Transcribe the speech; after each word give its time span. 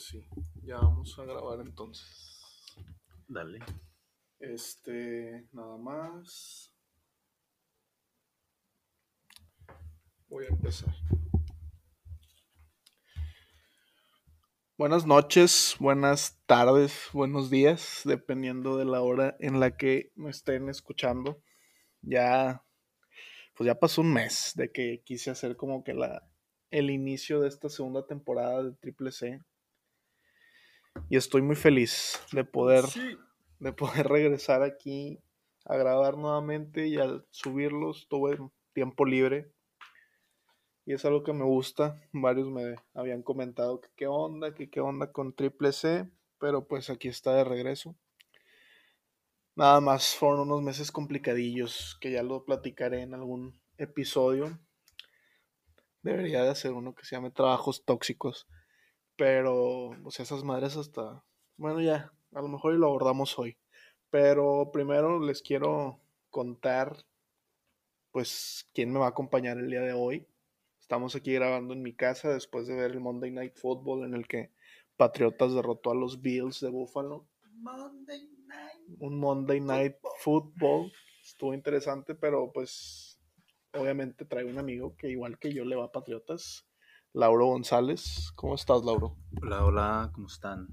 Pues 0.00 0.08
sí, 0.08 0.26
ya 0.62 0.76
vamos 0.76 1.18
a 1.18 1.24
grabar 1.26 1.60
entonces. 1.60 2.40
Dale. 3.28 3.58
Este, 4.38 5.46
nada 5.52 5.76
más. 5.76 6.72
Voy 10.26 10.46
a 10.46 10.48
empezar. 10.48 10.94
Buenas 14.78 15.04
noches, 15.04 15.76
buenas 15.78 16.40
tardes, 16.46 17.10
buenos 17.12 17.50
días, 17.50 18.00
dependiendo 18.06 18.78
de 18.78 18.86
la 18.86 19.02
hora 19.02 19.36
en 19.38 19.60
la 19.60 19.76
que 19.76 20.12
me 20.14 20.30
estén 20.30 20.70
escuchando. 20.70 21.42
Ya, 22.00 22.64
pues 23.54 23.66
ya 23.66 23.78
pasó 23.78 24.00
un 24.00 24.14
mes 24.14 24.52
de 24.54 24.72
que 24.72 25.02
quise 25.04 25.30
hacer 25.30 25.58
como 25.58 25.84
que 25.84 25.92
la, 25.92 26.26
el 26.70 26.88
inicio 26.88 27.42
de 27.42 27.48
esta 27.48 27.68
segunda 27.68 28.06
temporada 28.06 28.62
de 28.62 28.72
Triple 28.72 29.12
C. 29.12 29.42
Y 31.08 31.16
estoy 31.16 31.42
muy 31.42 31.56
feliz 31.56 32.20
de 32.32 32.44
poder, 32.44 32.84
de 33.58 33.72
poder 33.72 34.08
regresar 34.08 34.62
aquí 34.62 35.18
a 35.64 35.76
grabar 35.76 36.16
nuevamente 36.16 36.86
y 36.86 36.96
al 36.96 37.26
subirlos 37.30 38.08
tuve 38.08 38.38
tiempo 38.72 39.04
libre. 39.04 39.52
Y 40.86 40.94
es 40.94 41.04
algo 41.04 41.22
que 41.22 41.32
me 41.32 41.44
gusta. 41.44 42.00
Varios 42.12 42.48
me 42.48 42.76
habían 42.94 43.22
comentado 43.22 43.80
que 43.80 43.88
qué 43.96 44.06
onda, 44.06 44.54
que 44.54 44.70
qué 44.70 44.80
onda 44.80 45.12
con 45.12 45.34
Triple 45.34 45.72
C. 45.72 46.08
Pero 46.38 46.66
pues 46.66 46.90
aquí 46.90 47.08
está 47.08 47.34
de 47.34 47.44
regreso. 47.44 47.94
Nada 49.56 49.80
más 49.80 50.14
fueron 50.14 50.40
unos 50.40 50.62
meses 50.62 50.90
complicadillos 50.90 51.98
que 52.00 52.12
ya 52.12 52.22
lo 52.22 52.44
platicaré 52.44 53.02
en 53.02 53.14
algún 53.14 53.60
episodio. 53.76 54.58
Debería 56.02 56.42
de 56.42 56.50
hacer 56.50 56.72
uno 56.72 56.94
que 56.94 57.04
se 57.04 57.16
llame 57.16 57.30
Trabajos 57.30 57.84
Tóxicos. 57.84 58.46
Pero, 59.20 59.90
o 60.02 60.10
sea, 60.10 60.22
esas 60.22 60.44
madres 60.44 60.78
hasta... 60.78 61.22
Bueno, 61.58 61.82
ya, 61.82 62.10
a 62.32 62.40
lo 62.40 62.48
mejor 62.48 62.72
lo 62.72 62.86
abordamos 62.86 63.38
hoy. 63.38 63.58
Pero 64.08 64.70
primero 64.72 65.20
les 65.20 65.42
quiero 65.42 66.00
contar, 66.30 67.04
pues, 68.12 68.66
quién 68.72 68.90
me 68.90 68.98
va 68.98 69.04
a 69.04 69.10
acompañar 69.10 69.58
el 69.58 69.68
día 69.68 69.82
de 69.82 69.92
hoy. 69.92 70.26
Estamos 70.80 71.16
aquí 71.16 71.34
grabando 71.34 71.74
en 71.74 71.82
mi 71.82 71.92
casa 71.92 72.30
después 72.32 72.66
de 72.66 72.76
ver 72.76 72.92
el 72.92 73.00
Monday 73.00 73.30
Night 73.30 73.56
Football 73.56 74.06
en 74.06 74.14
el 74.14 74.26
que 74.26 74.52
Patriotas 74.96 75.52
derrotó 75.52 75.90
a 75.90 75.94
los 75.94 76.22
Bills 76.22 76.58
de 76.60 76.70
Buffalo. 76.70 77.28
Monday 77.56 78.26
night. 78.46 79.00
Un 79.00 79.20
Monday 79.20 79.60
Night 79.60 79.96
Football. 80.20 80.90
Estuvo 81.22 81.52
interesante, 81.52 82.14
pero 82.14 82.50
pues 82.54 83.20
obviamente 83.74 84.24
traigo 84.24 84.48
un 84.48 84.58
amigo 84.58 84.96
que 84.96 85.10
igual 85.10 85.38
que 85.38 85.52
yo 85.52 85.66
le 85.66 85.76
va 85.76 85.84
a 85.84 85.92
Patriotas. 85.92 86.69
Lauro 87.12 87.46
González. 87.46 88.30
¿Cómo 88.36 88.54
estás, 88.54 88.84
Lauro? 88.84 89.16
Hola, 89.42 89.64
hola, 89.64 90.10
¿cómo 90.14 90.28
están? 90.28 90.68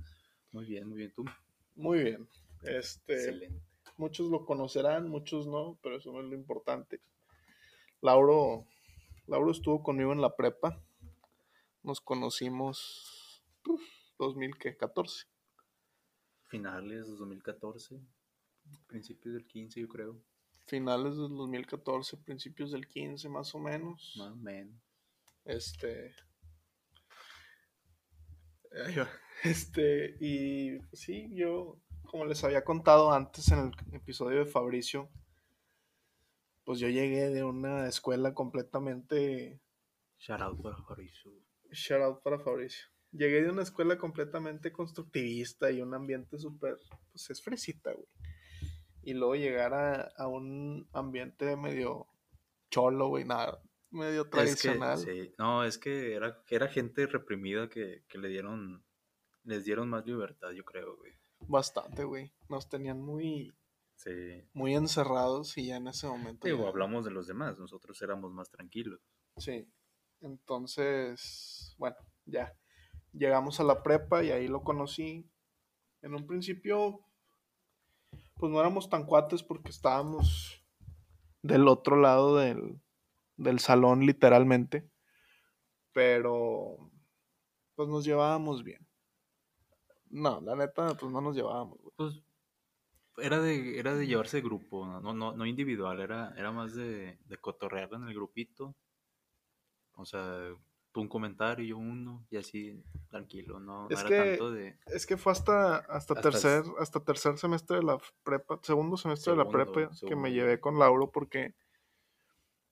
Muy 0.52 0.66
bien, 0.66 0.88
muy 0.88 0.99
bien, 0.99 1.11
¿tú? 1.11 1.25
Muy 1.75 2.03
bien. 2.03 2.29
Este, 2.61 3.13
Excelente. 3.13 3.61
muchos 3.97 4.29
lo 4.29 4.45
conocerán, 4.45 5.09
muchos 5.09 5.47
no, 5.47 5.79
pero 5.81 5.97
eso 5.97 6.11
no 6.11 6.19
es 6.19 6.27
lo 6.27 6.35
importante. 6.35 7.02
Lauro, 8.02 8.67
Lauro 9.25 9.49
estuvo 9.49 9.81
conmigo 9.81 10.13
en 10.13 10.21
la 10.21 10.35
prepa. 10.35 10.79
Nos 11.81 12.02
conocimos 12.02 13.44
uf, 13.67 13.81
2014. 14.19 15.25
Finales 16.49 17.07
de 17.07 17.16
2014, 17.16 17.99
principios 18.85 19.33
del 19.33 19.47
15, 19.47 19.81
yo 19.81 19.88
creo. 19.88 20.22
Finales 20.67 21.17
del 21.17 21.35
2014, 21.35 22.17
principios 22.17 22.72
del 22.72 22.88
15 22.88 23.27
más 23.27 23.55
o 23.55 23.59
menos. 23.59 24.13
Más 24.17 24.33
o 24.33 24.35
menos. 24.35 24.75
Este. 25.45 26.13
Ahí 28.85 28.95
va. 28.95 29.09
Este, 29.43 30.17
y 30.19 30.79
sí, 30.93 31.29
yo, 31.35 31.79
como 32.05 32.25
les 32.25 32.43
había 32.43 32.63
contado 32.63 33.11
antes 33.11 33.51
en 33.51 33.59
el 33.59 33.95
episodio 33.95 34.39
de 34.39 34.45
Fabricio, 34.47 35.11
pues 36.66 36.79
yo 36.79 36.89
llegué 36.89 37.29
de 37.29 37.44
una 37.44 37.88
escuela 37.88 38.33
completamente. 38.33 39.61
Shout 40.17 40.41
out 40.41 40.59
para 40.59 40.77
Fabricio. 40.77 41.31
Shout 41.72 42.01
out 42.01 42.23
para 42.23 42.39
Fabricio. 42.39 42.88
Llegué 43.11 43.44
de 43.44 43.51
una 43.51 43.61
escuela 43.61 44.00
completamente 44.00 44.72
constructivista 44.72 45.69
y 45.69 45.81
un 45.81 45.94
ambiente 45.94 46.39
súper. 46.39 46.79
Pues 47.11 47.29
es 47.29 47.44
fresita, 47.44 47.94
güey. 47.94 48.07
Y 49.03 49.13
luego 49.13 49.35
llegar 49.35 49.75
a, 49.75 50.11
a 50.17 50.27
un 50.27 50.89
ambiente 50.94 51.56
medio 51.56 52.07
cholo, 52.72 53.07
güey, 53.09 53.23
nada, 53.23 53.61
medio 53.90 54.22
Es 54.22 54.25
que, 54.28 54.31
tradicional. 54.31 54.98
sí, 54.98 55.34
no, 55.38 55.64
es 55.64 55.78
que 55.78 56.14
era, 56.14 56.44
era 56.50 56.68
gente 56.68 57.06
reprimida 57.08 57.70
que, 57.70 58.03
que 58.08 58.18
le 58.18 58.28
dieron, 58.30 58.84
les 59.44 59.66
dieron 59.66 59.90
más 59.90 60.06
libertad, 60.06 60.52
yo 60.52 60.64
creo, 60.64 60.96
güey. 60.98 61.14
Bastante, 61.42 62.03
güey. 62.03 62.34
Nos 62.50 62.68
tenían 62.70 63.02
muy, 63.02 63.53
Sí. 63.96 64.44
muy 64.53 64.75
encerrados 64.75 65.58
y 65.58 65.68
ya 65.68 65.78
en 65.78 65.88
ese 65.88 66.08
momento. 66.08 66.48
Digo, 66.48 66.64
ya- 66.64 66.70
hablamos 66.70 67.06
de 67.06 67.12
los 67.12 67.28
demás, 67.28 67.58
nosotros 67.59 68.02
éramos 68.02 68.31
más 68.34 68.50
tranquilos. 68.50 69.00
Sí. 69.38 69.68
Entonces, 70.22 71.75
bueno, 71.78 71.96
ya. 72.25 72.54
Llegamos 73.14 73.59
a 73.59 73.64
la 73.64 73.84
prepa 73.84 74.24
y 74.24 74.31
ahí 74.31 74.48
lo 74.48 74.64
conocí. 74.64 75.30
En 76.02 76.14
un 76.14 76.28
principio, 76.28 77.00
pues 78.36 78.52
no 78.52 78.59
éramos 78.59 78.90
tan 78.90 79.06
cuates 79.06 79.44
porque 79.44 79.69
estábamos 79.69 80.64
del 81.42 81.68
otro 81.68 81.96
lado 81.96 82.38
del, 82.38 82.81
del 83.38 83.59
salón, 83.59 84.06
literalmente. 84.06 84.90
Pero, 85.94 86.92
pues 87.75 87.88
nos 87.90 88.06
llevábamos 88.06 88.64
bien. 88.64 88.86
No, 90.09 90.40
la 90.42 90.56
neta, 90.56 90.96
pues 90.96 91.12
no 91.12 91.22
nos 91.22 91.36
llevábamos, 91.36 91.80
güey. 91.81 91.94
Pues 91.96 92.22
era 93.18 93.40
de, 93.42 93.80
era 93.80 93.96
de 93.96 94.06
llevarse 94.06 94.38
de 94.38 94.44
grupo, 94.44 94.86
no, 94.86 95.14
no, 95.14 95.34
no, 95.36 95.46
individual, 95.46 96.00
era, 96.00 96.34
era 96.38 96.52
más 96.52 96.75
de, 96.75 97.18
de 97.25 97.38
cotorrear 97.38 97.90
en 97.94 98.03
el 98.08 98.14
grupito. 98.14 98.75
O 99.96 100.06
sea, 100.06 100.54
tú 100.92 101.02
un 101.02 101.08
comentario, 101.08 101.66
yo 101.66 101.78
uno, 101.80 102.25
y 102.30 102.38
así 102.38 102.84
tranquilo, 103.09 103.59
no, 103.59 103.84
no 103.84 103.90
Es 103.90 104.02
era 104.02 104.09
que- 104.09 104.30
tanto 104.38 104.52
de. 104.52 104.78
Es 104.86 105.08
que 105.08 105.18
fue 105.18 105.31
hasta, 105.31 105.78
hasta, 105.78 106.14
Hasta 106.14 106.22
tercer, 106.22 106.64
hasta 106.80 107.00
tercer 107.04 107.38
semestre 107.40 107.78
de 107.78 107.84
la 107.84 107.98
prepa, 108.24 108.59
segundo 108.62 108.98
semestre 108.98 109.31
de 109.31 109.38
la 109.38 109.46
Segundo, 109.46 109.74
prepa 109.74 109.92
que 110.08 110.16
me 110.16 110.31
llevé 110.31 110.59
con 110.59 110.78
Lauro 110.78 111.12
porque 111.12 111.56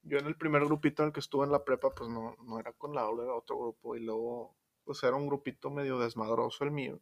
yo 0.05 0.19
en 0.19 0.27
el 0.27 0.35
primer 0.35 0.63
grupito 0.66 1.03
en 1.03 1.07
el 1.07 1.13
que 1.13 1.19
estuve 1.19 1.45
en 1.45 1.51
la 1.51 1.63
prepa, 1.63 1.89
pues 1.93 2.09
no, 2.09 2.35
no 2.43 2.59
era 2.59 2.71
con 2.73 2.93
Lauro, 2.93 3.23
era 3.23 3.33
otro 3.33 3.57
grupo 3.57 3.95
y 3.95 4.01
luego 4.01 4.55
pues 4.83 5.03
era 5.03 5.16
un 5.16 5.27
grupito 5.27 5.71
medio 5.71 5.99
desmadroso 5.99 6.63
el 6.63 6.71
mío 6.71 7.01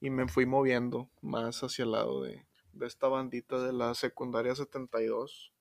y 0.00 0.10
me 0.10 0.28
fui 0.28 0.46
moviendo 0.46 1.10
más 1.20 1.62
hacia 1.62 1.84
el 1.84 1.92
lado 1.92 2.22
de, 2.22 2.46
de 2.72 2.86
esta 2.86 3.08
bandita 3.08 3.60
de 3.60 3.72
la 3.72 3.94
secundaria 3.94 4.54
72. 4.54 5.52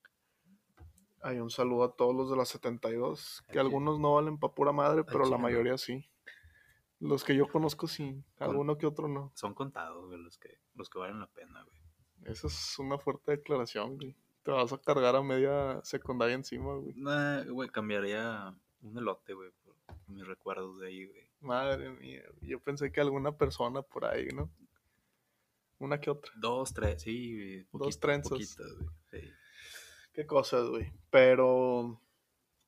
Hay 1.24 1.40
un 1.40 1.52
saludo 1.52 1.84
a 1.84 1.96
todos 1.96 2.16
los 2.16 2.30
de 2.30 2.38
la 2.38 2.46
72, 2.46 3.44
que 3.52 3.60
algunos 3.60 4.00
no 4.00 4.16
valen 4.16 4.40
pa' 4.40 4.54
pura 4.54 4.72
madre, 4.72 5.04
pero 5.04 5.26
la 5.26 5.38
mayoría 5.38 5.78
sí. 5.78 6.10
Los 7.00 7.24
que 7.24 7.36
yo 7.36 7.48
conozco 7.48 7.88
sí, 7.88 8.24
alguno 8.40 8.78
que 8.78 8.88
otro 8.88 9.08
no. 9.08 9.32
Son 9.36 9.54
contados, 9.54 10.08
güey, 10.08 10.20
los 10.20 10.38
que, 10.38 10.60
los 10.76 10.90
que 10.90 11.00
valen 11.00 11.20
la 11.20 11.28
pena, 11.28 11.64
güey. 11.64 12.32
Esa 12.32 12.48
es 12.48 12.80
una 12.80 12.98
fuerte 12.98 13.32
declaración, 13.32 13.98
güey. 13.98 14.16
Te 14.44 14.52
vas 14.52 14.74
a 14.74 14.78
cargar 14.78 15.16
a 15.16 15.22
media 15.22 15.80
secundaria 15.84 16.36
encima, 16.36 16.76
güey. 16.76 16.94
Nah, 16.96 17.44
güey, 17.44 17.70
cambiaría 17.70 18.56
un 18.82 18.98
elote, 18.98 19.34
güey, 19.34 19.52
por 19.64 19.76
mis 20.08 20.26
recuerdos 20.26 20.80
de 20.80 20.88
ahí, 20.88 21.06
güey. 21.06 21.28
Madre 21.42 21.90
mía, 21.90 22.24
yo 22.42 22.60
pensé 22.60 22.92
que 22.92 23.02
alguna 23.02 23.32
persona 23.36 23.82
por 23.82 24.06
ahí, 24.06 24.28
¿no? 24.30 24.50
Una 25.80 26.00
que 26.00 26.12
otra. 26.12 26.32
Dos, 26.36 26.74
tres, 26.74 27.02
sí, 27.02 27.36
güey. 27.36 27.68
Dos 27.72 28.00
trenzas. 28.00 28.32
poquitas, 28.32 28.72
güey, 28.78 28.90
sí. 29.10 29.32
Qué 30.14 30.26
cosas, 30.26 30.68
güey. 30.70 30.92
Pero, 31.10 32.00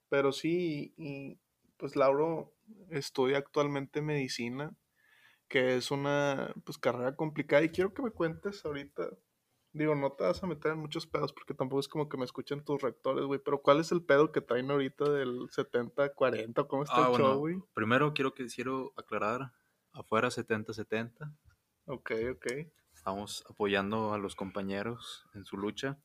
pero 0.09 0.31
sí, 0.31 0.93
y 0.97 1.37
pues 1.77 1.95
Lauro 1.95 2.53
estudia 2.89 3.37
actualmente 3.37 4.01
medicina, 4.01 4.75
que 5.47 5.75
es 5.75 5.91
una 5.91 6.53
pues 6.63 6.77
carrera 6.77 7.15
complicada. 7.15 7.63
Y 7.63 7.69
quiero 7.69 7.93
que 7.93 8.01
me 8.01 8.11
cuentes 8.11 8.63
ahorita, 8.65 9.09
digo, 9.73 9.95
no 9.95 10.13
te 10.13 10.23
vas 10.23 10.43
a 10.43 10.47
meter 10.47 10.71
en 10.73 10.79
muchos 10.79 11.07
pedos 11.07 11.33
porque 11.33 11.53
tampoco 11.53 11.79
es 11.81 11.87
como 11.87 12.09
que 12.09 12.17
me 12.17 12.25
escuchen 12.25 12.63
tus 12.63 12.81
rectores, 12.81 13.25
güey. 13.25 13.39
Pero 13.43 13.61
¿cuál 13.61 13.79
es 13.79 13.91
el 13.91 14.03
pedo 14.05 14.31
que 14.31 14.41
traen 14.41 14.71
ahorita 14.71 15.09
del 15.11 15.49
70-40? 15.49 16.67
¿Cómo 16.67 16.83
está 16.83 17.01
Ah, 17.01 17.07
el 17.07 17.07
show, 17.17 17.39
güey? 17.39 17.61
primero 17.73 18.13
quiero 18.13 18.33
que 18.33 18.47
quiero 18.47 18.93
aclarar, 18.95 19.51
afuera 19.91 20.31
70-70, 20.31 21.35
Ok, 21.85 22.11
ok. 22.31 22.45
estamos 22.93 23.43
apoyando 23.49 24.13
a 24.13 24.17
los 24.17 24.35
compañeros 24.35 25.25
en 25.33 25.45
su 25.45 25.57
lucha. 25.57 25.99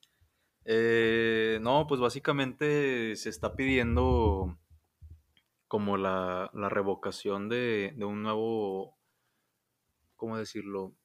Eh, 0.65 1.59
no, 1.62 1.87
pues 1.88 2.00
básicamente 2.00 3.17
se 3.17 3.31
está 3.31 3.56
pidiendo 3.56 4.59
como 5.69 5.97
la, 5.97 6.50
la 6.55 6.69
revocación 6.69 7.49
de, 7.49 7.93
de 7.97 8.05
un 8.05 8.23
nuevo, 8.23 8.99
¿cómo 10.17 10.37
decirlo? 10.37 10.98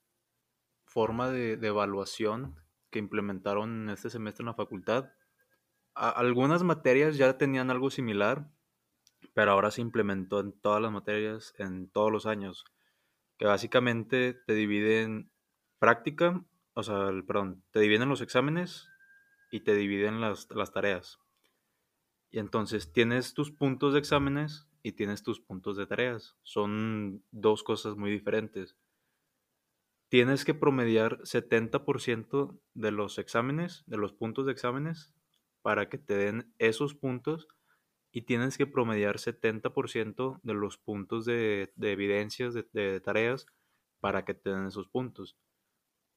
Forma 0.93 1.29
de, 1.29 1.57
de 1.57 1.67
evaluación 1.67 2.55
que 2.91 2.99
implementaron 2.99 3.89
este 3.89 4.09
semestre 4.09 4.43
en 4.43 4.47
la 4.47 4.53
facultad. 4.53 5.11
A- 5.95 6.09
algunas 6.11 6.63
materias 6.63 7.17
ya 7.17 7.37
tenían 7.37 7.71
algo 7.71 7.89
similar, 7.91 8.49
pero 9.33 9.51
ahora 9.51 9.71
se 9.71 9.81
implementó 9.81 10.39
en 10.41 10.53
todas 10.53 10.81
las 10.81 10.91
materias, 10.91 11.53
en 11.57 11.89
todos 11.89 12.11
los 12.11 12.25
años. 12.25 12.65
que 13.37 13.45
básicamente 13.47 14.33
te 14.33 14.53
dividen 14.53 15.31
práctica, 15.79 16.45
o 16.75 16.83
sea, 16.83 17.09
el, 17.09 17.25
perdón, 17.25 17.63
te 17.71 17.79
dividen 17.81 18.09
los 18.09 18.21
exámenes 18.21 18.89
y 19.51 19.61
te 19.61 19.75
dividen 19.75 20.21
las, 20.21 20.49
las 20.51 20.73
tareas. 20.73 21.19
Y 22.31 22.39
entonces 22.39 22.91
tienes 22.91 23.33
tus 23.33 23.51
puntos 23.51 23.93
de 23.93 23.99
exámenes 23.99 24.67
y 24.81 24.91
tienes 24.93 25.23
tus 25.23 25.39
puntos 25.39 25.77
de 25.77 25.85
tareas. 25.87 26.35
Son 26.43 27.23
dos 27.31 27.63
cosas 27.63 27.95
muy 27.95 28.11
diferentes. 28.11 28.75
Tienes 30.13 30.45
que 30.45 30.53
promediar 30.53 31.21
70% 31.23 32.59
de 32.75 32.91
los 32.91 33.17
exámenes, 33.17 33.83
de 33.87 33.97
los 33.97 34.13
puntos 34.13 34.45
de 34.45 34.51
exámenes, 34.51 35.11
para 35.63 35.89
que 35.89 35.97
te 35.97 36.15
den 36.15 36.53
esos 36.59 36.93
puntos 36.93 37.47
y 38.11 38.21
tienes 38.21 38.59
que 38.59 38.67
promediar 38.67 39.17
70% 39.17 40.39
de 40.43 40.53
los 40.53 40.77
puntos 40.77 41.25
de, 41.25 41.73
de 41.75 41.91
evidencias 41.93 42.53
de, 42.53 42.67
de, 42.73 42.99
tareas 42.99 43.47
para 44.01 44.23
que 44.23 44.35
te 44.35 44.51
den 44.51 44.67
esos 44.67 44.87
puntos. 44.87 45.35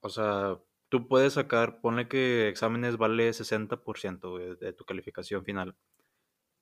O 0.03 0.11
sea, 0.11 0.61
tú 0.91 1.09
puedes 1.09 1.33
sacar, 1.33 1.81
ponle 1.81 2.07
que 2.07 2.51
exámenes 2.51 2.99
vale 2.99 3.31
60% 3.31 4.39
de, 4.39 4.57
de 4.57 4.73
tu 4.75 4.85
calificación 4.85 5.43
final. 5.43 5.75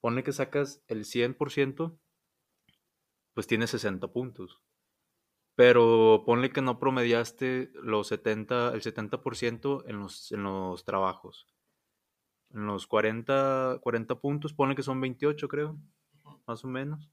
Ponle 0.00 0.22
que 0.22 0.32
sacas 0.32 0.84
el 0.86 1.04
100%, 1.04 1.98
pues 3.34 3.48
tienes 3.48 3.70
60 3.70 4.06
puntos. 4.12 4.62
Pero 5.56 6.24
ponle 6.26 6.50
que 6.50 6.62
no 6.62 6.78
promediaste 6.78 7.70
los 7.74 8.08
70, 8.08 8.74
el 8.74 8.82
70% 8.82 9.84
en 9.86 10.00
los, 10.00 10.32
en 10.32 10.42
los 10.42 10.84
trabajos. 10.84 11.46
En 12.52 12.66
los 12.66 12.86
40, 12.86 13.78
40 13.80 14.20
puntos, 14.20 14.52
ponle 14.52 14.74
que 14.74 14.82
son 14.82 15.00
28, 15.00 15.48
creo, 15.48 15.78
más 16.46 16.64
o 16.64 16.68
menos. 16.68 17.08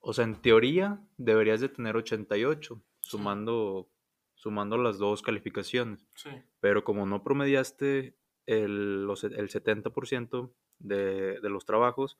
O 0.00 0.12
sea, 0.12 0.24
en 0.24 0.40
teoría 0.42 1.00
deberías 1.16 1.60
de 1.60 1.68
tener 1.68 1.96
88, 1.96 2.82
sumando, 3.00 3.88
sumando 4.34 4.76
las 4.76 4.98
dos 4.98 5.22
calificaciones. 5.22 6.06
Sí. 6.16 6.30
Pero 6.60 6.84
como 6.84 7.06
no 7.06 7.22
promediaste 7.22 8.18
el, 8.46 9.06
los, 9.06 9.24
el 9.24 9.48
70% 9.48 10.52
de, 10.78 11.40
de 11.40 11.48
los 11.50 11.64
trabajos, 11.64 12.18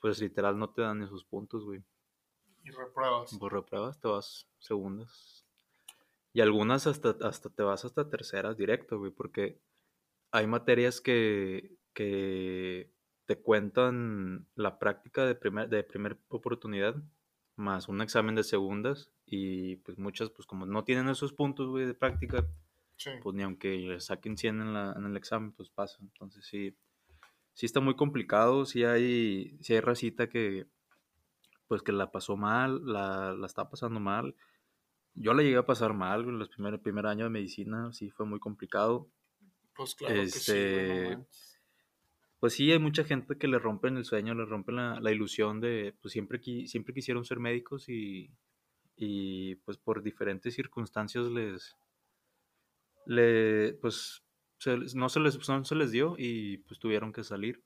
pues 0.00 0.20
literal 0.20 0.58
no 0.58 0.70
te 0.70 0.82
dan 0.82 1.02
esos 1.02 1.24
puntos, 1.24 1.64
güey. 1.64 1.82
Y 2.62 2.70
repruebas. 2.70 3.36
Pues 3.38 3.52
repruebas, 3.52 4.00
te 4.00 4.08
vas 4.08 4.46
segundas. 4.58 5.44
Y 6.32 6.40
algunas 6.40 6.86
hasta, 6.86 7.16
hasta 7.22 7.50
te 7.50 7.62
vas 7.62 7.84
hasta 7.84 8.08
terceras 8.08 8.56
directo, 8.56 8.98
güey, 8.98 9.10
porque 9.10 9.58
hay 10.30 10.46
materias 10.46 11.00
que, 11.00 11.76
que 11.92 12.92
te 13.26 13.40
cuentan 13.40 14.46
la 14.54 14.78
práctica 14.78 15.24
de 15.26 15.34
primer, 15.34 15.68
de 15.68 15.82
primer 15.82 16.18
oportunidad, 16.28 16.94
más 17.56 17.88
un 17.88 18.00
examen 18.00 18.34
de 18.36 18.44
segundas, 18.44 19.10
y 19.26 19.76
pues 19.76 19.98
muchas, 19.98 20.30
pues 20.30 20.46
como 20.46 20.66
no 20.66 20.84
tienen 20.84 21.08
esos 21.08 21.32
puntos, 21.32 21.68
güey, 21.68 21.86
de 21.86 21.94
práctica, 21.94 22.46
Sí. 22.96 23.10
pues 23.22 23.34
ni 23.34 23.42
aunque 23.42 23.98
saquen 23.98 24.36
100 24.36 24.60
en, 24.60 24.74
la, 24.74 24.92
en 24.94 25.06
el 25.06 25.16
examen, 25.16 25.52
pues 25.52 25.70
pasa. 25.70 25.96
Entonces 26.02 26.44
sí, 26.44 26.76
sí 27.54 27.64
está 27.64 27.80
muy 27.80 27.96
complicado, 27.96 28.66
sí 28.66 28.84
hay, 28.84 29.56
sí 29.62 29.72
hay 29.72 29.80
racita 29.80 30.28
que, 30.28 30.66
pues 31.70 31.82
que 31.82 31.92
la 31.92 32.10
pasó 32.10 32.36
mal, 32.36 32.84
la, 32.84 33.32
la 33.32 33.46
está 33.46 33.70
pasando 33.70 34.00
mal. 34.00 34.34
Yo 35.14 35.34
la 35.34 35.44
llegué 35.44 35.56
a 35.56 35.66
pasar 35.66 35.94
mal, 35.94 36.24
güey, 36.24 36.34
los 36.34 36.48
primer, 36.48 36.74
el 36.74 36.80
primer 36.80 37.06
año 37.06 37.22
de 37.22 37.30
medicina, 37.30 37.92
sí 37.92 38.10
fue 38.10 38.26
muy 38.26 38.40
complicado. 38.40 39.08
Pues 39.76 39.94
claro 39.94 40.16
que 40.16 40.26
sí, 40.26 40.50
Este. 40.50 41.18
Pues 42.40 42.54
sí, 42.54 42.72
hay 42.72 42.80
mucha 42.80 43.04
gente 43.04 43.38
que 43.38 43.46
le 43.46 43.60
rompen 43.60 43.96
el 43.96 44.04
sueño, 44.04 44.34
le 44.34 44.46
rompen 44.46 44.74
la, 44.74 44.98
la 44.98 45.12
ilusión 45.12 45.60
de, 45.60 45.94
pues 46.02 46.10
siempre, 46.10 46.40
siempre 46.66 46.92
quisieron 46.92 47.24
ser 47.24 47.38
médicos 47.38 47.88
y, 47.88 48.32
y 48.96 49.54
pues 49.64 49.78
por 49.78 50.02
diferentes 50.02 50.52
circunstancias 50.52 51.26
les, 51.26 51.76
le, 53.06 53.74
pues 53.74 54.24
se 54.58 54.76
no, 54.96 55.08
se 55.08 55.20
les, 55.20 55.48
no 55.48 55.64
se 55.64 55.74
les 55.76 55.92
dio 55.92 56.16
y 56.18 56.56
pues 56.56 56.80
tuvieron 56.80 57.12
que 57.12 57.22
salir. 57.22 57.62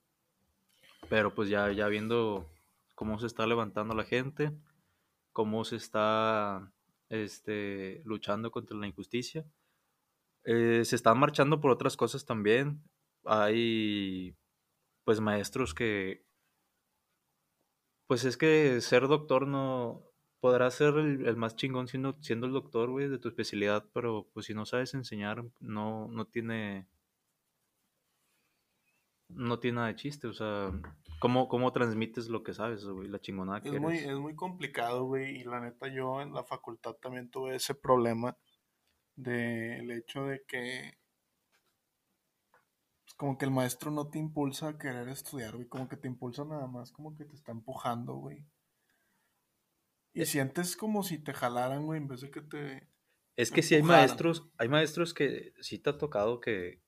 Pero 1.09 1.33
pues 1.33 1.49
ya, 1.49 1.71
ya 1.71 1.87
viendo 1.87 2.47
cómo 2.95 3.19
se 3.19 3.27
está 3.27 3.45
levantando 3.45 3.93
la 3.93 4.05
gente, 4.05 4.51
cómo 5.31 5.63
se 5.65 5.75
está 5.75 6.71
este, 7.09 8.01
luchando 8.05 8.51
contra 8.51 8.77
la 8.77 8.87
injusticia, 8.87 9.45
eh, 10.45 10.83
se 10.85 10.95
están 10.95 11.19
marchando 11.19 11.59
por 11.59 11.71
otras 11.71 11.97
cosas 11.97 12.25
también. 12.25 12.81
Hay 13.25 14.35
pues 15.03 15.19
maestros 15.19 15.73
que, 15.73 16.25
pues 18.07 18.25
es 18.25 18.37
que 18.37 18.81
ser 18.81 19.07
doctor 19.07 19.47
no 19.47 20.03
podrá 20.39 20.69
ser 20.71 20.95
el, 20.95 21.25
el 21.27 21.35
más 21.37 21.55
chingón 21.55 21.87
siendo, 21.87 22.17
siendo 22.21 22.45
el 22.47 22.53
doctor, 22.53 22.89
güey, 22.91 23.07
de 23.09 23.17
tu 23.19 23.29
especialidad, 23.29 23.85
pero 23.93 24.29
pues 24.33 24.45
si 24.45 24.53
no 24.53 24.65
sabes 24.65 24.93
enseñar, 24.93 25.43
no, 25.59 26.07
no 26.09 26.25
tiene, 26.25 26.87
no 29.29 29.59
tiene 29.59 29.75
nada 29.75 29.87
de 29.87 29.95
chiste, 29.95 30.27
o 30.27 30.33
sea, 30.33 30.71
¿cómo, 31.19 31.47
cómo 31.47 31.71
transmites 31.71 32.29
lo 32.29 32.43
que 32.43 32.53
sabes, 32.53 32.85
güey, 32.85 33.09
la 33.09 33.19
chingonada 33.19 33.61
que 33.61 33.69
Es 33.69 33.79
muy, 33.79 33.97
es 33.97 34.15
muy 34.15 34.35
complicado, 34.35 35.05
güey, 35.05 35.37
y 35.37 35.43
la 35.43 35.59
neta 35.59 35.87
yo 35.87 36.21
en 36.21 36.33
la 36.33 36.43
facultad 36.43 36.93
también 36.93 37.29
tuve 37.29 37.55
ese 37.55 37.75
problema 37.75 38.37
del 39.15 39.91
hecho 39.91 40.25
de 40.25 40.43
que 40.45 40.97
pues, 43.03 43.13
como 43.15 43.37
que 43.37 43.45
el 43.45 43.51
maestro 43.51 43.91
no 43.91 44.09
te 44.09 44.19
impulsa 44.19 44.69
a 44.69 44.77
querer 44.77 45.07
estudiar, 45.09 45.55
güey, 45.55 45.67
como 45.67 45.87
que 45.87 45.97
te 45.97 46.07
impulsa 46.07 46.45
nada 46.45 46.67
más, 46.67 46.91
como 46.91 47.15
que 47.15 47.25
te 47.25 47.35
está 47.35 47.51
empujando, 47.51 48.15
güey. 48.15 48.45
Y 50.13 50.25
sientes 50.25 50.77
como 50.77 51.03
si 51.03 51.19
te 51.19 51.33
jalaran, 51.33 51.85
güey, 51.85 51.99
en 51.99 52.07
vez 52.07 52.21
de 52.21 52.31
que 52.31 52.41
te... 52.41 52.89
Es 53.35 53.51
que 53.51 53.61
sí 53.61 53.75
hay 53.75 53.81
empujaran. 53.81 54.07
maestros, 54.07 54.49
hay 54.57 54.69
maestros 54.69 55.13
que 55.13 55.53
sí 55.59 55.77
te 55.77 55.89
ha 55.89 55.97
tocado 55.97 56.39
que, 56.39 56.84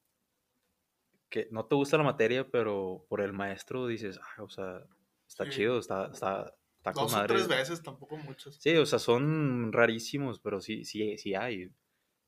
que 1.29 1.47
no 1.51 1.65
te 1.65 1.75
gusta 1.75 1.97
la 1.97 2.03
materia, 2.03 2.50
pero 2.50 3.06
por 3.09 3.21
el 3.21 3.33
maestro 3.33 3.88
dices, 3.88 4.19
ah, 4.38 4.44
o 4.44 4.50
sea, 4.50 4.85
está 5.27 5.45
Sí. 5.45 5.51
chido, 5.51 5.79
está, 5.79 6.07
está, 6.12 6.56
está 6.77 6.94
con 6.94 7.03
Dos 7.03 7.13
o 7.13 7.18
madre. 7.18 7.27
tres 7.35 7.47
veces, 7.47 7.83
tampoco 7.83 8.18
muchas. 8.18 8.56
Sí, 8.56 8.75
o 8.77 8.85
sea, 8.85 9.00
son 9.00 9.71
rarísimos, 9.74 10.39
pero 10.39 10.62
sí, 10.62 10.85
sí, 10.85 11.18
sí 11.18 11.35
hay. 11.35 11.71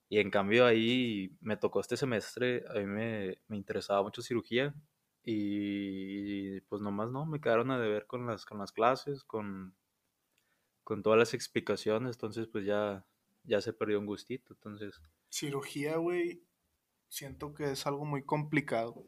Y 0.09 0.19
en 0.19 0.31
cambio 0.31 0.65
ahí 0.65 1.37
me 1.39 1.55
tocó 1.57 1.79
este 1.81 1.95
semestre, 1.97 2.63
a 2.69 2.73
mí 2.79 2.85
me, 2.85 3.37
me 3.47 3.57
interesaba 3.57 4.01
mucho 4.03 4.21
cirugía 4.21 4.73
y 5.23 6.61
pues 6.61 6.81
nomás 6.81 7.09
no, 7.11 7.25
me 7.25 7.39
quedaron 7.39 7.69
a 7.71 7.79
deber 7.79 8.07
con 8.07 8.25
las, 8.25 8.45
con 8.45 8.57
las 8.57 8.71
clases, 8.71 9.23
con, 9.23 9.75
con 10.83 11.03
todas 11.03 11.19
las 11.19 11.33
explicaciones, 11.35 12.15
entonces 12.15 12.47
pues 12.47 12.65
ya, 12.65 13.05
ya 13.43 13.61
se 13.61 13.71
perdió 13.73 13.99
un 13.99 14.07
gustito, 14.07 14.53
entonces... 14.53 14.99
Cirugía, 15.29 15.97
güey, 15.97 16.41
siento 17.09 17.53
que 17.53 17.71
es 17.71 17.85
algo 17.85 18.05
muy 18.05 18.23
complicado. 18.23 19.05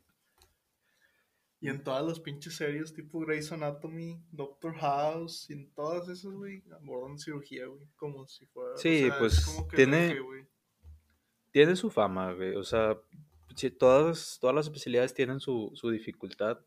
Y 1.59 1.69
en 1.69 1.83
todas 1.83 2.03
las 2.03 2.19
pinches 2.19 2.55
series 2.55 2.91
tipo 2.93 3.19
Grey's 3.19 3.51
Anatomy, 3.51 4.19
Doctor 4.31 4.75
House, 4.77 5.47
y 5.49 5.53
en 5.53 5.71
todas 5.73 6.09
esas, 6.09 6.31
güey, 6.33 6.63
abordan 6.71 7.19
cirugía, 7.19 7.67
güey, 7.67 7.87
como 7.95 8.27
si 8.27 8.47
fuera... 8.47 8.75
Sí, 8.77 9.03
es 9.05 9.13
pues, 9.15 9.45
como 9.45 9.67
que 9.67 9.75
tiene- 9.77 10.17
tiene 11.51 11.75
su 11.75 11.91
fama, 11.91 12.33
güey. 12.33 12.55
O 12.55 12.63
sea, 12.63 12.97
sí, 13.55 13.69
todas, 13.69 14.39
todas 14.41 14.55
las 14.55 14.65
especialidades 14.65 15.13
tienen 15.13 15.39
su, 15.39 15.69
su 15.75 15.91
dificultad. 15.91 16.59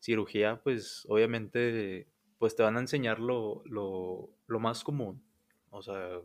Cirugía, 0.00 0.60
pues, 0.62 1.04
obviamente, 1.08 2.08
pues 2.38 2.56
te 2.56 2.64
van 2.64 2.76
a 2.76 2.80
enseñar 2.80 3.20
lo, 3.20 3.62
lo, 3.66 4.28
lo 4.48 4.58
más 4.58 4.82
común. 4.82 5.22
O 5.70 5.82
sea, 5.82 6.20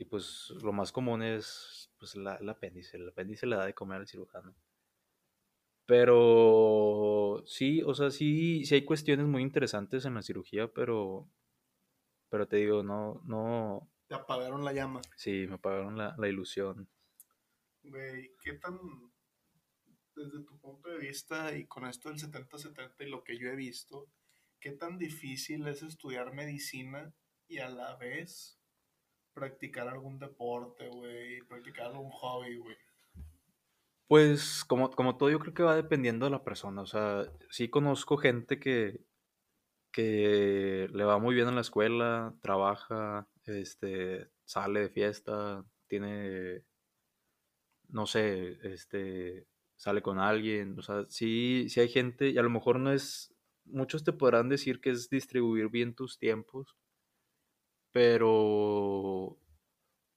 y 0.00 0.06
pues 0.06 0.48
lo 0.62 0.72
más 0.72 0.92
común 0.92 1.22
es 1.22 1.92
pues 1.98 2.16
la, 2.16 2.36
el 2.36 2.48
apéndice. 2.48 2.96
El 2.96 3.10
apéndice 3.10 3.46
le 3.46 3.56
da 3.56 3.66
de 3.66 3.74
comer 3.74 3.98
al 3.98 4.08
cirujano. 4.08 4.54
Pero 5.84 7.42
sí, 7.46 7.82
o 7.82 7.92
sea, 7.94 8.10
sí, 8.10 8.64
sí 8.64 8.76
hay 8.76 8.84
cuestiones 8.86 9.26
muy 9.26 9.42
interesantes 9.42 10.06
en 10.06 10.14
la 10.14 10.22
cirugía, 10.22 10.68
pero, 10.72 11.28
pero 12.30 12.48
te 12.48 12.56
digo, 12.56 12.82
no, 12.82 13.20
no, 13.26 13.90
Te 14.06 14.14
apagaron 14.14 14.64
la 14.64 14.72
llama. 14.72 15.02
sí, 15.16 15.46
me 15.46 15.56
apagaron 15.56 15.98
la, 15.98 16.14
la 16.16 16.28
ilusión. 16.28 16.88
Güey, 17.82 18.30
¿qué 18.42 18.54
tan, 18.54 18.78
desde 20.16 20.44
tu 20.44 20.58
punto 20.60 20.88
de 20.88 20.98
vista 20.98 21.54
y 21.54 21.66
con 21.66 21.84
esto 21.84 22.08
del 22.08 22.18
70-70 22.18 22.94
y 23.00 23.10
lo 23.10 23.22
que 23.22 23.36
yo 23.36 23.50
he 23.50 23.56
visto, 23.56 24.08
qué 24.60 24.72
tan 24.72 24.96
difícil 24.96 25.66
es 25.66 25.82
estudiar 25.82 26.32
medicina 26.32 27.12
y 27.48 27.58
a 27.58 27.68
la 27.68 27.96
vez 27.96 28.59
practicar 29.32 29.88
algún 29.88 30.18
deporte, 30.18 30.88
güey, 30.88 31.40
practicar 31.42 31.86
algún 31.86 32.10
hobby, 32.10 32.56
güey? 32.58 32.76
Pues 34.06 34.64
como, 34.64 34.90
como 34.90 35.16
todo, 35.16 35.30
yo 35.30 35.38
creo 35.38 35.54
que 35.54 35.62
va 35.62 35.76
dependiendo 35.76 36.26
de 36.26 36.32
la 36.32 36.42
persona. 36.42 36.82
O 36.82 36.86
sea, 36.86 37.32
sí 37.48 37.68
conozco 37.68 38.16
gente 38.16 38.58
que, 38.58 39.00
que 39.92 40.88
le 40.92 41.04
va 41.04 41.18
muy 41.18 41.34
bien 41.34 41.48
en 41.48 41.54
la 41.54 41.60
escuela, 41.60 42.34
trabaja, 42.42 43.28
este, 43.44 44.28
sale 44.44 44.80
de 44.80 44.88
fiesta, 44.90 45.64
tiene, 45.86 46.64
no 47.88 48.06
sé, 48.06 48.58
este, 48.62 49.46
sale 49.76 50.02
con 50.02 50.18
alguien. 50.18 50.78
O 50.78 50.82
sea, 50.82 51.04
sí, 51.08 51.68
sí 51.68 51.80
hay 51.80 51.88
gente, 51.88 52.30
y 52.30 52.38
a 52.38 52.42
lo 52.42 52.50
mejor 52.50 52.80
no 52.80 52.92
es, 52.92 53.32
muchos 53.64 54.02
te 54.02 54.12
podrán 54.12 54.48
decir 54.48 54.80
que 54.80 54.90
es 54.90 55.08
distribuir 55.08 55.68
bien 55.68 55.94
tus 55.94 56.18
tiempos, 56.18 56.76
Pero, 57.92 59.38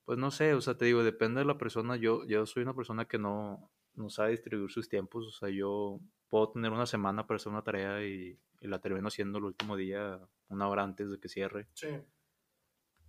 pues 0.06 0.18
no 0.20 0.32
sé, 0.32 0.54
o 0.54 0.62
sea, 0.62 0.78
te 0.78 0.86
digo, 0.86 1.04
depende 1.04 1.40
de 1.42 1.46
la 1.46 1.58
persona. 1.58 1.96
Yo, 1.98 2.26
yo 2.26 2.46
soy 2.46 2.64
una 2.64 2.76
persona 2.76 3.08
que 3.08 3.18
no, 3.20 3.72
no 3.96 4.10
sabe 4.10 4.32
distribuir 4.32 4.72
sus 4.72 4.90
tiempos. 4.90 5.26
O 5.28 5.32
sea, 5.32 5.50
yo 5.50 6.00
puedo 6.30 6.52
tener 6.52 6.72
una 6.72 6.86
semana 6.86 7.28
para 7.28 7.38
hacer 7.38 7.52
una 7.52 7.64
tarea 7.64 8.06
y, 8.06 8.40
y 8.62 8.68
la 8.68 8.80
termino 8.82 9.08
haciendo 9.10 9.40
el 9.40 9.46
último 9.46 9.76
día, 9.78 10.20
una 10.50 10.68
hora 10.70 10.84
antes 10.84 11.10
de 11.12 11.20
que 11.20 11.30
cierre. 11.30 11.70
Sí. 11.74 11.88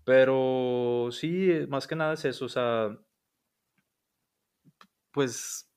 Pero 0.05 1.09
sí, 1.11 1.51
más 1.69 1.87
que 1.87 1.97
nada 1.97 2.15
es 2.15 2.25
eso, 2.25 2.45
o 2.45 2.49
sea, 2.49 2.99
pues, 5.11 5.71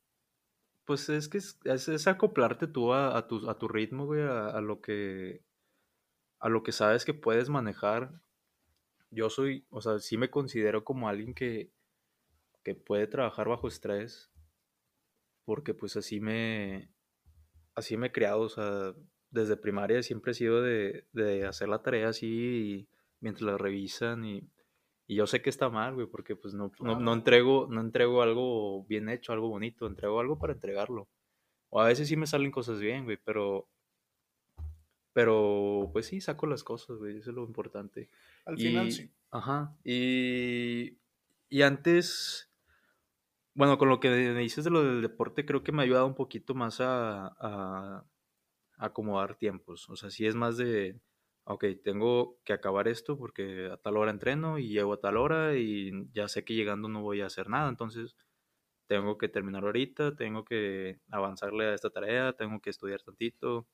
pues 0.86 1.10
es 1.10 1.30
que 1.30 1.40
es, 1.40 1.60
es- 1.66 1.90
es 1.90 2.08
acoplarte 2.08 2.68
tú 2.68 2.94
a, 2.94 3.18
a 3.18 3.28
tu, 3.28 3.50
a 3.50 3.58
tu 3.60 3.68
ritmo, 3.68 4.06
güey, 4.06 4.24
a, 4.24 4.50
a 4.50 4.62
lo 4.62 4.82
que, 4.82 5.46
a 6.40 6.50
lo 6.50 6.64
que 6.64 6.72
sabes 6.74 7.06
que 7.06 7.14
puedes 7.14 7.50
manejar. 7.50 8.22
Yo 9.10 9.30
soy, 9.30 9.66
o 9.70 9.82
sea, 9.82 10.00
sí 10.00 10.18
me 10.18 10.30
considero 10.30 10.84
como 10.84 11.08
alguien 11.10 11.34
que, 11.34 11.72
que 12.64 12.76
puede 12.76 13.08
trabajar 13.08 13.48
bajo 13.48 13.68
estrés, 13.68 14.32
porque 15.46 15.74
pues 15.74 15.96
así 15.96 16.20
me, 16.20 16.92
así 17.76 17.96
me 17.98 18.08
he 18.08 18.12
criado, 18.12 18.42
o 18.42 18.50
sea, 18.50 18.94
desde 19.30 19.58
primaria 19.58 20.04
siempre 20.04 20.32
he 20.32 20.36
sido 20.36 20.62
de, 20.62 21.08
de 21.14 21.46
hacer 21.46 21.70
la 21.70 21.82
tarea 21.82 22.10
así 22.10 22.28
y 22.28 22.90
mientras 23.20 23.44
la 23.44 23.58
revisan 23.58 24.26
y, 24.26 24.50
y 25.08 25.16
yo 25.16 25.26
sé 25.26 25.42
que 25.42 25.50
está 25.50 25.70
mal, 25.70 25.96
güey, 25.96 26.08
porque 26.08 26.36
pues 26.36 26.54
no, 26.54 26.72
no, 26.80 27.00
no 27.00 27.14
entrego, 27.14 27.68
no 27.70 27.80
entrego 27.80 28.22
algo 28.22 28.84
bien 28.86 29.08
hecho, 29.08 29.32
algo 29.32 29.48
bonito, 29.48 29.88
entrego 29.88 30.20
algo 30.20 30.38
para 30.38 30.54
entregarlo. 30.54 31.08
O 31.70 31.80
a 31.82 31.88
veces 31.88 32.10
sí 32.10 32.18
me 32.18 32.28
salen 32.28 32.52
cosas 32.52 32.80
bien, 32.82 33.06
güey, 33.06 33.18
pero, 33.24 33.70
pero 35.18 35.90
pues 35.94 36.06
sí, 36.08 36.22
saco 36.22 36.46
las 36.48 36.64
cosas, 36.64 36.98
güey, 36.98 37.18
eso 37.18 37.32
es 37.32 37.36
lo 37.36 37.44
importante. 37.44 38.10
Al 38.46 38.58
Y, 38.58 38.60
final 38.60 38.90
sí. 38.92 39.14
Ajá, 39.32 39.78
y, 39.84 41.00
y 41.50 41.62
antes, 41.64 42.52
bueno, 43.54 43.78
con 43.78 43.90
lo 43.90 44.00
que 44.00 44.10
me 44.10 44.40
dices 44.42 44.64
de 44.64 44.70
lo 44.72 44.84
del 44.84 45.02
deporte, 45.02 45.46
creo 45.46 45.64
que 45.64 45.72
me 45.72 45.82
ha 45.82 45.86
ayudado 45.86 46.06
un 46.08 46.16
poquito 46.16 46.54
más 46.56 46.80
a, 46.82 47.28
a 47.40 48.06
acomodar 48.78 49.38
tiempos. 49.38 49.90
O 49.90 49.96
sea, 49.98 50.12
sí 50.12 50.28
es 50.28 50.36
más 50.36 50.58
de, 50.58 51.02
ok, 51.46 51.66
tengo 51.84 52.40
que 52.46 52.54
acabar 52.54 52.88
esto 52.88 53.18
porque 53.18 53.70
a 53.72 53.78
tal 53.78 53.98
hora 53.98 54.12
entreno 54.12 54.60
y 54.60 54.70
llego 54.70 54.94
a 54.94 55.02
tal 55.02 55.18
hora 55.18 55.56
y 55.58 55.92
ya 56.14 56.28
sé 56.30 56.46
que 56.46 56.56
llegando 56.56 56.90
no 56.90 57.02
voy 57.04 57.22
a 57.22 57.28
hacer 57.28 57.50
nada, 57.50 57.70
entonces 57.70 58.16
tengo 58.88 59.18
que 59.18 59.30
terminar 59.30 59.64
ahorita, 59.66 60.16
tengo 60.16 60.46
que 60.46 61.02
avanzarle 61.12 61.66
a 61.68 61.74
esta 61.76 61.90
tarea, 61.92 62.34
tengo 62.34 62.62
que 62.62 62.70
estudiar 62.72 63.02
tantito. 63.04 63.68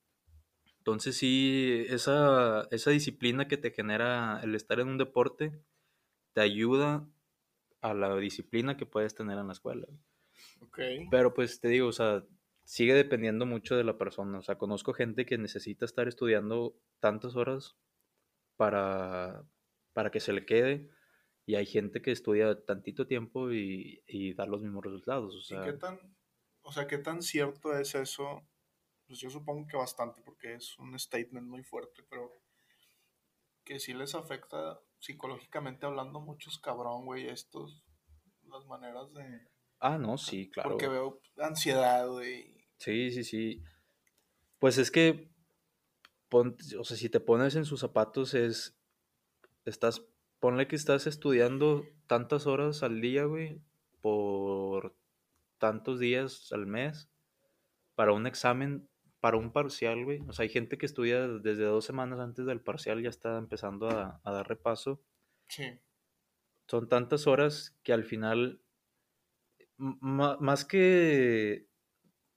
Entonces 0.84 1.16
sí, 1.16 1.86
esa, 1.88 2.68
esa 2.70 2.90
disciplina 2.90 3.48
que 3.48 3.56
te 3.56 3.70
genera 3.70 4.38
el 4.42 4.54
estar 4.54 4.80
en 4.80 4.88
un 4.88 4.98
deporte 4.98 5.64
te 6.34 6.42
ayuda 6.42 7.08
a 7.80 7.94
la 7.94 8.14
disciplina 8.16 8.76
que 8.76 8.84
puedes 8.84 9.14
tener 9.14 9.38
en 9.38 9.46
la 9.46 9.54
escuela. 9.54 9.86
Ok. 10.60 10.78
Pero 11.10 11.32
pues 11.32 11.58
te 11.60 11.68
digo, 11.68 11.88
o 11.88 11.92
sea, 11.92 12.26
sigue 12.64 12.92
dependiendo 12.92 13.46
mucho 13.46 13.76
de 13.76 13.84
la 13.84 13.96
persona. 13.96 14.38
O 14.38 14.42
sea, 14.42 14.58
conozco 14.58 14.92
gente 14.92 15.24
que 15.24 15.38
necesita 15.38 15.86
estar 15.86 16.06
estudiando 16.06 16.78
tantas 17.00 17.34
horas 17.34 17.78
para, 18.56 19.48
para 19.94 20.10
que 20.10 20.20
se 20.20 20.34
le 20.34 20.44
quede. 20.44 20.90
Y 21.46 21.54
hay 21.54 21.64
gente 21.64 22.02
que 22.02 22.12
estudia 22.12 22.62
tantito 22.66 23.06
tiempo 23.06 23.52
y, 23.52 24.02
y 24.06 24.34
da 24.34 24.44
los 24.44 24.60
mismos 24.60 24.84
resultados. 24.84 25.34
O 25.34 25.38
¿Y 25.38 25.44
sea, 25.44 25.64
qué 25.64 25.72
tan, 25.72 25.98
o 26.60 26.72
sea, 26.72 26.86
qué 26.86 26.98
tan 26.98 27.22
cierto 27.22 27.74
es 27.74 27.94
eso? 27.94 28.46
Pues 29.06 29.20
yo 29.20 29.28
supongo 29.30 29.66
que 29.66 29.76
bastante, 29.76 30.22
porque 30.22 30.54
es 30.54 30.78
un 30.78 30.98
statement 30.98 31.46
muy 31.46 31.62
fuerte, 31.62 32.02
pero 32.08 32.32
que 33.64 33.78
sí 33.78 33.92
les 33.94 34.14
afecta 34.14 34.80
psicológicamente 34.98 35.86
hablando 35.86 36.20
muchos 36.20 36.58
cabrón, 36.58 37.04
güey, 37.06 37.28
estos, 37.28 37.84
las 38.46 38.66
maneras 38.66 39.12
de... 39.14 39.48
ah, 39.80 39.98
no, 39.98 40.16
sí, 40.18 40.50
claro. 40.50 40.70
Porque 40.70 40.88
veo 40.88 41.20
ansiedad, 41.38 42.08
güey. 42.08 42.66
Sí, 42.78 43.10
sí, 43.10 43.24
sí. 43.24 43.62
Pues 44.58 44.78
es 44.78 44.90
que, 44.90 45.30
pon- 46.28 46.56
o 46.78 46.84
sea, 46.84 46.96
si 46.96 47.08
te 47.08 47.20
pones 47.20 47.54
en 47.56 47.64
sus 47.64 47.80
zapatos 47.80 48.34
es, 48.34 48.76
estás, 49.64 50.02
ponle 50.40 50.66
que 50.68 50.76
estás 50.76 51.06
estudiando 51.06 51.84
tantas 52.06 52.46
horas 52.46 52.82
al 52.82 53.00
día, 53.00 53.24
güey, 53.24 53.60
por 54.00 54.94
tantos 55.58 55.98
días 55.98 56.52
al 56.52 56.66
mes 56.66 57.08
para 57.94 58.12
un 58.12 58.26
examen, 58.26 58.88
para 59.24 59.38
un 59.38 59.52
parcial, 59.52 60.04
güey. 60.04 60.20
O 60.28 60.34
sea, 60.34 60.42
hay 60.42 60.50
gente 60.50 60.76
que 60.76 60.84
estudia 60.84 61.26
desde 61.26 61.64
dos 61.64 61.86
semanas 61.86 62.20
antes 62.20 62.44
del 62.44 62.60
parcial, 62.60 63.02
ya 63.02 63.08
está 63.08 63.38
empezando 63.38 63.88
a, 63.88 64.20
a 64.22 64.32
dar 64.32 64.46
repaso. 64.46 65.02
Sí, 65.48 65.80
Son 66.66 66.90
tantas 66.90 67.26
horas 67.26 67.74
que 67.82 67.94
al 67.94 68.04
final, 68.04 68.60
más 69.78 70.66
que, 70.66 71.70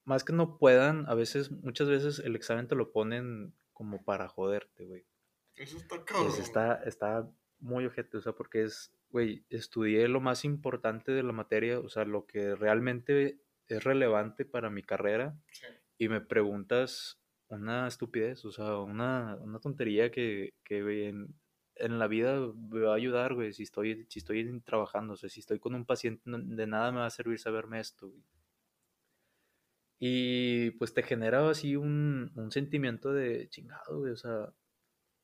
más 0.05 0.23
que 0.23 0.31
no 0.31 0.57
puedan, 0.57 1.05
a 1.09 1.13
veces, 1.13 1.51
muchas 1.51 1.89
veces 1.89 2.19
el 2.19 2.37
examen 2.37 2.69
te 2.69 2.75
lo 2.75 2.93
ponen 2.93 3.53
como 3.73 4.05
para 4.05 4.29
joderte, 4.29 4.85
güey. 4.85 5.05
eso 5.57 5.75
está 5.75 6.05
cabrón. 6.05 6.27
Pues 6.27 6.39
está, 6.39 6.75
está 6.85 7.29
muy 7.59 7.85
ojete, 7.85 8.15
o 8.15 8.21
sea, 8.21 8.31
porque 8.31 8.63
es, 8.63 8.93
güey, 9.09 9.43
estudié 9.49 10.07
lo 10.07 10.21
más 10.21 10.45
importante 10.45 11.11
de 11.11 11.23
la 11.23 11.33
materia, 11.33 11.81
o 11.81 11.89
sea, 11.89 12.05
lo 12.05 12.25
que 12.25 12.55
realmente 12.55 13.41
es 13.67 13.83
relevante 13.83 14.45
para 14.45 14.69
mi 14.69 14.83
carrera 14.83 15.37
Sí. 15.51 15.65
Y 15.97 16.09
me 16.09 16.21
preguntas 16.21 17.19
una 17.49 17.87
estupidez, 17.87 18.45
o 18.45 18.51
sea, 18.51 18.77
una, 18.79 19.37
una 19.41 19.59
tontería 19.59 20.11
que, 20.11 20.53
que 20.63 21.07
en, 21.09 21.35
en 21.75 21.99
la 21.99 22.07
vida 22.07 22.39
me 22.55 22.81
va 22.81 22.93
a 22.93 22.95
ayudar, 22.95 23.33
güey, 23.35 23.53
si 23.53 23.63
estoy, 23.63 24.05
si 24.09 24.19
estoy 24.19 24.61
trabajando, 24.61 25.13
o 25.13 25.17
sea, 25.17 25.29
si 25.29 25.39
estoy 25.39 25.59
con 25.59 25.75
un 25.75 25.85
paciente, 25.85 26.23
de 26.25 26.67
nada 26.67 26.91
me 26.91 26.99
va 26.99 27.05
a 27.07 27.09
servir 27.09 27.39
saberme 27.39 27.79
esto. 27.79 28.11
Y 29.99 30.71
pues 30.71 30.93
te 30.93 31.01
genera 31.03 31.49
así 31.49 31.75
un, 31.75 32.31
un 32.35 32.51
sentimiento 32.51 33.11
de 33.13 33.49
chingado, 33.49 33.99
güey, 33.99 34.11
o 34.13 34.17
sea, 34.17 34.53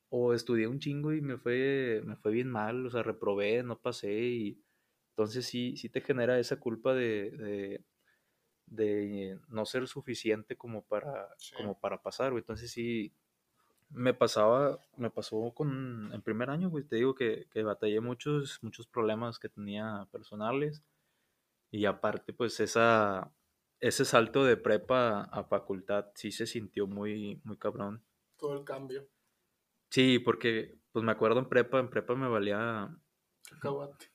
o 0.09 0.33
estudié 0.33 0.67
un 0.67 0.79
chingo 0.79 1.13
y 1.13 1.21
me 1.21 1.37
fue, 1.37 2.01
me 2.05 2.15
fue 2.17 2.31
bien 2.31 2.49
mal, 2.49 2.85
o 2.85 2.91
sea, 2.91 3.03
reprobé, 3.03 3.63
no 3.63 3.79
pasé 3.79 4.13
y 4.13 4.63
entonces 5.11 5.45
sí, 5.45 5.77
sí 5.77 5.89
te 5.89 6.01
genera 6.01 6.39
esa 6.39 6.59
culpa 6.59 6.93
de, 6.93 7.31
de, 7.31 7.85
de 8.65 9.39
no 9.49 9.65
ser 9.65 9.87
suficiente 9.87 10.55
como 10.57 10.83
para, 10.83 11.29
Sí. 11.37 11.55
como 11.55 11.79
para 11.79 12.01
pasar, 12.01 12.31
güey. 12.31 12.41
Entonces 12.41 12.71
sí, 12.71 13.13
me 13.89 14.13
pasaba, 14.13 14.79
me 14.97 15.09
pasó 15.11 15.51
con, 15.53 16.11
en 16.13 16.21
primer 16.21 16.49
año, 16.49 16.69
güey, 16.69 16.83
te 16.85 16.97
digo 16.97 17.15
que, 17.15 17.47
que 17.51 17.63
batallé 17.63 18.01
muchos, 18.01 18.59
muchos 18.63 18.87
problemas 18.87 19.39
que 19.39 19.49
tenía 19.49 20.07
personales 20.11 20.83
y 21.71 21.85
aparte 21.85 22.33
pues 22.33 22.59
esa, 22.59 23.33
ese 23.79 24.05
salto 24.05 24.43
de 24.45 24.57
prepa 24.57 25.23
a 25.23 25.43
facultad 25.43 26.07
sí 26.15 26.31
se 26.31 26.47
sintió 26.47 26.87
muy, 26.87 27.41
muy 27.43 27.57
cabrón. 27.57 28.03
Todo 28.37 28.53
el 28.57 28.63
cambio. 28.63 29.07
Sí, 29.89 30.19
porque 30.19 30.79
pues 30.91 31.03
me 31.05 31.11
acuerdo 31.11 31.39
en 31.39 31.49
prepa, 31.49 31.79
en 31.79 31.89
prepa 31.89 32.15
me 32.15 32.27
valía 32.27 32.95
Cacahuate. 33.49 34.11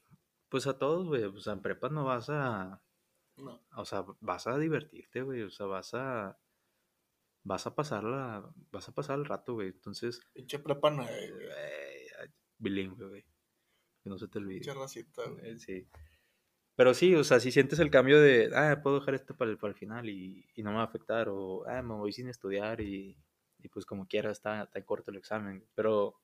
pues 0.48 0.66
a 0.66 0.78
todos, 0.78 1.06
güey, 1.06 1.24
sea, 1.40 1.52
en 1.54 1.62
prepa 1.62 1.88
no 1.88 2.04
vas 2.04 2.28
a, 2.30 2.82
No. 3.38 3.60
o 3.76 3.84
sea, 3.84 4.04
vas 4.20 4.46
a 4.46 4.58
divertirte, 4.58 5.22
güey, 5.22 5.42
o 5.42 5.50
sea, 5.50 5.66
vas 5.66 5.94
a, 5.94 6.38
vas 7.44 7.66
a 7.66 7.74
pasarla, 7.74 8.52
vas 8.70 8.88
a 8.88 8.92
pasar 8.92 9.18
el 9.18 9.24
rato, 9.24 9.54
güey, 9.54 9.68
entonces, 9.68 10.20
Pinche 10.32 10.58
prepa 10.58 10.90
nueve, 10.90 11.30
güey. 11.32 11.48
bilingüe, 12.58 13.08
güey, 13.08 13.22
que 14.02 14.10
no 14.10 14.18
se 14.18 14.28
te 14.28 14.38
olvide. 14.38 14.60
Pinche 14.60 14.74
racita, 14.74 15.22
güey. 15.28 15.50
Eh, 15.50 15.58
Sí. 15.58 15.88
Pero 16.76 16.94
sí, 16.94 17.12
o 17.16 17.24
sea, 17.24 17.40
si 17.40 17.50
sientes 17.50 17.80
el 17.80 17.90
cambio 17.90 18.20
de, 18.20 18.50
ah, 18.54 18.80
puedo 18.82 19.00
dejar 19.00 19.14
esto 19.16 19.36
para 19.36 19.50
el, 19.50 19.58
para 19.58 19.72
el 19.72 19.78
final 19.78 20.08
y, 20.08 20.46
y 20.54 20.62
no 20.62 20.70
me 20.70 20.76
va 20.76 20.82
a 20.82 20.86
afectar, 20.86 21.28
o, 21.28 21.66
ah, 21.66 21.82
me 21.82 21.94
voy 21.94 22.12
sin 22.12 22.28
estudiar 22.28 22.80
y, 22.80 23.18
y 23.58 23.68
pues 23.68 23.84
como 23.84 24.06
quiera 24.06 24.30
está, 24.30 24.62
está 24.62 24.84
corto 24.84 25.10
el 25.10 25.16
examen. 25.16 25.66
Pero 25.74 26.14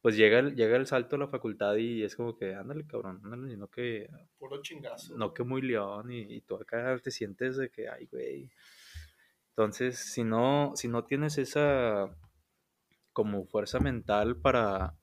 pues 0.00 0.16
llega 0.16 0.38
el, 0.38 0.54
llega 0.54 0.76
el 0.76 0.86
salto 0.86 1.16
a 1.16 1.18
la 1.18 1.28
facultad 1.28 1.76
y 1.76 2.02
es 2.04 2.14
como 2.16 2.36
que, 2.36 2.54
ándale, 2.54 2.86
cabrón, 2.86 3.20
ándale, 3.24 3.52
y 3.52 3.56
no 3.56 3.68
que, 3.68 4.08
Puro 4.38 4.62
chingazo. 4.62 5.16
no 5.16 5.34
que 5.34 5.42
muy 5.42 5.62
león 5.62 6.12
y, 6.12 6.20
y 6.20 6.40
tú 6.42 6.56
acá 6.56 6.96
te 7.02 7.10
sientes 7.10 7.56
de 7.56 7.70
que, 7.70 7.88
ay, 7.88 8.06
güey. 8.06 8.50
Entonces, 9.50 9.98
si 9.98 10.22
no, 10.22 10.72
si 10.76 10.86
no 10.86 11.04
tienes 11.04 11.36
esa 11.38 12.14
como 13.12 13.44
fuerza 13.46 13.80
mental 13.80 14.36
para, 14.36 14.94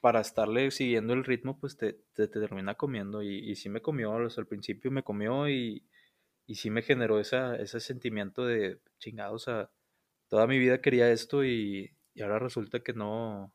para 0.00 0.20
estarle 0.20 0.70
siguiendo 0.70 1.12
el 1.12 1.24
ritmo, 1.24 1.58
pues 1.60 1.76
te, 1.76 1.92
te, 2.14 2.28
te 2.28 2.40
termina 2.40 2.76
comiendo. 2.76 3.22
Y, 3.22 3.50
y 3.50 3.56
sí 3.56 3.68
me 3.68 3.82
comió, 3.82 4.12
o 4.12 4.30
sea, 4.30 4.40
al 4.40 4.48
principio 4.48 4.90
me 4.90 5.02
comió 5.02 5.50
y, 5.50 5.84
y 6.46 6.54
sí 6.54 6.70
me 6.70 6.80
generó 6.80 7.20
esa, 7.20 7.56
ese 7.56 7.78
sentimiento 7.78 8.46
de 8.46 8.80
chingado, 8.98 9.34
o 9.34 9.38
sea, 9.38 9.70
toda 10.28 10.46
mi 10.46 10.58
vida 10.58 10.80
quería 10.80 11.10
esto 11.10 11.44
y, 11.44 11.97
y 12.18 12.22
ahora 12.22 12.40
resulta 12.40 12.80
que 12.80 12.92
no, 12.92 13.54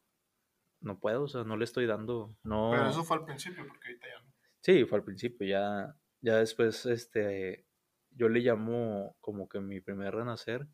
no 0.80 0.98
puedo, 0.98 1.24
o 1.24 1.28
sea, 1.28 1.44
no 1.44 1.58
le 1.58 1.66
estoy 1.66 1.86
dando, 1.86 2.34
no... 2.44 2.70
Pero 2.72 2.88
eso 2.88 3.04
fue 3.04 3.18
al 3.18 3.26
principio, 3.26 3.68
porque 3.68 3.90
ahorita 3.90 4.08
ya 4.08 4.24
no. 4.24 4.34
Sí, 4.62 4.86
fue 4.86 5.00
al 5.00 5.04
principio, 5.04 5.46
ya, 5.46 5.98
ya 6.22 6.38
después, 6.38 6.86
este, 6.86 7.66
yo 8.12 8.30
le 8.30 8.40
llamo 8.40 9.18
como 9.20 9.50
que 9.50 9.60
mi 9.60 9.82
primer 9.82 10.16
renacer, 10.16 10.66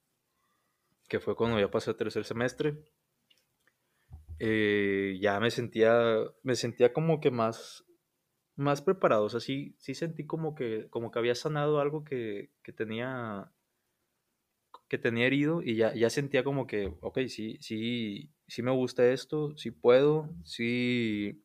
que 1.07 1.19
fue 1.19 1.35
cuando 1.35 1.59
ya 1.59 1.71
pasé 1.71 1.89
a 1.89 1.97
tercer 1.97 2.25
semestre. 2.25 2.77
eh, 4.37 5.17
ya 5.19 5.39
me 5.39 5.49
sentía, 5.49 6.15
me 6.43 6.55
sentía 6.55 6.93
como 6.93 7.19
que 7.19 7.31
más, 7.31 7.83
más 8.55 8.83
preparado. 8.83 9.25
O 9.25 9.29
sea, 9.29 9.39
sí, 9.39 9.75
sí 9.79 9.95
sentí 9.95 10.27
como 10.27 10.53
que, 10.53 10.87
como 10.91 11.09
que 11.09 11.17
había 11.17 11.33
sanado 11.33 11.79
algo 11.79 12.03
que, 12.03 12.51
que 12.61 12.71
tenía, 12.71 13.51
que 14.89 14.97
tenía 14.97 15.27
herido 15.27 15.61
y 15.61 15.75
ya, 15.75 15.93
ya 15.93 16.09
sentía 16.09 16.43
como 16.43 16.67
que, 16.67 16.93
ok, 17.01 17.19
sí, 17.27 17.57
sí, 17.61 18.31
sí 18.47 18.61
me 18.63 18.71
gusta 18.71 19.07
esto, 19.07 19.55
sí 19.57 19.71
puedo, 19.71 20.29
sí 20.43 21.43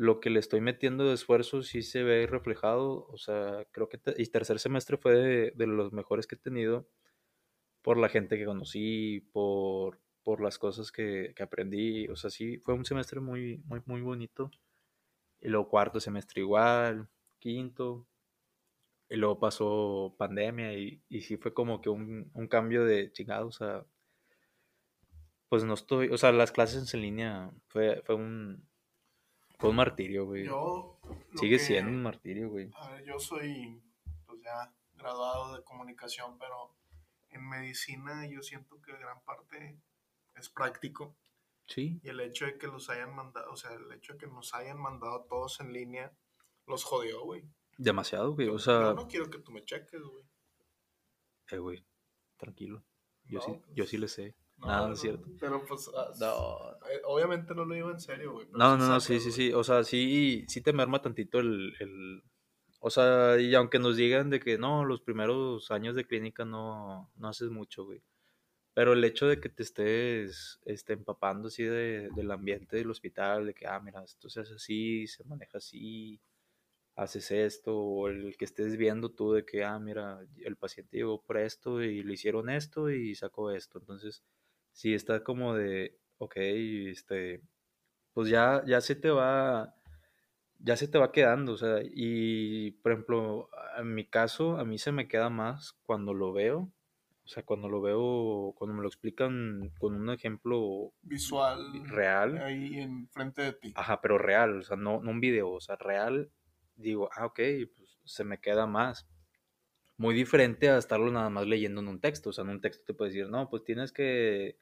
lo 0.00 0.20
que 0.20 0.30
le 0.30 0.40
estoy 0.40 0.60
metiendo 0.60 1.04
de 1.04 1.14
esfuerzo 1.14 1.62
sí 1.62 1.82
se 1.82 2.02
ve 2.02 2.26
reflejado. 2.26 3.06
O 3.08 3.18
sea, 3.18 3.66
creo 3.72 3.88
que 3.88 4.00
el 4.04 4.30
tercer 4.30 4.58
semestre 4.58 4.96
fue 4.96 5.14
de, 5.14 5.52
de, 5.54 5.66
los 5.66 5.92
mejores 5.92 6.26
que 6.26 6.36
he 6.36 6.38
tenido 6.38 6.88
por 7.82 7.98
la 7.98 8.08
gente 8.08 8.38
que 8.38 8.46
conocí, 8.46 9.20
por, 9.32 10.00
por 10.22 10.40
las 10.40 10.58
cosas 10.58 10.92
que, 10.92 11.32
que, 11.36 11.42
aprendí. 11.42 12.08
O 12.08 12.16
sea, 12.16 12.30
sí, 12.30 12.58
fue 12.58 12.74
un 12.74 12.84
semestre 12.84 13.20
muy, 13.20 13.58
muy, 13.66 13.82
muy 13.86 14.00
bonito. 14.00 14.50
Y 15.40 15.48
luego 15.48 15.68
cuarto 15.68 16.00
semestre 16.00 16.42
igual, 16.42 17.08
quinto. 17.38 18.06
Y 19.10 19.16
luego 19.16 19.40
pasó 19.40 20.14
pandemia 20.16 20.72
y, 20.72 21.02
y 21.08 21.22
sí 21.22 21.36
fue 21.36 21.52
como 21.52 21.80
que 21.82 21.90
un, 21.90 22.30
un 22.32 22.46
cambio 22.46 22.84
de 22.84 23.10
chingados. 23.12 23.56
O 23.56 23.58
sea, 23.58 23.86
pues 25.48 25.64
no 25.64 25.74
estoy, 25.74 26.08
o 26.10 26.16
sea, 26.16 26.30
las 26.30 26.52
clases 26.52 26.94
en 26.94 27.02
línea 27.02 27.50
fue, 27.66 28.02
fue 28.06 28.14
un, 28.14 28.70
fue 29.58 29.70
un 29.70 29.76
martirio, 29.76 30.26
güey. 30.26 30.46
Yo. 30.46 31.00
Sigue 31.34 31.58
que, 31.58 31.64
siendo 31.64 31.90
un 31.90 32.02
martirio, 32.02 32.48
güey. 32.48 32.70
A 32.76 32.90
ver, 32.92 33.04
yo 33.04 33.18
soy, 33.18 33.82
pues 34.26 34.40
ya 34.42 34.72
graduado 34.94 35.56
de 35.56 35.64
comunicación, 35.64 36.38
pero 36.38 36.76
en 37.30 37.48
medicina 37.48 38.26
yo 38.28 38.42
siento 38.42 38.80
que 38.80 38.92
gran 38.92 39.20
parte 39.24 39.80
es 40.36 40.48
práctico. 40.48 41.16
Sí. 41.66 42.00
Y 42.02 42.08
el 42.08 42.20
hecho 42.20 42.46
de 42.46 42.56
que 42.56 42.68
los 42.68 42.88
hayan 42.88 43.14
mandado, 43.14 43.50
o 43.50 43.56
sea, 43.56 43.72
el 43.72 43.90
hecho 43.92 44.12
de 44.12 44.20
que 44.20 44.26
nos 44.28 44.54
hayan 44.54 44.78
mandado 44.78 45.24
todos 45.24 45.60
en 45.60 45.72
línea, 45.72 46.12
los 46.66 46.84
jodió, 46.84 47.24
güey. 47.24 47.44
Demasiado, 47.82 48.34
güey. 48.34 48.46
Yo, 48.48 48.54
O 48.54 48.58
sea, 48.58 48.82
yo 48.82 48.94
no 48.94 49.08
quiero 49.08 49.30
que 49.30 49.38
tú 49.38 49.52
me 49.52 49.64
cheques, 49.64 50.00
güey. 50.02 50.24
eh, 51.52 51.58
güey, 51.58 51.84
tranquilo. 52.36 52.84
Yo, 53.24 53.38
No, 53.38 53.44
sí, 53.44 53.52
pues, 53.52 53.74
yo 53.74 53.86
sí 53.86 53.96
le 53.98 54.08
sé. 54.08 54.36
no, 54.58 54.66
Nada, 54.66 54.86
no 54.88 54.92
es 54.94 55.00
cierto. 55.00 55.26
Pero 55.40 55.64
pues, 55.66 55.90
ah, 55.96 56.10
No, 56.20 56.72
eh, 56.90 57.00
obviamente 57.04 57.54
no 57.54 57.64
lo 57.64 57.74
digo 57.74 57.90
en 57.90 58.00
serio, 58.00 58.32
güey. 58.32 58.48
no, 58.52 58.76
no, 58.76 58.86
no, 58.86 59.00
sí, 59.00 59.18
sí, 59.20 59.32
sí. 59.32 59.52
O 59.52 59.64
sea, 59.64 59.82
sí, 59.84 60.44
sí 60.48 60.60
te 60.60 60.72
merma 60.72 61.00
tantito 61.00 61.38
el, 61.38 61.74
el... 61.80 62.22
O 62.80 62.90
sea, 62.90 63.38
y 63.40 63.54
aunque 63.54 63.78
nos 63.78 63.96
digan 63.96 64.30
de 64.30 64.40
que 64.40 64.58
no, 64.58 64.84
los 64.84 65.00
primeros 65.02 65.70
años 65.70 65.94
de 65.94 66.06
clínica 66.06 66.44
no, 66.44 67.10
no 67.16 67.28
haces 67.28 67.50
mucho, 67.50 67.84
güey. 67.84 68.02
Pero 68.74 68.92
el 68.92 69.04
hecho 69.04 69.26
de 69.26 69.40
que 69.40 69.48
te 69.48 69.62
estés 69.64 70.60
este, 70.64 70.92
empapando 70.94 71.48
así 71.48 71.62
de, 71.64 72.08
del 72.14 72.30
ambiente 72.30 72.76
del 72.76 72.90
hospital, 72.90 73.46
de 73.46 73.54
que, 73.54 73.66
ah, 73.66 73.80
mira, 73.80 74.02
esto 74.04 74.28
se 74.30 74.40
hace 74.40 74.54
así, 74.54 75.06
se 75.06 75.24
maneja 75.24 75.58
así, 75.58 76.20
haces 77.00 77.30
esto, 77.30 77.76
o 77.78 78.08
el 78.08 78.36
que 78.36 78.44
estés 78.44 78.76
viendo 78.76 79.10
tú 79.10 79.32
de 79.32 79.44
que, 79.46 79.64
ah, 79.64 79.78
mira, 79.78 80.20
el 80.36 80.56
paciente 80.56 80.98
llegó 80.98 81.22
por 81.22 81.38
esto 81.38 81.82
y 81.82 82.02
le 82.02 82.12
hicieron 82.12 82.50
esto 82.50 82.90
y 82.90 83.14
sacó 83.14 83.50
esto. 83.52 83.78
Entonces, 83.78 84.22
sí 84.72 84.92
está 84.94 85.24
como 85.24 85.54
de, 85.54 85.98
ok, 86.18 86.34
este, 86.36 87.40
pues 88.12 88.28
ya, 88.28 88.62
ya 88.66 88.82
se 88.82 88.96
te 88.96 89.08
va, 89.10 89.74
ya 90.58 90.76
se 90.76 90.88
te 90.88 90.98
va 90.98 91.10
quedando, 91.12 91.52
o 91.52 91.56
sea, 91.56 91.78
y 91.82 92.72
por 92.82 92.92
ejemplo, 92.92 93.48
en 93.78 93.94
mi 93.94 94.04
caso, 94.06 94.58
a 94.58 94.64
mí 94.66 94.76
se 94.78 94.92
me 94.92 95.08
queda 95.08 95.30
más 95.30 95.72
cuando 95.84 96.12
lo 96.12 96.32
veo, 96.34 96.70
o 97.24 97.28
sea, 97.28 97.44
cuando 97.44 97.68
lo 97.70 97.80
veo, 97.80 98.52
cuando 98.56 98.74
me 98.76 98.82
lo 98.82 98.88
explican 98.88 99.70
con 99.78 99.94
un 99.94 100.10
ejemplo 100.10 100.92
Visual. 101.02 101.58
real, 101.88 102.36
Ahí 102.38 102.78
enfrente 102.80 103.40
de 103.42 103.52
ti. 103.54 103.72
ajá, 103.74 104.00
pero 104.02 104.18
real, 104.18 104.58
o 104.58 104.62
sea, 104.62 104.76
no, 104.76 105.00
no 105.00 105.10
un 105.10 105.20
video, 105.20 105.50
o 105.50 105.60
sea, 105.60 105.76
real, 105.76 106.30
digo, 106.80 107.10
ah, 107.14 107.26
ok, 107.26 107.40
pues 107.76 107.98
se 108.04 108.24
me 108.24 108.40
queda 108.40 108.66
más. 108.66 109.08
Muy 109.96 110.14
diferente 110.14 110.70
a 110.70 110.78
estarlo 110.78 111.10
nada 111.10 111.30
más 111.30 111.46
leyendo 111.46 111.80
en 111.80 111.88
un 111.88 112.00
texto, 112.00 112.30
o 112.30 112.32
sea, 112.32 112.44
en 112.44 112.50
un 112.50 112.60
texto 112.60 112.84
te 112.86 112.94
puedes 112.94 113.14
decir, 113.14 113.30
no, 113.30 113.50
pues 113.50 113.64
tienes 113.64 113.92
que, 113.92 114.58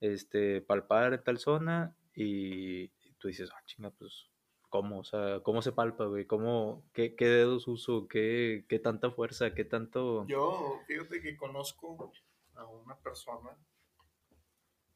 este, 0.00 0.60
palpar 0.60 1.22
tal 1.22 1.38
zona 1.38 1.96
y, 2.14 2.84
y 2.84 3.12
tú 3.18 3.28
dices, 3.28 3.50
ah, 3.54 3.62
chinga, 3.66 3.90
pues, 3.90 4.30
¿cómo? 4.68 5.00
O 5.00 5.04
sea, 5.04 5.40
¿cómo 5.40 5.62
se 5.62 5.72
palpa, 5.72 6.04
güey? 6.06 6.26
¿Cómo, 6.26 6.84
qué, 6.92 7.14
qué 7.14 7.26
dedos 7.26 7.68
uso? 7.68 8.08
¿Qué, 8.08 8.64
qué 8.68 8.78
tanta 8.78 9.10
fuerza? 9.10 9.54
¿Qué 9.54 9.64
tanto...? 9.64 10.26
Yo, 10.26 10.80
fíjate 10.86 11.20
que 11.20 11.36
conozco 11.36 12.12
a 12.54 12.66
una 12.66 12.96
persona, 12.98 13.56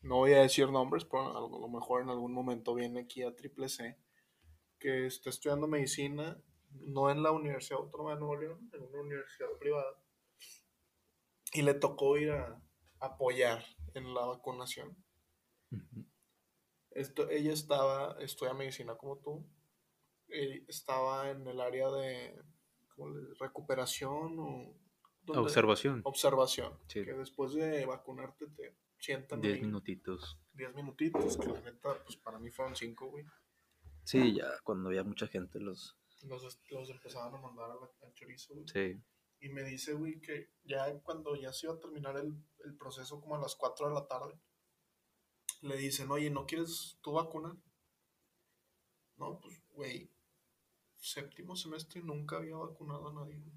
no 0.03 0.17
voy 0.17 0.33
a 0.33 0.43
decir 0.43 0.69
nombres, 0.69 1.05
pero 1.05 1.37
a 1.37 1.41
lo 1.41 1.69
mejor 1.69 2.03
en 2.03 2.11
algún 2.11 2.33
momento 2.33 2.75
viene 2.75 3.01
aquí 3.01 3.23
a 3.23 3.35
Triple 3.35 3.69
C, 3.69 3.97
que 4.79 5.07
está 5.07 5.31
estudiando 5.31 5.69
medicina, 5.69 6.37
no 6.81 7.11
en 7.11 7.23
la 7.23 7.31
Universidad 7.33 7.81
Autónoma 7.81 8.15
de 8.15 8.21
Nuevo 8.21 8.37
León, 8.37 8.71
en 8.73 8.83
una 8.83 9.01
universidad 9.01 9.49
privada, 9.59 9.95
y 11.53 11.63
le 11.63 11.75
tocó 11.75 12.17
ir 12.17 12.31
a 12.33 12.61
apoyar 13.01 13.65
en 13.95 14.15
la 14.15 14.25
vacunación. 14.25 14.97
Esto, 16.91 17.29
ella 17.31 17.53
estaba, 17.53 18.17
estudia 18.21 18.53
medicina 18.55 18.97
como 18.97 19.19
tú, 19.19 19.47
eh, 20.29 20.65
estaba 20.69 21.31
en 21.31 21.47
el 21.47 21.61
área 21.61 21.91
de 21.91 22.39
¿cómo 22.95 23.11
le- 23.11 23.35
recuperación 23.39 24.39
o. 24.39 24.75
Observación, 25.29 26.01
observación, 26.05 26.79
Sí. 26.89 27.05
que 27.05 27.13
después 27.13 27.53
de 27.55 27.87
vacunarte 27.87 28.49
te 28.49 28.77
sientan 28.99 29.41
10 29.41 29.55
ahí 29.55 29.61
minutitos. 29.63 30.39
10 30.55 30.75
minutitos, 30.75 31.37
que 31.37 31.47
la 31.47 31.61
neta, 31.61 32.03
pues 32.05 32.17
para 32.17 32.39
mí 32.41 32.51
fueron 32.51 32.75
5, 32.75 33.07
güey. 33.09 33.25
Sí, 34.05 34.35
ya 34.35 34.49
cuando 34.65 34.89
había 34.89 35.05
mucha 35.05 35.29
gente 35.29 35.61
los... 35.61 35.97
Los, 36.23 36.61
los 36.71 36.91
empezaban 36.91 37.35
a 37.35 37.39
mandar 37.39 37.71
a 37.71 37.75
la- 37.75 37.91
al 38.03 38.13
chorizo, 38.15 38.55
güey. 38.55 38.67
Sí. 38.69 39.03
Y 39.41 39.49
me 39.49 39.63
dice, 39.65 39.93
güey, 39.95 40.21
que 40.21 40.51
ya 40.65 40.97
cuando 41.01 41.35
ya 41.35 41.53
se 41.53 41.67
iba 41.67 41.75
a 41.75 41.81
terminar 41.81 42.17
el, 42.17 42.33
el 42.65 42.77
proceso 42.77 43.21
como 43.21 43.35
a 43.35 43.41
las 43.41 43.57
4 43.57 43.89
de 43.89 43.95
la 43.95 44.07
tarde, 44.07 44.39
le 45.63 45.77
dicen, 45.77 46.11
oye, 46.11 46.31
¿no 46.31 46.47
quieres 46.47 46.99
tú 47.03 47.13
vacunar? 47.13 47.57
No, 49.17 49.41
pues, 49.41 49.61
güey, 49.73 50.11
séptimo 50.97 51.57
semestre 51.57 52.01
y 52.01 52.05
nunca 52.05 52.37
había 52.37 52.57
vacunado 52.57 53.09
a 53.09 53.13
nadie, 53.13 53.39
güey. 53.39 53.57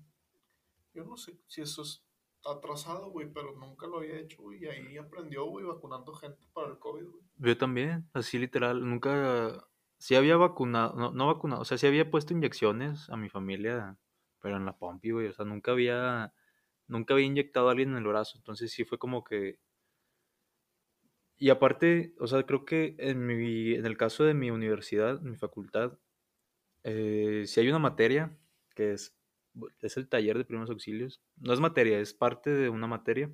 Yo 0.94 1.04
no 1.04 1.18
sé 1.18 1.38
si 1.48 1.62
eso 1.62 1.82
es 1.84 2.04
atrasado, 2.44 3.10
güey, 3.12 3.32
pero 3.32 3.54
nunca 3.56 3.86
lo 3.88 3.98
había 3.98 4.18
hecho, 4.20 4.42
güey. 4.42 4.64
Y 4.64 4.68
ahí 4.68 4.98
aprendió, 4.98 5.46
güey, 5.46 5.66
vacunando 5.66 6.14
gente 6.14 6.48
para 6.54 6.70
el 6.70 6.80
COVID, 6.80 7.06
güey. 7.06 7.24
Yo 7.38 7.58
también, 7.58 8.10
así 8.14 8.38
literal, 8.40 8.84
nunca... 8.88 9.68
Sí 9.98 10.16
había 10.16 10.38
vacunado, 10.38 10.96
no, 10.96 11.12
no 11.12 11.28
vacunado, 11.28 11.62
o 11.62 11.66
sea, 11.66 11.78
sí 11.78 11.88
había 11.88 12.10
puesto 12.12 12.34
inyecciones 12.34 13.10
a 13.10 13.18
mi 13.18 13.30
familia, 13.30 13.98
pero 14.40 14.58
en 14.58 14.66
la 14.66 14.78
pompi, 14.78 15.12
güey, 15.12 15.28
o 15.28 15.34
sea, 15.34 15.46
nunca 15.46 15.72
había, 15.72 16.34
nunca 16.88 17.14
había 17.14 17.26
inyectado 17.28 17.68
a 17.70 17.72
alguien 17.72 17.92
en 17.92 17.98
el 17.98 18.06
brazo, 18.08 18.38
entonces 18.38 18.72
sí 18.72 18.86
fue 18.86 19.00
como 19.00 19.24
que... 19.24 19.60
Y 21.38 21.50
aparte, 21.50 22.16
o 22.20 22.28
sea, 22.28 22.44
creo 22.44 22.64
que 22.66 22.96
en 22.98 23.26
mi, 23.26 23.74
en 23.74 23.86
el 23.86 23.98
caso 23.98 24.24
de 24.24 24.34
mi 24.34 24.52
universidad, 24.52 25.20
mi 25.22 25.36
facultad, 25.36 26.00
eh, 26.84 27.44
si 27.48 27.60
hay 27.62 27.70
una 27.70 27.80
materia 27.80 28.38
que 28.76 28.94
es, 28.94 29.18
es 29.82 29.98
el 29.98 30.10
taller 30.10 30.38
de 30.38 30.46
primeros 30.46 30.72
auxilios, 30.72 31.24
no 31.38 31.54
es 31.54 31.60
materia, 31.62 32.00
es 32.00 32.14
parte 32.14 32.52
de 32.52 32.70
una 32.70 32.88
materia. 32.88 33.32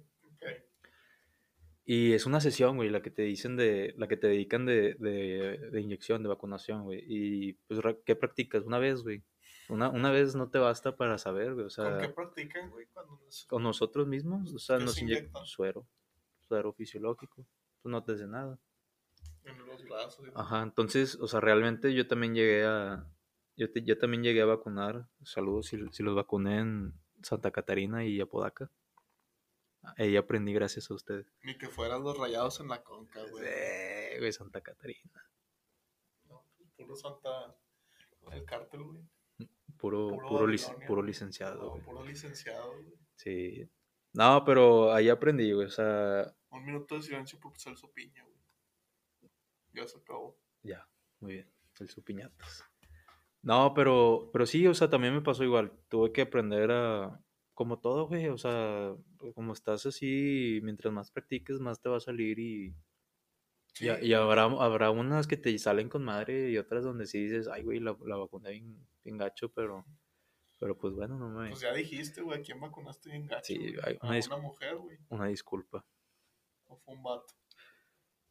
Y 1.94 2.14
es 2.14 2.26
una 2.26 2.40
sesión, 2.40 2.78
güey, 2.78 2.90
la 2.90 3.02
que 3.02 3.12
te 3.12 3.24
dicen 3.24 3.58
de, 3.58 3.94
la 3.98 4.08
que 4.08 4.16
te 4.16 4.28
dedican 4.28 4.66
de, 4.66 4.96
de, 5.00 5.58
de 5.72 5.82
inyección, 5.82 6.24
de 6.24 6.30
vacunación, 6.30 6.84
güey. 6.84 7.04
Y 7.08 7.54
pues, 7.68 7.82
¿qué 8.06 8.16
practicas? 8.16 8.64
Una 8.64 8.80
vez, 8.80 9.02
güey. 9.04 9.24
Una, 9.68 9.90
una 9.90 10.10
vez 10.12 10.36
no 10.36 10.50
te 10.50 10.58
basta 10.60 10.96
para 10.96 11.18
saber, 11.18 11.54
güey. 11.54 11.66
O 11.66 11.70
¿Con 11.70 11.98
qué 11.98 12.06
sea, 12.06 12.16
practican, 12.16 12.70
güey? 12.70 12.86
Cuando 12.94 13.20
nos- 13.24 13.46
con 13.46 13.64
nosotros 13.64 14.08
mismos, 14.08 14.54
o 14.54 14.60
sea, 14.60 14.78
¿Qué 14.78 14.86
nos 14.86 14.94
se 14.96 15.02
inyectan 15.02 15.46
suero, 15.46 15.86
suero 16.48 16.72
fisiológico. 16.74 17.46
Pues 17.82 17.92
no 17.92 18.04
te 18.04 18.14
hace 18.14 18.28
nada. 18.28 18.58
en 19.44 19.58
los 19.66 19.84
brazos. 19.84 20.26
y- 20.28 20.32
Ajá, 20.36 20.62
entonces, 20.64 21.16
o 21.20 21.28
sea, 21.28 21.40
realmente 21.42 21.94
yo 21.94 22.08
también 22.08 22.36
llegué 22.36 22.64
a, 22.64 23.06
yo, 23.58 23.72
te- 23.72 23.82
yo 23.84 23.98
también 23.98 24.24
llegué 24.24 24.42
a 24.42 24.46
vacunar, 24.46 25.08
saludos 25.24 25.66
si, 25.68 25.78
si 25.92 26.04
los 26.04 26.16
vacuné 26.16 26.60
en 26.60 26.94
Santa 27.24 27.52
Catarina 27.52 28.06
y 28.06 28.22
Apodaca. 28.22 28.70
Ahí 29.98 30.16
aprendí 30.16 30.54
gracias 30.54 30.90
a 30.92 30.94
ustedes. 30.94 31.26
Ni 31.44 31.58
que 31.58 31.68
fueran 31.68 32.04
los 32.04 32.18
rayados 32.18 32.60
en 32.60 32.68
la 32.68 32.84
conca, 32.84 33.20
güey. 33.30 33.46
Sí, 33.46 34.20
güey, 34.20 34.32
Santa 34.32 34.62
Catarina. 34.62 35.30
No, 36.26 36.46
puro 36.78 36.96
Santa. 36.96 37.56
El 38.32 38.46
cártel, 38.46 38.84
güey. 38.84 39.02
Puro, 39.78 40.10
Puro 40.10 40.28
puro, 40.28 40.48
lic- 40.48 41.04
licenciado, 41.06 41.56
No, 41.64 41.70
güey. 41.72 41.82
puro 41.84 42.06
licenciado, 42.06 42.72
güey. 42.74 42.94
Sí. 43.16 43.68
No, 44.14 44.44
pero 44.46 44.94
ahí 44.94 45.10
aprendí, 45.10 45.52
güey. 45.52 45.66
O 45.68 45.72
sea, 45.72 46.32
Un 46.52 46.64
minuto 46.66 46.96
de 46.96 47.02
silencio 47.02 47.40
por 47.40 47.58
Celso 47.58 47.92
Piña, 47.92 48.24
güey. 48.24 49.32
Ya 49.74 49.88
se 49.88 49.98
acabó. 49.98 50.38
ya, 50.64 50.88
muy 51.20 51.34
bien. 51.34 51.52
El 51.80 51.90
supiñatas. 51.90 52.64
No, 53.42 53.74
pero, 53.74 54.30
pero 54.32 54.46
sí, 54.46 54.68
o 54.68 54.74
sea, 54.76 54.88
también 54.90 55.16
me 55.16 55.22
pasó 55.22 55.44
igual. 55.44 55.72
Tuve 55.90 56.12
que 56.12 56.22
aprender 56.22 56.70
a. 56.72 57.20
Como 57.54 57.80
todo, 57.80 58.08
güey. 58.08 58.28
O 58.30 58.38
sea, 58.38 58.96
como 59.36 59.54
estás 59.54 59.86
así, 59.86 60.60
mientras 60.64 60.94
más 60.94 61.12
practiques, 61.12 61.60
más 61.60 61.82
te 61.82 61.90
va 61.90 61.98
a 61.98 62.02
salir 62.02 62.40
y. 62.40 62.76
Y, 63.80 64.14
habrá, 64.14 64.44
habrá 64.44 64.92
unas 64.92 65.28
que 65.28 65.38
te 65.38 65.58
salen 65.58 65.88
con 65.88 66.04
madre 66.04 66.52
y 66.52 66.58
otras 66.58 66.84
donde 66.84 67.08
sí 67.08 67.24
dices, 67.24 67.48
ay, 67.48 67.64
güey, 67.64 67.80
la, 67.80 67.96
la 68.06 68.18
vacuna 68.18 68.50
bien, 68.50 68.86
bien 69.04 69.18
gacho, 69.18 69.50
pero, 69.54 69.86
pero 70.60 70.78
pues 70.78 70.94
bueno, 70.94 71.18
no 71.18 71.30
me... 71.30 71.50
Pues 71.50 71.62
ya 71.62 71.74
dijiste, 71.74 72.22
güey, 72.22 72.40
¿a 72.40 72.44
quién 72.44 72.60
vacunaste 72.60 73.10
bien 73.10 73.28
gacho? 73.28 73.46
Sí, 73.46 73.74
hay 73.82 73.98
una 74.02 74.20
una 74.28 74.38
mujer, 74.38 74.76
güey. 74.76 74.98
Una 75.08 75.28
disculpa. 75.28 75.86
O 76.68 76.78
fue 76.78 76.96
un 76.96 77.02
vato. 77.02 77.34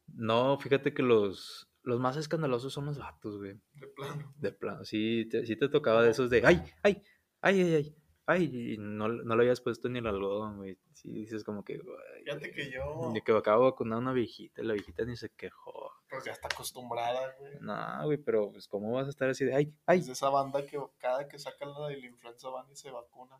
No, 0.07 0.59
fíjate 0.59 0.93
que 0.93 1.01
los, 1.01 1.67
los 1.83 1.99
más 1.99 2.17
escandalosos 2.17 2.71
son 2.71 2.85
los 2.85 2.97
vatos, 2.97 3.37
güey. 3.37 3.59
De 3.73 3.87
plano. 3.87 4.33
De 4.37 4.51
plano, 4.51 4.85
sí 4.85 5.27
te, 5.29 5.45
sí 5.45 5.55
te 5.55 5.69
tocaba 5.69 6.03
de 6.03 6.11
esos 6.11 6.29
de, 6.29 6.45
ay, 6.45 6.61
ay, 6.83 7.01
ay, 7.41 7.61
ay, 7.61 7.73
ay, 7.75 7.95
ay, 8.31 8.73
y 8.73 8.77
no, 8.77 9.07
no 9.07 9.35
le 9.35 9.43
habías 9.43 9.61
puesto 9.61 9.89
ni 9.89 9.99
el 9.99 10.07
algodón, 10.07 10.57
güey. 10.57 10.77
Sí 10.93 11.11
dices 11.11 11.43
como 11.43 11.63
que, 11.63 11.73
"Ay, 11.73 12.23
Fíjate 12.23 12.51
que 12.51 12.71
yo. 12.71 13.09
Ni 13.13 13.21
que 13.21 13.31
acabo 13.31 13.65
de 13.65 13.71
vacunar 13.71 13.97
a 13.97 14.01
una 14.01 14.13
viejita, 14.13 14.61
y 14.61 14.65
la 14.65 14.73
viejita 14.73 15.03
ni 15.05 15.15
se 15.15 15.29
quejó. 15.29 15.91
Pues 16.09 16.23
ya 16.25 16.31
está 16.31 16.47
acostumbrada, 16.47 17.35
güey. 17.39 17.53
No, 17.61 18.05
güey, 18.05 18.17
pero 18.17 18.51
pues 18.51 18.67
cómo 18.67 18.91
vas 18.91 19.07
a 19.07 19.11
estar 19.11 19.29
así 19.29 19.45
de, 19.45 19.55
ay, 19.55 19.73
ay. 19.85 19.99
Es 19.99 20.07
de 20.07 20.13
esa 20.13 20.29
banda 20.29 20.65
que 20.65 20.79
cada 20.97 21.27
que 21.27 21.39
sacan 21.39 21.73
la 21.73 21.87
de 21.87 21.97
la 21.97 22.05
influenza 22.07 22.49
van 22.49 22.69
y 22.71 22.75
se 22.75 22.91
vacunan. 22.91 23.39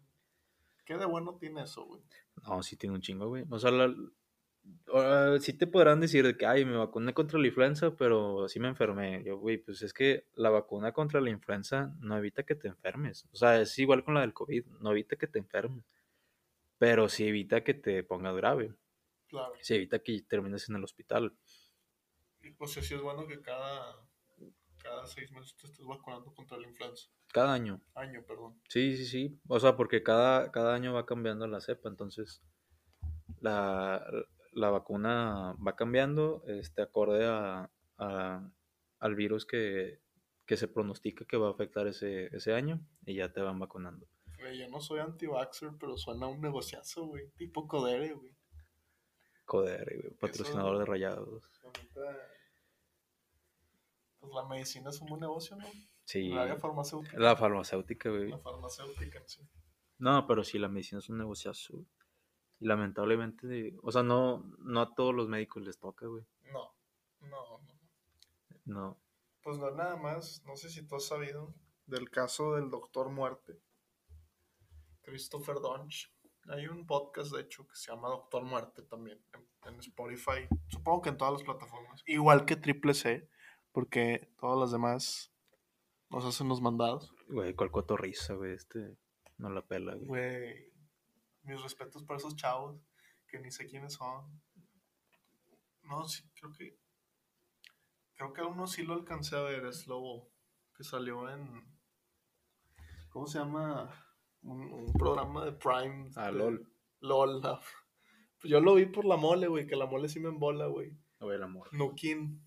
¿Qué 0.86 0.97
de 0.97 1.06
bueno 1.06 1.36
tiene 1.38 1.63
eso, 1.63 1.86
güey? 1.86 2.01
No, 2.47 2.63
sí 2.63 2.75
tiene 2.75 2.95
un 2.95 3.01
chingo, 3.01 3.27
güey. 3.27 3.45
O 3.49 3.60
sea, 3.60 3.71
la, 3.71 3.93
ah, 4.93 5.38
sí 5.39 5.54
te 5.54 5.67
podrán 5.67 6.00
decir 6.00 6.26
de 6.26 6.38
que, 6.38 6.45
ay, 6.45 6.65
me 6.65 6.78
vacuné 6.78 7.13
contra 7.13 7.39
la 7.39 7.47
influenza, 7.47 7.95
pero 7.95 8.47
sí 8.47 8.60
me 8.60 8.67
enfermé. 8.67 9.24
Yo, 9.24 9.38
güey, 9.38 9.58
pues 9.58 9.82
es 9.82 9.93
que 9.93 10.28
la 10.34 10.50
vacuna 10.50 10.91
contra 10.91 11.21
la 11.21 11.30
influenza 11.30 11.95
no 12.00 12.17
evita 12.17 12.43
que 12.43 12.56
te 12.56 12.67
enfermes. 12.67 13.28
O 13.32 13.36
sea, 13.36 13.60
es 13.60 13.78
igual 13.80 14.04
con 14.04 14.13
la 14.13 14.21
del 14.21 14.34
COVID, 14.34 14.65
no 14.80 14.91
evita 14.91 15.15
que 15.15 15.28
te 15.28 15.39
enfermes. 15.39 15.86
Pero 16.78 17.10
sí 17.10 17.28
evita 17.28 17.63
que 17.63 17.74
te 17.74 18.04
pongas 18.04 18.36
grave. 18.36 18.74
Claro. 19.28 19.54
Sí 19.62 19.76
evita 19.76 20.00
que 20.00 20.21
termines 20.24 20.67
en 20.69 20.76
el 20.76 20.84
hospital. 20.84 21.36
Y 22.41 22.52
pues 22.52 22.71
sí 22.71 22.80
es 22.80 23.02
bueno 23.02 23.28
que 23.28 23.39
cada, 23.41 23.95
cada 24.82 25.06
seis 25.06 25.32
meses 25.32 25.56
te 25.56 25.67
estés 25.67 25.86
vacunando 25.86 26.34
contra 26.34 26.58
la 26.58 26.67
influenza. 26.67 27.08
Cada 27.32 27.54
año. 27.54 27.82
Año, 27.95 28.24
perdón. 28.26 28.60
Sí, 28.67 28.97
sí, 28.97 29.06
sí. 29.06 29.39
O 29.47 29.60
sea, 29.60 29.78
porque 29.78 30.04
cada, 30.04 30.52
cada 30.52 30.74
año 30.74 30.93
va 30.93 31.06
cambiando 31.06 31.47
la 31.47 31.62
cepa, 31.62 31.88
entonces 31.88 32.43
la, 33.39 34.06
la 34.52 34.70
vacuna 34.70 35.56
va 35.66 35.76
cambiando 35.76 36.44
este, 36.48 36.82
acorde 36.82 37.26
a, 37.26 37.70
a- 37.98 38.52
al 39.00 39.16
virus 39.16 39.46
que, 39.46 40.02
que 40.46 40.58
se 40.58 40.68
pronostica 40.68 41.26
que 41.26 41.38
va 41.38 41.48
a 41.48 41.52
afectar 41.52 41.88
ese, 41.88 42.26
ese 42.36 42.54
año 42.54 42.80
y 43.06 43.16
ya 43.16 43.32
te 43.32 43.42
van 43.42 43.60
vacunando. 43.60 44.06
Güey, 44.40 44.58
yo 44.60 44.68
no 44.70 44.82
soy 44.82 45.00
anti-vaxxer, 45.00 45.72
pero 45.80 45.98
suena 45.98 46.28
un 46.28 46.42
negociazo, 46.42 47.06
güey. 47.06 47.30
Tipo 47.38 47.68
Codere, 47.68 48.14
güey. 48.14 48.36
Joder, 49.46 50.00
güey, 50.02 50.14
patrocinador 50.16 50.78
de 50.80 50.86
rayados. 50.86 51.44
La 51.64 51.72
Pues 54.20 54.34
la 54.34 54.46
medicina 54.48 54.90
es 54.90 55.02
un 55.02 55.08
buen 55.08 55.22
negocio, 55.22 55.56
¿no? 55.58 55.66
Sí, 56.06 56.32
El 56.32 56.38
área 56.38 56.58
farmacéutica. 56.58 57.18
la 57.20 57.36
farmacéutica, 57.36 58.10
güey. 58.10 58.30
La 58.30 58.38
farmacéutica, 58.40 59.22
sí. 59.26 59.42
No, 59.98 60.26
pero 60.28 60.44
sí, 60.44 60.58
la 60.60 60.68
medicina 60.68 61.00
es 61.00 61.10
un 61.10 61.18
negociazo. 61.18 61.74
güey. 61.74 61.86
Y 62.62 62.65
lamentablemente, 62.67 63.76
o 63.82 63.91
sea, 63.91 64.04
no, 64.04 64.43
no 64.60 64.82
a 64.82 64.93
todos 64.93 65.13
los 65.13 65.28
médicos 65.28 65.63
les 65.63 65.80
toca, 65.80 66.06
güey. 66.06 66.24
No, 66.54 66.74
no, 67.21 67.60
no. 67.60 67.71
No. 68.65 68.97
Pues 69.41 69.58
no, 69.58 69.71
nada 69.71 69.97
más. 69.97 70.43
No 70.45 70.56
sé 70.56 70.69
si 70.69 70.88
tú 70.88 70.95
has 70.95 71.08
sabido 71.08 71.54
del 71.88 72.10
caso 72.10 72.54
del 72.56 72.69
Doctor 72.69 73.10
Muerte. 73.10 73.60
Christopher 75.02 75.56
Donch. 75.56 76.13
Hay 76.50 76.67
un 76.67 76.86
podcast, 76.86 77.34
de 77.34 77.41
hecho, 77.41 77.67
que 77.67 77.76
se 77.76 77.91
llama 77.91 78.10
Doctor 78.10 78.43
Muerte 78.43 78.84
también 78.84 79.19
en, 79.34 79.74
en 79.74 79.80
Spotify. 79.80 80.47
Supongo 80.67 81.02
que 81.02 81.10
en 81.10 81.17
todas 81.17 81.34
las 81.34 81.43
plataformas. 81.43 82.04
Igual 82.06 82.45
que 82.45 82.56
Triple 82.56 82.93
C, 82.93 83.28
porque 83.71 84.32
todas 84.39 84.60
las 84.60 84.71
demás 84.71 85.34
nos 86.12 86.26
hacen 86.26 86.47
los 86.47 86.62
mandados. 86.62 87.13
Güey, 87.28 87.56
cuál 87.56 87.71
cotorriza, 87.71 88.36
güey, 88.36 88.54
este 88.54 88.97
no 89.38 89.50
la 89.50 89.65
pela, 89.65 89.95
güey. 89.95 90.08
Güey, 90.08 90.70
mis 91.43 91.62
respetos 91.62 92.04
para 92.04 92.17
esos 92.17 92.36
chavos 92.36 92.80
que 93.27 93.39
ni 93.39 93.51
sé 93.51 93.65
quiénes 93.67 93.93
son. 93.93 94.41
No, 95.84 96.06
sí, 96.08 96.23
creo 96.36 96.51
que. 96.54 96.77
Creo 98.15 98.34
que 98.34 98.41
a 98.41 98.45
uno 98.47 98.67
sí 98.67 98.84
lo 98.84 98.93
alcancé 98.93 99.36
a 99.36 99.41
ver, 99.41 99.65
es 99.65 99.88
Lobo, 99.88 100.32
que 100.75 100.84
salió 100.84 101.30
en. 101.30 101.65
¿Cómo 103.10 103.25
se 103.27 103.39
llama? 103.39 103.89
Un, 104.43 104.62
un 104.71 104.93
programa 104.93 105.43
de 105.45 105.51
Prime. 105.54 106.10
Ah, 106.15 106.27
de- 106.32 106.38
LOL. 106.38 106.73
LOL. 106.99 107.41
ah. 107.45 107.62
Yo 108.43 108.60
lo 108.60 108.75
vi 108.75 108.86
por 108.88 109.06
la 109.06 109.17
mole, 109.17 109.47
güey, 109.47 109.67
que 109.67 109.75
la 109.75 109.86
mole 109.86 110.10
sí 110.10 110.19
me 110.19 110.30
embola, 110.30 110.65
güey. 110.67 110.97
Güey, 111.19 111.36
el 111.36 111.43
amor. 111.43 111.71
Nukin. 111.73 112.43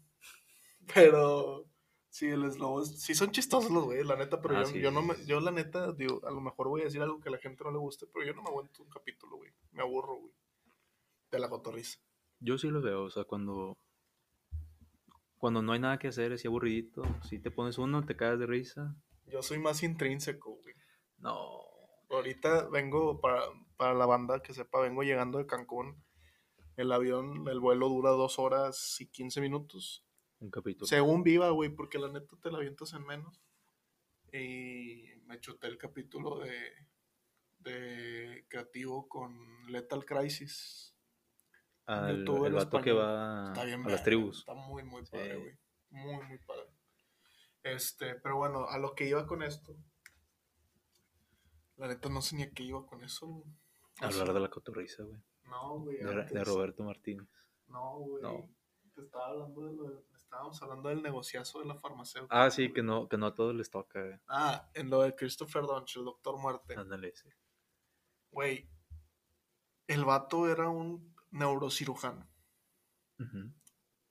Pero. 0.94 1.70
Sí, 2.14 2.28
el 2.28 2.48
Slobo. 2.52 2.84
Sí, 2.84 3.12
son 3.12 3.32
chistosos 3.32 3.72
los 3.72 3.86
güeyes, 3.86 4.06
la 4.06 4.14
neta. 4.14 4.40
Pero 4.40 4.56
Ah, 4.56 4.60
yo, 4.60 4.66
sí, 4.66 4.80
yo 4.80 4.90
sí, 4.90 4.94
no 4.94 5.02
me. 5.02 5.16
Yo, 5.26 5.40
la 5.40 5.50
neta, 5.50 5.90
digo, 5.90 6.20
a 6.24 6.30
lo 6.30 6.40
mejor 6.40 6.68
voy 6.68 6.82
a 6.82 6.84
decir 6.84 7.02
algo 7.02 7.18
que 7.20 7.28
a 7.28 7.32
la 7.32 7.38
gente 7.38 7.64
no 7.64 7.72
le 7.72 7.78
guste. 7.78 8.06
Pero 8.06 8.24
yo 8.24 8.32
no 8.34 8.42
me 8.42 8.50
aguanto 8.50 8.84
un 8.84 8.88
capítulo, 8.88 9.36
güey. 9.38 9.50
Me 9.72 9.82
aburro, 9.82 10.20
güey. 10.20 10.32
De 11.32 11.40
la 11.40 11.48
cotorriza. 11.48 11.98
Yo 12.38 12.56
sí 12.56 12.68
lo 12.68 12.80
veo, 12.80 13.02
o 13.02 13.10
sea, 13.10 13.24
cuando 13.24 13.76
cuando 15.38 15.60
no 15.60 15.72
hay 15.72 15.80
nada 15.80 15.98
que 15.98 16.06
hacer, 16.06 16.32
así 16.32 16.46
aburridito, 16.46 17.02
si 17.28 17.40
te 17.40 17.50
pones 17.50 17.78
uno, 17.78 18.06
te 18.06 18.14
caes 18.14 18.38
de 18.38 18.46
risa. 18.46 18.94
Yo 19.26 19.42
soy 19.42 19.58
más 19.58 19.82
intrínseco, 19.82 20.54
güey. 20.62 20.76
No. 21.18 21.34
Ahorita 22.10 22.68
vengo, 22.68 23.20
para, 23.20 23.42
para 23.76 23.92
la 23.92 24.06
banda 24.06 24.40
que 24.40 24.54
sepa, 24.54 24.80
vengo 24.80 25.02
llegando 25.02 25.38
de 25.38 25.46
Cancún. 25.46 26.00
El 26.76 26.92
avión, 26.92 27.48
el 27.48 27.58
vuelo 27.58 27.88
dura 27.88 28.10
dos 28.10 28.38
horas 28.38 29.00
y 29.00 29.08
15 29.08 29.40
minutos. 29.40 30.04
Un 30.40 30.50
capítulo. 30.50 30.86
Según 30.86 31.22
viva, 31.22 31.50
güey, 31.50 31.70
porque 31.70 31.98
la 31.98 32.08
neta 32.08 32.36
te 32.40 32.50
la 32.50 32.58
avientas 32.58 32.92
en 32.92 33.06
menos. 33.06 33.40
Y 34.32 35.04
me 35.26 35.38
chuté 35.40 35.68
el 35.68 35.78
capítulo 35.78 36.40
de, 36.40 36.72
de 37.60 38.44
creativo 38.48 39.08
con 39.08 39.32
Lethal 39.70 40.04
Crisis. 40.04 40.94
Al, 41.86 42.18
YouTube 42.18 42.46
el 42.46 42.54
vato 42.54 42.80
que 42.80 42.92
va 42.92 43.48
Está 43.48 43.64
bien 43.64 43.84
a 43.84 43.90
las 43.90 44.02
tribus. 44.02 44.38
Está 44.38 44.54
muy, 44.54 44.82
muy 44.84 45.04
padre, 45.04 45.36
güey. 45.36 45.58
Muy, 45.90 46.26
muy 46.26 46.38
padre. 46.38 46.66
Este, 47.62 48.14
pero 48.16 48.36
bueno, 48.36 48.66
a 48.68 48.78
lo 48.78 48.94
que 48.94 49.06
iba 49.08 49.26
con 49.26 49.42
esto. 49.42 49.76
La 51.76 51.88
neta 51.88 52.08
no 52.08 52.22
sé 52.22 52.36
ni 52.36 52.42
a 52.42 52.50
qué 52.52 52.62
iba 52.62 52.84
con 52.86 53.02
eso, 53.04 53.26
güey. 53.26 53.48
Hablar 54.00 54.32
de 54.32 54.40
la 54.40 54.50
cotorriza, 54.50 55.02
güey. 55.02 55.20
No, 55.44 55.78
güey. 55.80 55.98
De, 55.98 56.24
de. 56.24 56.44
Roberto 56.44 56.82
Martínez. 56.82 57.28
No, 57.68 57.98
güey. 57.98 58.22
No. 58.22 58.50
Te 58.94 59.02
estaba 59.02 59.28
hablando 59.28 59.66
de 59.66 59.72
lo 59.74 59.84
de- 59.90 60.13
Estábamos 60.34 60.60
hablando 60.62 60.88
del 60.88 61.00
negociazo 61.00 61.60
de 61.60 61.66
la 61.66 61.76
farmacéutica. 61.76 62.44
Ah, 62.44 62.50
sí, 62.50 62.72
que 62.72 62.82
no, 62.82 63.08
que 63.08 63.16
no 63.16 63.26
a 63.26 63.34
todos 63.36 63.54
les 63.54 63.70
toca, 63.70 64.02
güey. 64.02 64.18
Ah, 64.26 64.68
en 64.74 64.90
lo 64.90 65.02
de 65.02 65.14
Christopher 65.14 65.62
Donch, 65.62 65.96
el 65.96 66.04
Doctor 66.04 66.36
Muerte. 66.38 66.74
Ándale, 66.76 67.14
sí. 67.14 67.28
Güey, 68.32 68.68
el 69.86 70.04
vato 70.04 70.48
era 70.48 70.68
un 70.68 71.14
neurocirujano. 71.30 72.28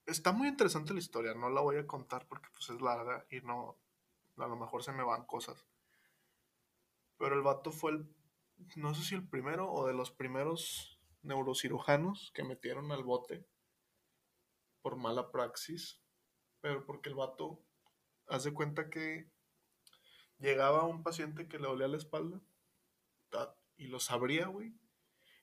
Está 0.05 0.31
muy 0.31 0.47
interesante 0.47 0.93
la 0.93 0.99
historia, 0.99 1.33
no 1.33 1.49
la 1.49 1.59
voy 1.59 1.75
a 1.75 1.85
contar 1.85 2.25
porque 2.25 2.47
pues 2.53 2.69
es 2.69 2.81
larga 2.81 3.25
y 3.29 3.41
no, 3.41 3.77
a 4.37 4.47
lo 4.47 4.55
mejor 4.55 4.81
se 4.81 4.93
me 4.93 5.03
van 5.03 5.25
cosas. 5.25 5.67
Pero 7.17 7.35
el 7.35 7.41
vato 7.41 7.73
fue 7.73 7.91
el, 7.91 8.15
no 8.77 8.95
sé 8.95 9.03
si 9.03 9.15
el 9.15 9.27
primero 9.27 9.69
o 9.69 9.87
de 9.87 9.93
los 9.93 10.09
primeros 10.11 11.01
neurocirujanos 11.21 12.31
que 12.33 12.45
metieron 12.45 12.93
al 12.93 13.03
bote 13.03 13.45
por 14.81 14.95
mala 14.95 15.29
praxis. 15.29 15.99
Pero 16.63 16.85
porque 16.85 17.09
el 17.09 17.15
vato, 17.15 17.61
haz 18.27 18.45
de 18.45 18.53
cuenta 18.53 18.89
que 18.89 19.29
llegaba 20.39 20.85
un 20.85 21.03
paciente 21.03 21.49
que 21.49 21.59
le 21.59 21.67
dolía 21.67 21.89
la 21.89 21.97
espalda 21.97 22.39
y 23.75 23.87
los 23.87 24.09
abría, 24.11 24.47
güey, 24.47 24.73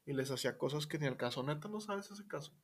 y 0.07 0.15
les 0.15 0.31
hacía 0.31 0.57
cosas 0.57 0.87
que 0.87 0.99
ni 0.99 1.07
al 1.07 1.19
caso, 1.19 1.43
neta, 1.43 1.69
no 1.69 1.79
sabes 1.81 2.11
ese 2.11 2.27
caso. 2.27 2.55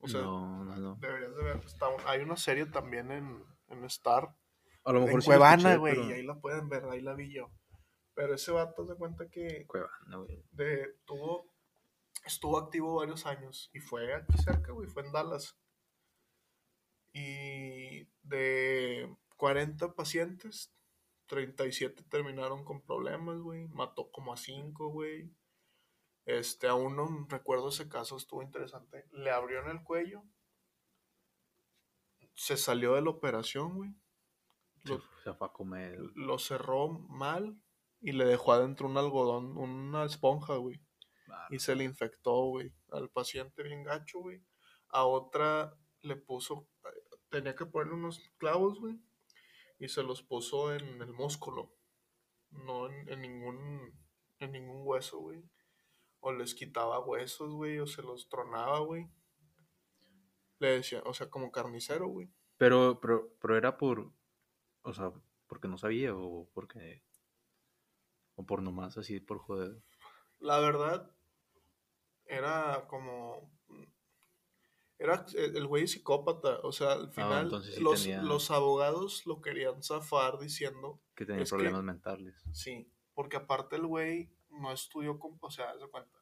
O 0.00 0.08
sea, 0.08 0.22
no, 0.22 0.64
no, 0.64 0.76
no. 0.76 0.96
Deberías 0.96 1.36
de 1.36 1.44
ver. 1.44 1.56
está 1.64 1.86
un- 1.88 2.02
hay 2.06 2.20
una 2.22 2.36
serie 2.36 2.66
también 2.66 3.12
en, 3.12 3.44
en 3.68 3.84
Star. 3.84 4.34
A 4.82 4.92
lo 4.92 5.00
mejor 5.02 5.14
En 5.14 5.20
sí 5.22 5.26
Cuevana, 5.26 5.76
güey. 5.76 5.94
pero- 5.94 6.08
Y 6.08 6.12
ahí 6.14 6.22
la 6.24 6.40
pueden 6.40 6.68
ver, 6.68 6.86
ahí 6.86 7.00
la 7.02 7.14
vi 7.14 7.32
yo. 7.32 7.52
Pero 8.14 8.34
ese 8.34 8.50
vato 8.50 8.84
de 8.86 8.96
cuenta 8.96 9.28
que 9.30 9.66
Cuevana, 9.68 10.16
güey. 10.16 10.42
de, 10.50 10.98
tuvo, 11.04 11.54
estuvo 12.24 12.58
activo 12.58 12.96
varios 12.96 13.24
años. 13.26 13.70
Y 13.72 13.78
fue 13.78 14.12
aquí 14.14 14.36
cerca, 14.38 14.72
güey. 14.72 14.88
Fue 14.88 15.04
en 15.06 15.12
Dallas. 15.12 15.56
Y 17.12 17.79
de 18.30 19.14
40 19.36 19.94
pacientes, 19.94 20.72
37 21.26 22.02
terminaron 22.04 22.64
con 22.64 22.80
problemas, 22.80 23.38
güey. 23.40 23.68
Mató 23.68 24.10
como 24.10 24.32
a 24.32 24.36
5, 24.36 24.88
güey. 24.88 25.30
Este, 26.24 26.68
a 26.68 26.74
uno, 26.74 27.26
recuerdo 27.28 27.68
ese 27.68 27.88
caso, 27.88 28.16
estuvo 28.16 28.42
interesante. 28.42 29.06
Le 29.12 29.30
abrió 29.30 29.60
en 29.60 29.70
el 29.70 29.82
cuello. 29.82 30.22
Se 32.34 32.56
salió 32.56 32.94
de 32.94 33.02
la 33.02 33.10
operación, 33.10 33.74
güey. 33.74 33.94
Se, 34.84 34.94
Lo, 34.94 35.02
se 35.24 35.34
fue 35.34 35.46
a 35.46 35.52
comer. 35.52 35.98
lo 36.14 36.38
cerró 36.38 36.88
mal 36.88 37.60
y 38.00 38.12
le 38.12 38.24
dejó 38.24 38.52
adentro 38.52 38.86
un 38.86 38.96
algodón, 38.96 39.56
una 39.58 40.04
esponja, 40.04 40.56
güey. 40.56 40.80
Y 41.50 41.58
se 41.58 41.74
le 41.74 41.84
infectó, 41.84 42.44
güey. 42.44 42.72
Al 42.90 43.10
paciente 43.10 43.62
bien 43.62 43.82
gacho, 43.82 44.20
güey. 44.20 44.42
A 44.88 45.04
otra 45.04 45.76
le 46.02 46.16
puso, 46.16 46.66
tenía 47.30 47.54
que 47.54 47.66
ponerle 47.66 47.94
unos 47.94 48.20
clavos, 48.38 48.80
güey, 48.80 48.98
y 49.78 49.88
se 49.88 50.02
los 50.02 50.22
puso 50.22 50.74
en 50.74 51.00
el 51.00 51.12
músculo, 51.12 51.72
no 52.50 52.88
en, 52.88 53.08
en 53.08 53.20
ningún, 53.22 53.92
en 54.38 54.52
ningún 54.52 54.82
hueso, 54.84 55.18
güey. 55.18 55.42
O 56.20 56.32
les 56.32 56.54
quitaba 56.54 57.00
huesos, 57.00 57.50
güey, 57.52 57.78
o 57.78 57.86
se 57.86 58.02
los 58.02 58.28
tronaba, 58.28 58.80
güey. 58.80 59.08
Le 60.58 60.68
decía, 60.68 61.02
o 61.06 61.14
sea, 61.14 61.30
como 61.30 61.50
carnicero, 61.50 62.08
güey. 62.08 62.30
Pero, 62.58 63.00
pero, 63.00 63.32
pero 63.40 63.56
era 63.56 63.78
por, 63.78 64.12
o 64.82 64.92
sea, 64.92 65.12
porque 65.46 65.66
no 65.66 65.78
sabía 65.78 66.14
o 66.14 66.50
porque, 66.52 67.02
o 68.34 68.44
por 68.44 68.62
nomás 68.62 68.98
así, 68.98 69.18
por 69.18 69.38
joder. 69.38 69.82
La 70.38 70.58
verdad, 70.60 71.10
era 72.26 72.86
como. 72.86 73.50
Era 75.02 75.24
el 75.34 75.56
el 75.56 75.66
güey 75.66 75.88
psicópata. 75.88 76.60
O 76.62 76.72
sea, 76.72 76.92
al 76.92 77.10
final, 77.10 77.50
Ah, 77.54 77.60
sí 77.62 77.80
los, 77.80 78.02
tenía- 78.02 78.22
los 78.22 78.50
abogados 78.50 79.24
lo 79.26 79.40
querían 79.40 79.82
zafar 79.82 80.38
diciendo. 80.38 81.00
Que 81.16 81.24
tenía 81.24 81.42
que- 81.44 81.48
problemas 81.48 81.82
mentales. 81.82 82.44
Sí, 82.52 82.92
porque 83.14 83.38
aparte 83.38 83.76
el 83.76 83.86
güey 83.86 84.30
no 84.50 84.70
estudió. 84.72 85.18
con- 85.18 85.38
o 85.40 85.50
sea, 85.50 85.70
haz 85.70 85.80
de 85.80 85.88
cuenta. 85.88 86.18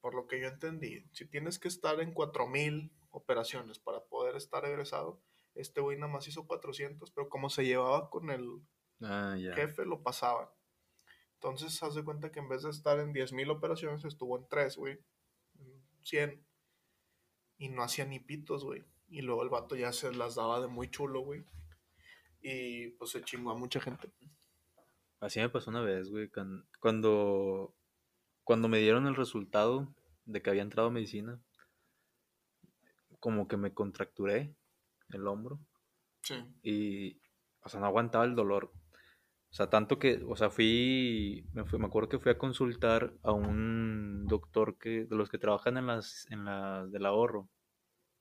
Por 0.00 0.14
lo 0.14 0.26
que 0.26 0.40
yo 0.40 0.48
entendí, 0.48 1.04
si 1.12 1.26
tienes 1.26 1.58
que 1.58 1.68
estar 1.68 2.00
en 2.00 2.12
4000 2.12 2.90
operaciones 3.10 3.78
para 3.78 4.02
poder 4.04 4.34
estar 4.34 4.64
egresado, 4.64 5.20
este 5.54 5.80
güey 5.80 5.96
nada 5.98 6.12
más 6.12 6.26
hizo 6.26 6.46
400, 6.46 7.10
pero 7.12 7.28
como 7.28 7.50
se 7.50 7.64
llevaba 7.66 8.08
con 8.10 8.30
el 8.30 8.62
Ah, 9.02 9.36
jefe, 9.54 9.84
lo 9.86 10.02
pasaban. 10.02 10.48
Entonces, 11.34 11.82
haz 11.82 11.94
de 11.94 12.04
cuenta 12.04 12.30
que 12.32 12.40
en 12.40 12.48
vez 12.48 12.62
de 12.62 12.70
estar 12.70 12.98
en 12.98 13.12
10.000 13.12 13.50
operaciones, 13.50 14.04
estuvo 14.04 14.36
en 14.38 14.46
3, 14.48 14.76
güey. 14.76 14.98
en 15.58 15.84
100. 16.02 16.46
Y 17.60 17.68
no 17.68 17.82
hacía 17.84 18.04
ni 18.06 18.18
pitos, 18.18 18.64
güey. 18.64 18.82
Y 19.08 19.22
luego 19.22 19.42
el 19.44 19.48
vato 19.50 19.76
ya 19.76 19.92
se 19.92 20.12
las 20.12 20.34
daba 20.34 20.60
de 20.60 20.66
muy 20.66 20.90
chulo, 20.90 21.20
güey. 21.20 21.44
Y 22.42 22.88
pues 22.92 23.10
se 23.10 23.22
chingó 23.22 23.50
a 23.52 23.54
mucha 23.58 23.80
gente. 23.80 24.10
Así 25.20 25.38
me 25.38 25.48
pasó 25.50 25.70
una 25.70 25.82
vez, 25.82 26.08
güey, 26.10 26.28
cuan- 26.28 26.66
cuando, 26.80 27.76
cuando 28.42 28.68
me 28.68 28.78
dieron 28.78 29.06
el 29.06 29.14
resultado 29.14 29.94
de 30.24 30.40
que 30.42 30.50
había 30.50 30.62
entrado 30.62 30.88
a 30.88 30.92
medicina, 30.92 31.38
como 33.18 33.46
que 33.46 33.56
me 33.58 33.74
contracturé 33.74 34.54
el 35.10 35.26
hombro 35.26 35.60
Sí. 36.22 36.36
y, 36.62 37.20
o 37.62 37.68
sea, 37.68 37.80
no 37.80 37.86
aguantaba 37.86 38.24
el 38.24 38.34
dolor. 38.34 38.72
O 39.50 39.54
sea, 39.54 39.68
tanto 39.68 39.98
que, 39.98 40.22
o 40.28 40.36
sea, 40.36 40.50
fui, 40.50 41.44
me, 41.52 41.64
fui- 41.64 41.78
me 41.78 41.86
acuerdo 41.86 42.08
que 42.08 42.18
fui 42.20 42.30
a 42.32 42.38
consultar 42.38 43.12
a 43.22 43.32
un 43.32 44.26
doctor 44.26 44.78
que, 44.78 45.04
de 45.06 45.16
los 45.16 45.28
que 45.28 45.38
trabajan 45.38 45.76
en 45.76 45.86
las, 45.88 46.26
en 46.30 46.44
las 46.44 46.90
del 46.92 47.06
ahorro, 47.06 47.48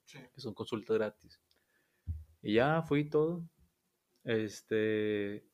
Sí. 0.05 0.19
que 0.33 0.41
son 0.41 0.53
consultas 0.55 0.97
gratis. 0.97 1.39
Y 2.41 2.55
ya 2.55 2.81
fui 2.83 3.09
todo. 3.09 3.43
Este, 4.23 5.45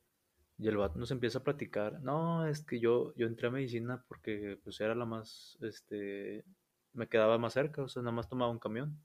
y 0.58 0.68
el 0.68 0.78
vato 0.78 1.00
nos 1.00 1.12
empieza 1.12 1.40
a 1.40 1.44
platicar. 1.44 2.02
No, 2.02 2.48
es 2.48 2.64
que 2.66 2.80
yo, 2.80 3.14
yo 3.16 3.28
entré 3.28 3.48
a 3.48 3.52
medicina 3.52 4.04
porque 4.08 4.60
pues 4.64 4.80
era 4.82 4.96
la 4.96 5.06
más, 5.06 5.58
este, 5.62 6.46
me 6.94 7.08
quedaba 7.08 7.38
más 7.38 7.54
cerca, 7.54 7.84
o 7.84 7.90
sea, 7.90 8.02
nada 8.04 8.16
más 8.16 8.30
tomaba 8.30 8.52
un 8.52 8.60
camión. 8.60 9.00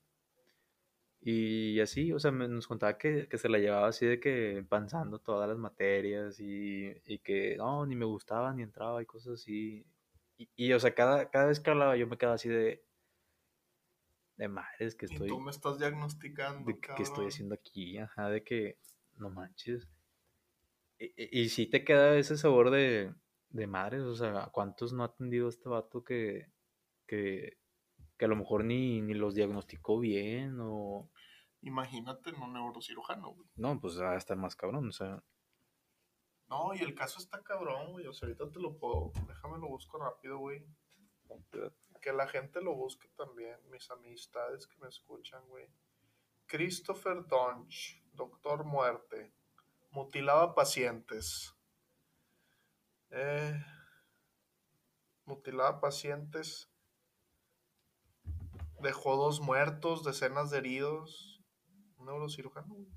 Y 1.22 1.80
así, 1.80 2.12
o 2.12 2.18
sea, 2.18 2.30
me- 2.33 2.48
nos 2.48 2.66
contaba 2.66 2.96
que, 2.98 3.28
que 3.28 3.38
se 3.38 3.48
la 3.50 3.59
llevaba 3.59 3.88
así 3.88 4.06
de 4.06 4.20
que 4.20 4.64
panzando 4.68 5.18
todas 5.20 5.48
las 5.48 5.59
materias 5.59 6.40
y, 6.40 6.92
y 7.06 7.18
que 7.20 7.56
no, 7.56 7.85
ni 7.87 7.94
me 7.96 8.06
gustaba, 8.06 8.52
ni 8.54 8.62
entraba 8.62 9.02
y 9.02 9.06
cosas 9.06 9.35
así. 9.35 9.87
Y, 10.38 10.48
y, 10.56 10.72
o 10.72 10.80
sea, 10.80 10.94
cada, 10.94 11.30
cada 11.30 11.46
vez 11.46 11.61
que 11.61 11.70
hablaba 11.70 11.96
yo 11.96 12.06
me 12.06 12.16
quedaba 12.18 12.37
así 12.37 12.48
de, 12.48 12.83
de 14.37 14.48
madres 14.48 14.96
que 14.96 15.06
Y 15.09 15.12
estoy, 15.12 15.28
tú 15.28 15.40
me 15.40 15.50
estás 15.50 15.78
diagnosticando, 15.78 16.64
de 16.64 16.78
que, 16.80 16.88
que 16.94 17.02
estoy 17.02 17.26
haciendo 17.26 17.54
aquí, 17.56 17.98
ajá, 17.98 18.28
de 18.30 18.44
que 18.44 18.78
no 19.16 19.30
manches. 19.30 19.88
Y, 20.98 21.06
y, 21.16 21.40
y 21.44 21.48
sí 21.48 21.66
te 21.66 21.85
queda 21.85 22.16
ese 22.16 22.37
sabor 22.37 22.70
de, 22.70 23.14
de 23.50 23.66
madres, 23.66 24.02
o 24.02 24.14
sea, 24.14 24.50
¿cuántos 24.52 24.92
no 24.92 25.02
ha 25.02 25.06
atendido 25.06 25.48
este 25.48 25.68
vato 25.68 26.04
que, 26.04 26.52
que, 27.06 27.60
que 28.20 28.26
a 28.26 28.28
lo 28.28 28.37
mejor 28.37 28.66
ni, 28.66 29.00
ni 29.00 29.14
los 29.14 29.35
diagnosticó 29.35 29.98
bien 29.98 30.59
o... 30.61 31.09
Imagínate 31.62 32.28
en 32.28 32.42
un 32.42 32.52
neurocirujano, 32.52 33.33
güey. 33.33 33.48
No, 33.56 33.80
pues 33.80 33.98
va 33.98 34.12
a 34.12 34.18
estar 34.18 34.37
más 34.37 34.54
cabrón, 34.54 34.90
o 34.90 34.92
sea, 34.92 35.24
No, 36.46 36.74
y 36.74 36.80
el 36.80 36.94
caso 36.94 37.18
está 37.18 37.42
cabrón, 37.42 37.92
güey. 37.92 38.06
O 38.06 38.12
sea, 38.12 38.26
ahorita 38.26 38.50
te 38.50 38.61
lo 38.61 38.76
puedo. 38.76 39.11
Déjame 39.26 39.56
lo 39.56 39.68
busco 39.68 39.96
rápido, 39.96 40.37
güey. 40.37 40.62
Que 42.02 42.12
la 42.12 42.28
gente 42.28 42.61
lo 42.61 42.74
busque 42.74 43.09
también, 43.16 43.56
mis 43.70 43.90
amistades 43.90 44.66
que 44.66 44.78
me 44.80 44.88
escuchan, 44.88 45.42
güey. 45.48 45.66
Christopher 46.44 47.26
Donch, 47.26 48.02
Doctor 48.12 48.64
Muerte, 48.64 49.33
mutilaba 49.92 50.54
pacientes. 50.54 51.56
Eh, 53.09 53.64
mutilaba 55.24 55.80
pacientes. 55.80 56.69
Dejó 58.83 59.16
dos 59.16 59.40
muertos, 59.40 60.05
decenas 60.05 60.51
de 60.51 60.59
heridos. 60.59 61.43
Un 61.97 62.07
neurocirujano, 62.07 62.75
güey. 62.75 62.88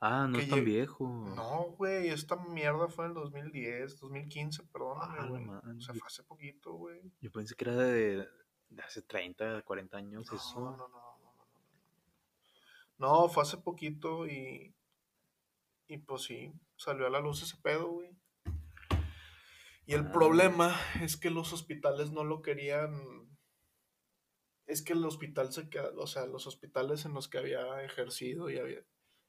ah, 0.00 0.26
no 0.28 0.38
es 0.38 0.48
tan 0.48 0.64
viejo. 0.64 1.06
No, 1.34 1.74
güey, 1.78 2.08
esta 2.08 2.36
mierda 2.36 2.88
fue 2.88 3.06
en 3.06 3.12
el 3.12 3.14
2010, 3.14 3.98
2015, 3.98 4.62
perdóname, 4.64 5.18
Ah, 5.20 5.26
güey. 5.26 5.44
o 5.48 5.80
sea, 5.80 5.94
fue 5.94 6.06
hace 6.06 6.22
poquito, 6.22 6.72
güey. 6.74 7.00
Yo 7.20 7.30
pensé 7.32 7.54
que 7.54 7.64
era 7.64 7.76
de, 7.76 8.28
de 8.68 8.82
hace 8.82 9.00
30, 9.02 9.62
40 9.62 9.96
años 9.96 10.26
No, 10.30 10.36
eso. 10.36 10.60
no, 10.60 10.76
no, 10.76 10.88
no, 10.88 10.88
no, 10.88 11.32
no, 11.32 11.46
no. 12.98 13.22
No, 13.22 13.28
fue 13.28 13.42
hace 13.42 13.56
poquito 13.58 14.26
y. 14.26 14.74
Y 15.88 15.98
pues 15.98 16.22
sí, 16.24 16.52
salió 16.76 17.06
a 17.06 17.10
la 17.10 17.20
luz 17.20 17.42
ese 17.42 17.56
pedo, 17.62 17.88
güey. 17.88 18.10
Y 19.86 19.94
el 19.94 20.08
Ah. 20.08 20.12
problema 20.12 20.76
es 21.00 21.16
que 21.16 21.30
los 21.30 21.52
hospitales 21.52 22.10
no 22.10 22.22
lo 22.24 22.42
querían. 22.42 22.92
Es 24.66 24.82
que 24.82 24.92
el 24.94 25.04
hospital 25.04 25.52
se 25.52 25.68
queda. 25.68 25.90
O 25.96 26.06
sea, 26.06 26.26
los 26.26 26.46
hospitales 26.46 27.04
en 27.04 27.14
los 27.14 27.28
que 27.28 27.38
había 27.38 27.82
ejercido 27.82 28.50
y 28.50 28.58
había. 28.58 28.84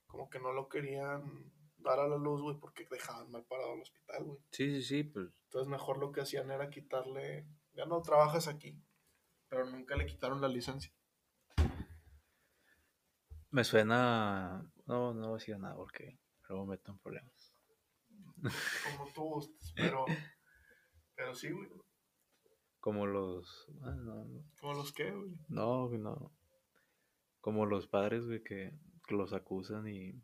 Como 0.08 0.30
que 0.30 0.40
no 0.40 0.52
lo 0.52 0.68
querían 0.68 1.54
dar 1.78 2.00
a 2.00 2.08
la 2.08 2.18
luz, 2.18 2.42
güey, 2.42 2.58
porque 2.60 2.88
dejaban 2.90 3.32
mal 3.32 3.46
parado 3.46 3.76
el 3.76 3.82
hospital, 3.82 4.24
güey. 4.24 4.40
Sí, 4.52 4.76
sí, 4.76 4.84
sí, 4.84 5.04
pues 5.04 5.28
Entonces 5.46 5.70
mejor 5.70 6.00
lo 6.00 6.12
que 6.12 6.22
hacían 6.22 6.50
era 6.50 6.70
quitarle. 6.70 7.48
Ya 7.74 7.86
no 7.86 8.02
trabajas 8.02 8.48
aquí. 8.48 8.82
Pero 9.50 9.66
nunca 9.66 9.96
le 9.96 10.06
quitaron 10.06 10.42
la 10.42 10.48
licencia. 10.48 10.92
me 13.52 13.64
suena... 13.64 14.70
No, 14.86 15.14
no 15.14 15.30
voy 15.30 15.42
a 15.54 15.58
nada 15.58 15.76
porque 15.76 16.20
luego 16.48 16.66
me 16.66 16.72
meto 16.72 16.92
en 16.92 17.00
problemas. 17.00 17.56
como 18.42 19.12
tú 19.14 19.22
gustes, 19.24 19.74
pero, 19.76 20.06
pero 21.16 21.36
sí, 21.36 21.52
güey. 21.52 21.70
Como 22.88 23.06
los... 23.06 23.68
ah, 23.82 23.92
no, 23.92 24.24
no. 24.24 24.46
Como 24.62 24.74
los 24.76 24.94
que, 24.94 25.12
güey. 25.12 25.36
No, 25.50 25.90
güey, 25.90 26.00
no. 26.00 26.32
Como 27.42 27.66
los 27.66 27.86
padres, 27.86 28.26
güey, 28.26 28.42
que, 28.42 28.80
que 29.06 29.14
los 29.14 29.34
acusan 29.34 29.90
y 29.90 30.24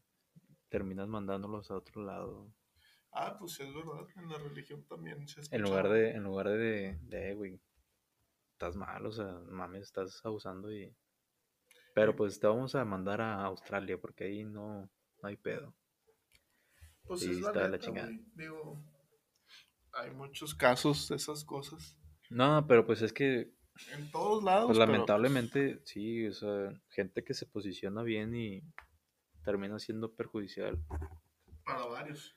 terminas 0.69 1.09
mandándolos 1.09 1.69
a 1.69 1.75
otro 1.75 2.05
lado. 2.05 2.53
Ah, 3.11 3.35
pues 3.37 3.59
es 3.59 3.67
verdad, 3.73 4.07
en 4.15 4.29
la 4.29 4.37
religión 4.37 4.81
también 4.87 5.27
se 5.27 5.41
En 5.53 5.61
lugar 5.61 5.89
de, 5.89 6.11
en 6.11 6.23
lugar 6.23 6.47
de, 6.47 6.97
de, 7.01 7.31
"Eh, 7.31 7.33
güey, 7.33 7.59
estás 8.53 8.77
mal, 8.77 9.05
o 9.07 9.11
sea, 9.11 9.41
mames, 9.49 9.81
estás 9.81 10.25
abusando 10.25 10.71
y... 10.71 10.95
Pero 11.93 12.15
pues 12.15 12.39
te 12.39 12.47
vamos 12.47 12.75
a 12.75 12.85
mandar 12.85 13.19
a 13.19 13.43
Australia 13.43 13.99
porque 13.99 14.23
ahí 14.23 14.45
no, 14.45 14.89
no 15.21 15.27
hay 15.27 15.35
pedo. 15.35 15.75
Pues 17.03 17.19
sí, 17.19 17.31
es 17.31 17.41
la 17.41 17.49
está 17.49 17.59
de 17.59 17.65
la 17.65 17.71
neta, 17.71 17.85
chingada. 17.85 18.09
Digo, 18.35 18.81
hay 19.91 20.11
muchos 20.11 20.55
casos 20.55 21.09
de 21.09 21.17
esas 21.17 21.43
cosas. 21.43 21.99
No, 22.33 22.65
pero 22.67 22.85
pues 22.85 23.01
es 23.01 23.13
que, 23.13 23.53
En 23.95 24.11
todos 24.11 24.43
lados. 24.43 24.65
pues 24.67 24.77
pero, 24.79 24.91
lamentablemente, 24.91 25.81
sí, 25.85 26.27
o 26.27 26.33
sea, 26.33 26.71
gente 26.89 27.23
que 27.23 27.33
se 27.33 27.45
posiciona 27.45 28.03
bien 28.03 28.35
y 28.35 28.61
termina 29.43 29.77
siendo 29.79 30.13
perjudicial. 30.13 30.79
para 31.65 31.85
varios. 31.85 32.35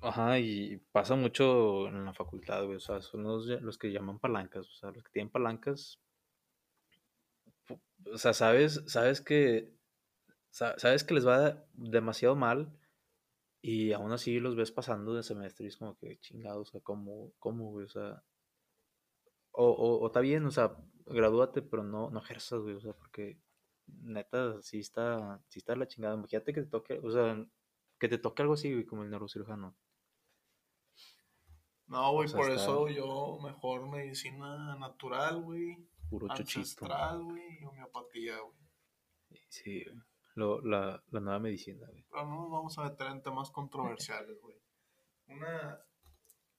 Ajá, 0.00 0.38
y 0.38 0.76
pasa 0.92 1.14
mucho 1.16 1.88
en 1.88 2.04
la 2.04 2.12
facultad, 2.12 2.64
güey. 2.64 2.76
O 2.76 2.80
sea, 2.80 3.00
son 3.00 3.22
los, 3.22 3.46
los 3.46 3.78
que 3.78 3.90
llaman 3.92 4.18
palancas. 4.18 4.66
O 4.68 4.72
sea, 4.74 4.90
los 4.90 5.02
que 5.02 5.10
tienen 5.12 5.30
palancas. 5.30 5.98
O 8.12 8.18
sea, 8.18 8.34
sabes, 8.34 8.82
sabes 8.86 9.20
que. 9.20 9.72
sa- 10.50 10.78
Sabes 10.78 11.04
que 11.04 11.14
les 11.14 11.26
va 11.26 11.64
demasiado 11.72 12.36
mal. 12.36 12.76
Y 13.62 13.92
aún 13.92 14.12
así 14.12 14.40
los 14.40 14.56
ves 14.56 14.70
pasando 14.72 15.14
de 15.14 15.22
semestre 15.22 15.64
y 15.64 15.68
es 15.68 15.78
como 15.78 15.96
que 15.96 16.18
chingado, 16.20 16.60
o 16.60 16.64
sea, 16.66 16.82
¿cómo, 16.82 17.32
cómo, 17.38 17.70
güey? 17.70 17.86
O 17.86 17.88
sea. 17.88 18.22
O, 19.56 19.66
o, 19.70 19.98
o 20.00 20.06
está 20.08 20.20
bien, 20.20 20.44
o 20.46 20.50
sea, 20.50 20.76
gradúate, 21.06 21.62
pero 21.62 21.84
no, 21.84 22.10
no 22.10 22.18
ejerzas, 22.20 22.60
güey. 22.60 22.74
O 22.74 22.80
sea, 22.80 22.92
porque 22.92 23.38
neta, 23.86 24.60
sí 24.62 24.80
está, 24.80 25.40
sí 25.48 25.60
está 25.60 25.76
la 25.76 25.86
chingada. 25.86 26.14
Imagínate 26.16 26.52
que 26.52 26.62
te 26.62 26.68
toque, 26.68 27.00
o 27.02 27.10
sea, 27.10 27.46
que 27.98 28.08
te 28.08 28.18
toque 28.18 28.42
algo 28.42 28.54
así, 28.54 28.72
güey, 28.72 28.84
como 28.84 29.04
el 29.04 29.10
neurocirujano. 29.10 29.76
No, 31.86 32.12
güey, 32.12 32.26
O 32.26 32.28
sea, 32.28 32.40
por 32.40 32.50
está- 32.50 32.62
eso 32.62 32.88
yo 32.88 33.38
mejor 33.42 33.88
medicina 33.88 34.76
natural, 34.76 35.42
güey. 35.42 35.76
Puro. 36.08 36.30
Ancestral, 36.30 37.22
güey, 37.22 37.60
y 37.60 37.64
homeopatía, 37.64 38.38
güey. 38.40 38.58
Sí, 39.48 39.84
lo, 40.34 40.60
la, 40.62 41.02
la, 41.10 41.20
nueva 41.20 41.38
medicina, 41.38 41.86
güey. 41.88 42.04
Pero 42.10 42.26
no 42.26 42.42
nos 42.42 42.50
vamos 42.50 42.78
a 42.78 42.84
meter 42.84 43.06
en 43.08 43.22
temas 43.22 43.50
controversiales, 43.50 44.40
güey. 44.40 44.56
Una, 45.28 45.80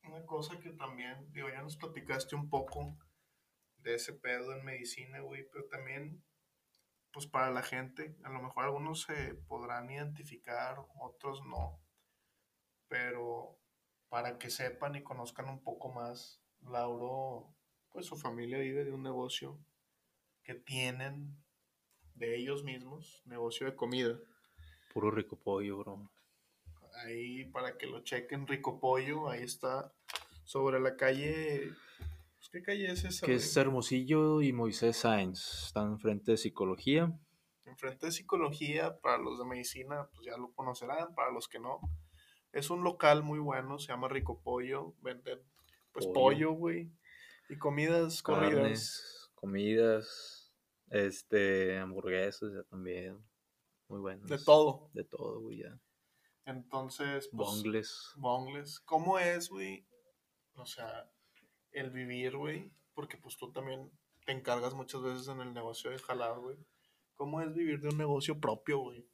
una 0.08 0.26
cosa 0.26 0.60
que 0.60 0.72
también, 0.72 1.32
digo, 1.32 1.50
ya 1.50 1.62
nos 1.62 1.78
platicaste 1.78 2.36
un 2.36 2.50
poco 2.50 2.98
de 3.78 3.96
ese 3.96 4.14
pedo 4.14 4.54
en 4.54 4.66
medicina, 4.66 5.20
güey, 5.20 5.48
pero 5.52 5.66
también, 5.68 6.24
pues 7.12 7.28
para 7.28 7.52
la 7.52 7.62
gente, 7.62 8.18
a 8.24 8.30
lo 8.30 8.42
mejor 8.42 8.66
algunos 8.66 9.02
se 9.02 9.36
podrán 9.48 9.90
identificar, 9.90 10.78
otros 11.00 11.44
no, 11.46 11.82
pero 12.88 13.60
para 14.10 14.38
que 14.38 14.50
sepan 14.50 14.96
y 14.96 15.04
conozcan 15.04 15.50
un 15.50 15.64
poco 15.64 15.92
más, 15.92 16.42
Lauro, 16.62 17.56
pues 17.90 18.06
su 18.06 18.16
familia 18.16 18.58
vive 18.58 18.84
de 18.84 18.92
un 18.92 19.04
negocio 19.04 19.60
que 20.44 20.56
tienen 20.56 21.44
de 22.14 22.36
ellos 22.36 22.64
mismos, 22.64 23.22
negocio 23.26 23.66
de 23.66 23.76
comida. 23.76 24.18
Puro 24.94 25.12
rico 25.12 25.36
pollo, 25.36 25.78
bro. 25.78 26.10
Ahí 27.04 27.46
para 27.46 27.78
que 27.78 27.88
lo 27.88 28.02
chequen, 28.04 28.48
rico 28.48 28.80
pollo, 28.80 29.30
ahí 29.30 29.44
está 29.44 29.94
sobre 30.44 30.80
la 30.80 30.96
calle. 30.96 31.74
Pues, 32.38 32.50
¿Qué 32.52 32.62
calle 32.62 32.92
es 32.92 33.04
esa? 33.04 33.26
Que 33.26 33.36
es 33.36 33.58
Hermosillo 33.58 34.42
y 34.42 34.54
Moisés 34.54 34.98
Sáenz. 34.98 35.66
Están 35.66 35.92
enfrente 35.92 36.32
de 36.32 36.38
psicología. 36.38 37.12
Enfrente 37.66 38.06
de 38.06 38.12
psicología, 38.12 38.98
para 39.00 39.18
los 39.18 39.40
de 39.40 39.46
medicina, 39.46 40.08
pues 40.14 40.26
ya 40.26 40.38
lo 40.38 40.54
conocerán, 40.54 41.14
para 41.16 41.32
los 41.32 41.48
que 41.48 41.60
no. 41.60 41.80
Es 42.54 42.70
un 42.70 42.84
local 42.84 43.24
muy 43.24 43.40
bueno, 43.40 43.80
se 43.80 43.88
llama 43.88 44.08
Rico 44.08 44.42
Pollo. 44.42 44.94
Venden 45.02 45.42
pues 45.92 46.08
pollo, 46.08 46.52
güey. 46.52 46.92
Y 47.50 47.58
comidas 47.58 48.22
corridas. 48.22 49.32
Comidas, 49.36 50.54
este, 50.90 51.78
hamburguesas 51.78 52.54
ya 52.54 52.64
también. 52.64 53.18
Muy 53.88 54.00
buenos. 54.00 54.30
De 54.30 54.38
todo. 54.38 54.90
De 54.94 55.04
todo, 55.04 55.42
güey, 55.42 55.60
ya. 55.60 55.80
Entonces, 56.46 57.30
pues, 57.32 57.48
Bongles. 57.48 58.14
Bongles. 58.18 58.80
¿Cómo 58.82 59.20
es, 59.20 59.50
güey? 59.50 59.88
O 60.56 60.66
sea, 60.66 61.12
el 61.72 61.92
vivir, 61.92 62.38
güey. 62.38 62.72
Porque 62.94 63.18
pues 63.18 63.36
tú 63.38 63.52
también 63.52 63.92
te 64.26 64.32
encargas 64.32 64.74
muchas 64.74 65.02
veces 65.02 65.28
en 65.28 65.42
el 65.42 65.54
negocio 65.54 65.92
de 65.92 66.00
jalar, 66.00 66.40
güey. 66.40 66.58
¿Cómo 67.16 67.42
es 67.42 67.54
vivir 67.54 67.82
de 67.82 67.90
un 67.90 67.98
negocio 67.98 68.40
propio, 68.40 68.80
güey? 68.80 69.08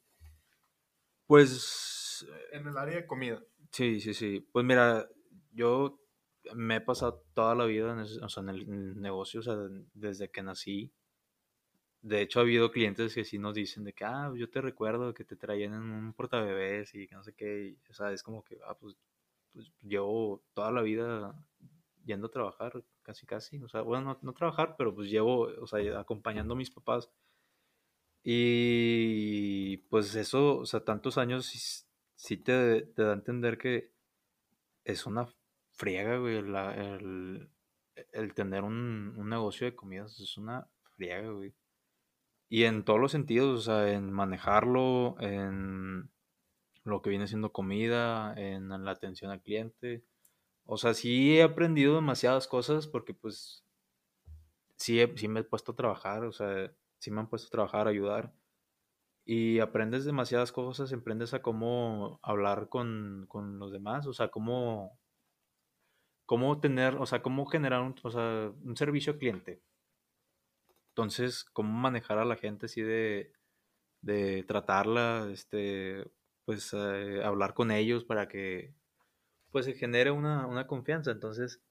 Pues... 1.26 2.26
En 2.52 2.68
el 2.68 2.76
área 2.76 2.96
de 2.96 3.06
comida. 3.06 3.42
Sí, 3.72 3.98
sí, 4.00 4.14
sí. 4.14 4.40
Pues 4.52 4.64
mira, 4.64 5.08
yo 5.50 5.98
me 6.54 6.76
he 6.76 6.80
pasado 6.80 7.24
toda 7.34 7.54
la 7.54 7.64
vida 7.64 7.92
en, 7.92 8.00
o 8.00 8.28
sea, 8.28 8.42
en 8.42 8.48
el 8.50 9.00
negocio, 9.00 9.40
o 9.40 9.42
sea, 9.42 9.56
desde 9.94 10.30
que 10.30 10.42
nací. 10.42 10.92
De 12.02 12.20
hecho, 12.20 12.40
ha 12.40 12.42
habido 12.42 12.72
clientes 12.72 13.14
que 13.14 13.24
sí 13.24 13.38
nos 13.38 13.54
dicen 13.54 13.84
de 13.84 13.92
que, 13.92 14.04
ah, 14.04 14.32
yo 14.36 14.50
te 14.50 14.60
recuerdo 14.60 15.14
que 15.14 15.24
te 15.24 15.36
traían 15.36 15.74
en 15.74 15.82
un 15.82 16.12
portabebés 16.14 16.94
y 16.94 17.06
que 17.06 17.14
no 17.14 17.22
sé 17.22 17.34
qué. 17.34 17.76
o 17.90 17.94
sea, 17.94 18.12
es 18.12 18.22
como 18.22 18.42
que, 18.44 18.58
ah, 18.66 18.76
pues, 18.78 18.96
pues, 19.52 19.72
llevo 19.82 20.42
toda 20.54 20.72
la 20.72 20.82
vida 20.82 21.34
yendo 22.04 22.26
a 22.28 22.30
trabajar, 22.30 22.84
casi, 23.02 23.26
casi. 23.26 23.62
O 23.62 23.68
sea, 23.68 23.82
bueno, 23.82 24.04
no, 24.04 24.18
no 24.22 24.32
trabajar, 24.34 24.74
pero 24.76 24.94
pues 24.94 25.10
llevo, 25.10 25.42
o 25.60 25.66
sea, 25.66 26.00
acompañando 26.00 26.54
a 26.54 26.56
mis 26.56 26.70
papás. 26.70 27.10
Y 28.24 29.78
pues 29.88 30.14
eso, 30.14 30.58
o 30.58 30.66
sea, 30.66 30.84
tantos 30.84 31.18
años 31.18 31.86
sí, 32.14 32.36
te, 32.36 32.82
te, 32.82 33.02
da 33.02 33.10
a 33.10 33.14
entender 33.14 33.58
que 33.58 33.92
es 34.84 35.06
una 35.06 35.26
friega, 35.72 36.18
güey, 36.18 36.36
el, 36.36 37.48
el, 38.12 38.34
tener 38.34 38.62
un, 38.62 39.14
un, 39.16 39.28
negocio 39.28 39.66
de 39.66 39.74
comidas 39.74 40.18
es 40.20 40.36
una 40.36 40.68
friega, 40.96 41.30
güey. 41.30 41.52
Y 42.52 42.64
en 42.64 42.84
todos 42.84 43.00
los 43.00 43.12
sentidos, 43.12 43.60
o 43.60 43.62
sea, 43.62 43.90
en 43.92 44.12
manejarlo, 44.12 45.16
en 45.20 46.10
lo 46.84 47.00
que 47.00 47.08
viene 47.08 47.26
siendo 47.26 47.50
comida, 47.50 48.34
en 48.36 48.68
la 48.68 48.90
atención 48.90 49.30
al 49.30 49.40
cliente. 49.40 50.04
O 50.66 50.76
sea, 50.76 50.92
sí 50.92 51.38
he 51.38 51.42
aprendido 51.44 51.94
demasiadas 51.94 52.46
cosas 52.48 52.86
porque 52.86 53.14
pues 53.14 53.64
sí, 54.76 55.00
sí 55.16 55.28
me 55.28 55.40
he 55.40 55.44
puesto 55.44 55.72
a 55.72 55.76
trabajar, 55.76 56.24
o 56.24 56.32
sea, 56.32 56.70
sí 56.98 57.10
me 57.10 57.20
han 57.20 57.30
puesto 57.30 57.48
a 57.48 57.50
trabajar, 57.52 57.86
a 57.86 57.90
ayudar. 57.90 58.34
Y 59.24 59.60
aprendes 59.60 60.04
demasiadas 60.04 60.52
cosas, 60.52 60.92
aprendes 60.92 61.32
a 61.32 61.40
cómo 61.40 62.20
hablar 62.22 62.68
con, 62.68 63.24
con 63.28 63.58
los 63.60 63.72
demás, 63.72 64.06
o 64.06 64.12
sea, 64.12 64.28
cómo, 64.28 64.98
cómo 66.26 66.60
tener, 66.60 66.96
o 66.96 67.06
sea, 67.06 67.22
cómo 67.22 67.46
generar 67.46 67.94
o 68.02 68.10
sea, 68.10 68.52
un 68.62 68.76
servicio 68.76 69.14
al 69.14 69.18
cliente. 69.18 69.62
Entonces, 70.92 71.44
cómo 71.52 71.72
manejar 71.72 72.18
a 72.18 72.24
la 72.26 72.36
gente 72.36 72.66
así 72.66 72.82
de, 72.82 73.32
de 74.02 74.44
tratarla, 74.44 75.28
este, 75.32 76.04
pues 76.44 76.72
eh, 76.74 77.22
hablar 77.24 77.54
con 77.54 77.70
ellos 77.70 78.04
para 78.04 78.28
que 78.28 78.74
pues 79.52 79.66
se 79.66 79.74
genere 79.74 80.10
una, 80.10 80.46
una, 80.46 80.66
confianza. 80.66 81.10
Entonces, 81.12 81.62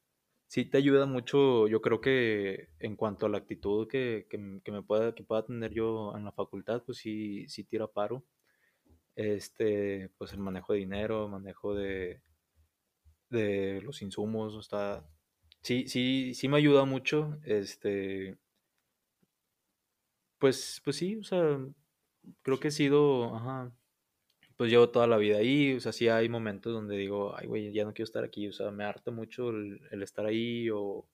sí 0.47 0.65
te 0.65 0.77
ayuda 0.79 1.05
mucho, 1.05 1.67
yo 1.67 1.81
creo 1.81 2.01
que 2.01 2.69
en 2.79 2.95
cuanto 2.95 3.25
a 3.27 3.29
la 3.29 3.39
actitud 3.39 3.87
que, 3.87 4.27
que, 4.29 4.61
que, 4.63 4.71
me 4.71 4.83
pueda, 4.83 5.13
que 5.15 5.23
pueda 5.23 5.45
tener 5.45 5.73
yo 5.73 6.15
en 6.17 6.25
la 6.25 6.31
facultad, 6.31 6.83
pues 6.83 6.99
sí, 6.99 7.47
sí 7.49 7.63
tira 7.63 7.87
paro. 7.87 8.23
Este, 9.15 10.09
pues 10.17 10.33
el 10.33 10.39
manejo 10.39 10.73
de 10.73 10.79
dinero, 10.79 11.27
manejo 11.27 11.75
de, 11.75 12.21
de 13.29 13.81
los 13.81 14.01
insumos, 14.01 14.57
está, 14.59 15.05
sí, 15.61 15.87
sí, 15.87 16.33
sí 16.33 16.47
me 16.47 16.57
ayuda 16.57 16.85
mucho, 16.85 17.39
este, 17.45 18.37
pues, 20.41 20.81
pues 20.83 20.97
sí, 20.97 21.17
o 21.17 21.23
sea, 21.23 21.59
creo 22.41 22.59
que 22.59 22.69
he 22.69 22.71
sido, 22.71 23.35
ajá, 23.35 23.71
pues 24.57 24.71
llevo 24.71 24.89
toda 24.89 25.07
la 25.07 25.17
vida 25.17 25.37
ahí, 25.37 25.75
o 25.75 25.79
sea, 25.79 25.93
sí 25.93 26.09
hay 26.09 26.29
momentos 26.29 26.73
donde 26.73 26.97
digo, 26.97 27.35
ay, 27.37 27.47
güey, 27.47 27.71
ya 27.73 27.85
no 27.85 27.93
quiero 27.93 28.05
estar 28.05 28.23
aquí, 28.23 28.47
o 28.47 28.53
sea, 28.53 28.71
me 28.71 28.83
harta 28.83 29.11
mucho 29.11 29.51
el, 29.51 30.03
estar 30.03 30.25
ahí, 30.25 30.69
o, 30.71 31.07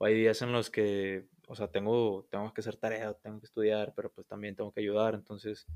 hay 0.00 0.14
días 0.14 0.42
en 0.42 0.52
los 0.52 0.70
que, 0.70 1.26
o 1.48 1.54
sea, 1.54 1.68
tengo, 1.68 2.26
tengo 2.30 2.54
que 2.54 2.62
hacer 2.62 2.76
tarea, 2.76 3.14
tengo 3.14 3.40
que 3.40 3.46
estudiar, 3.46 3.92
pero 3.94 4.10
pues 4.12 4.26
también 4.26 4.56
tengo 4.56 4.72
que 4.72 4.80
ayudar, 4.80 5.14
entonces, 5.14 5.66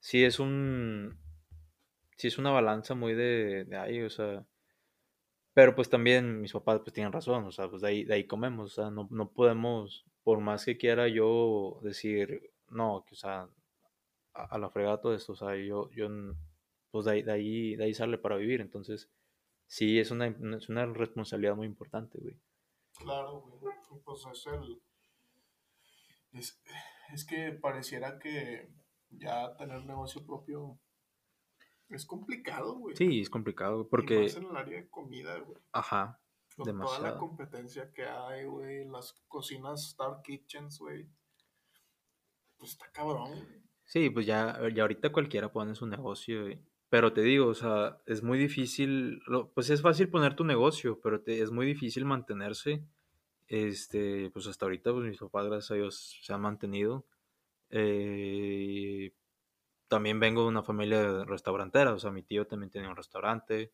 sí 0.00 0.24
es 0.24 0.40
un, 0.40 1.18
sí 2.16 2.28
es 2.28 2.38
una 2.38 2.50
balanza 2.50 2.94
muy 2.94 3.14
de, 3.14 3.64
de 3.66 3.76
ahí, 3.76 4.02
o 4.02 4.10
sea, 4.10 4.46
pero 5.54 5.74
pues 5.74 5.90
también 5.90 6.40
mis 6.40 6.52
papás 6.52 6.80
pues 6.80 6.94
tienen 6.94 7.12
razón, 7.12 7.44
o 7.44 7.52
sea, 7.52 7.68
pues 7.68 7.82
de 7.82 7.88
ahí, 7.88 8.04
de 8.04 8.14
ahí 8.14 8.24
comemos, 8.26 8.72
o 8.78 8.82
sea, 8.82 8.90
no, 8.90 9.08
no 9.10 9.30
podemos 9.30 10.06
por 10.22 10.40
más 10.40 10.64
que 10.64 10.76
quiera 10.76 11.08
yo 11.08 11.80
decir, 11.82 12.52
no, 12.70 13.04
que, 13.06 13.14
o 13.14 13.18
sea, 13.18 13.48
a, 14.34 14.58
la 14.58 14.70
fregada 14.70 15.00
todo 15.00 15.14
esto, 15.14 15.32
o 15.32 15.36
sea, 15.36 15.56
yo, 15.56 15.90
yo 15.90 16.08
pues 16.90 17.06
de 17.06 17.30
ahí, 17.30 17.76
de 17.76 17.84
ahí, 17.84 17.94
sale 17.94 18.18
para 18.18 18.36
vivir, 18.36 18.60
entonces 18.60 19.10
sí, 19.66 19.98
es 19.98 20.10
una, 20.10 20.26
es 20.26 20.68
una 20.68 20.86
responsabilidad 20.86 21.56
muy 21.56 21.66
importante, 21.66 22.18
güey. 22.18 22.38
Claro, 22.98 23.40
güey, 23.40 23.74
pues 24.04 24.26
es 24.32 24.46
el... 24.46 24.82
Es, 26.32 26.62
es 27.12 27.24
que 27.26 27.52
pareciera 27.52 28.18
que 28.18 28.70
ya 29.10 29.54
tener 29.56 29.84
negocio 29.84 30.24
propio 30.24 30.78
es 31.88 32.06
complicado, 32.06 32.78
güey. 32.78 32.96
Sí, 32.96 33.20
es 33.20 33.28
complicado 33.28 33.88
porque... 33.88 34.22
más 34.22 34.36
en 34.36 34.44
el 34.44 34.56
área 34.56 34.80
de 34.80 34.88
comida, 34.88 35.38
güey. 35.38 35.58
Ajá. 35.72 36.21
Con 36.56 36.78
toda 36.78 36.98
la 37.00 37.16
competencia 37.16 37.92
que 37.92 38.04
hay, 38.04 38.44
güey, 38.44 38.84
las 38.84 39.12
cocinas 39.28 39.88
Star 39.88 40.22
Kitchens, 40.22 40.78
güey. 40.78 41.08
Pues 42.58 42.72
está 42.72 42.90
cabrón. 42.92 43.30
Sí, 43.84 44.10
pues 44.10 44.26
ya, 44.26 44.58
ya 44.74 44.82
ahorita 44.82 45.12
cualquiera 45.12 45.52
pone 45.52 45.74
su 45.74 45.86
negocio, 45.86 46.42
güey. 46.42 46.62
Pero 46.88 47.12
te 47.14 47.22
digo, 47.22 47.46
o 47.46 47.54
sea, 47.54 48.02
es 48.06 48.22
muy 48.22 48.38
difícil, 48.38 49.22
pues 49.54 49.70
es 49.70 49.80
fácil 49.80 50.10
poner 50.10 50.36
tu 50.36 50.44
negocio, 50.44 51.00
pero 51.00 51.22
te, 51.22 51.40
es 51.40 51.50
muy 51.50 51.64
difícil 51.64 52.04
mantenerse. 52.04 52.84
Este, 53.48 54.30
pues 54.30 54.46
hasta 54.46 54.66
ahorita, 54.66 54.92
pues 54.92 55.06
mis 55.06 55.18
papás, 55.18 55.46
gracias 55.46 55.70
a 55.70 55.74
Dios, 55.74 56.18
se 56.22 56.32
han 56.34 56.42
mantenido. 56.42 57.06
Eh, 57.70 59.14
también 59.88 60.20
vengo 60.20 60.42
de 60.42 60.48
una 60.48 60.62
familia 60.62 61.24
restaurantera, 61.24 61.94
o 61.94 61.98
sea, 61.98 62.10
mi 62.10 62.22
tío 62.22 62.46
también 62.46 62.70
tiene 62.70 62.88
un 62.88 62.96
restaurante. 62.96 63.72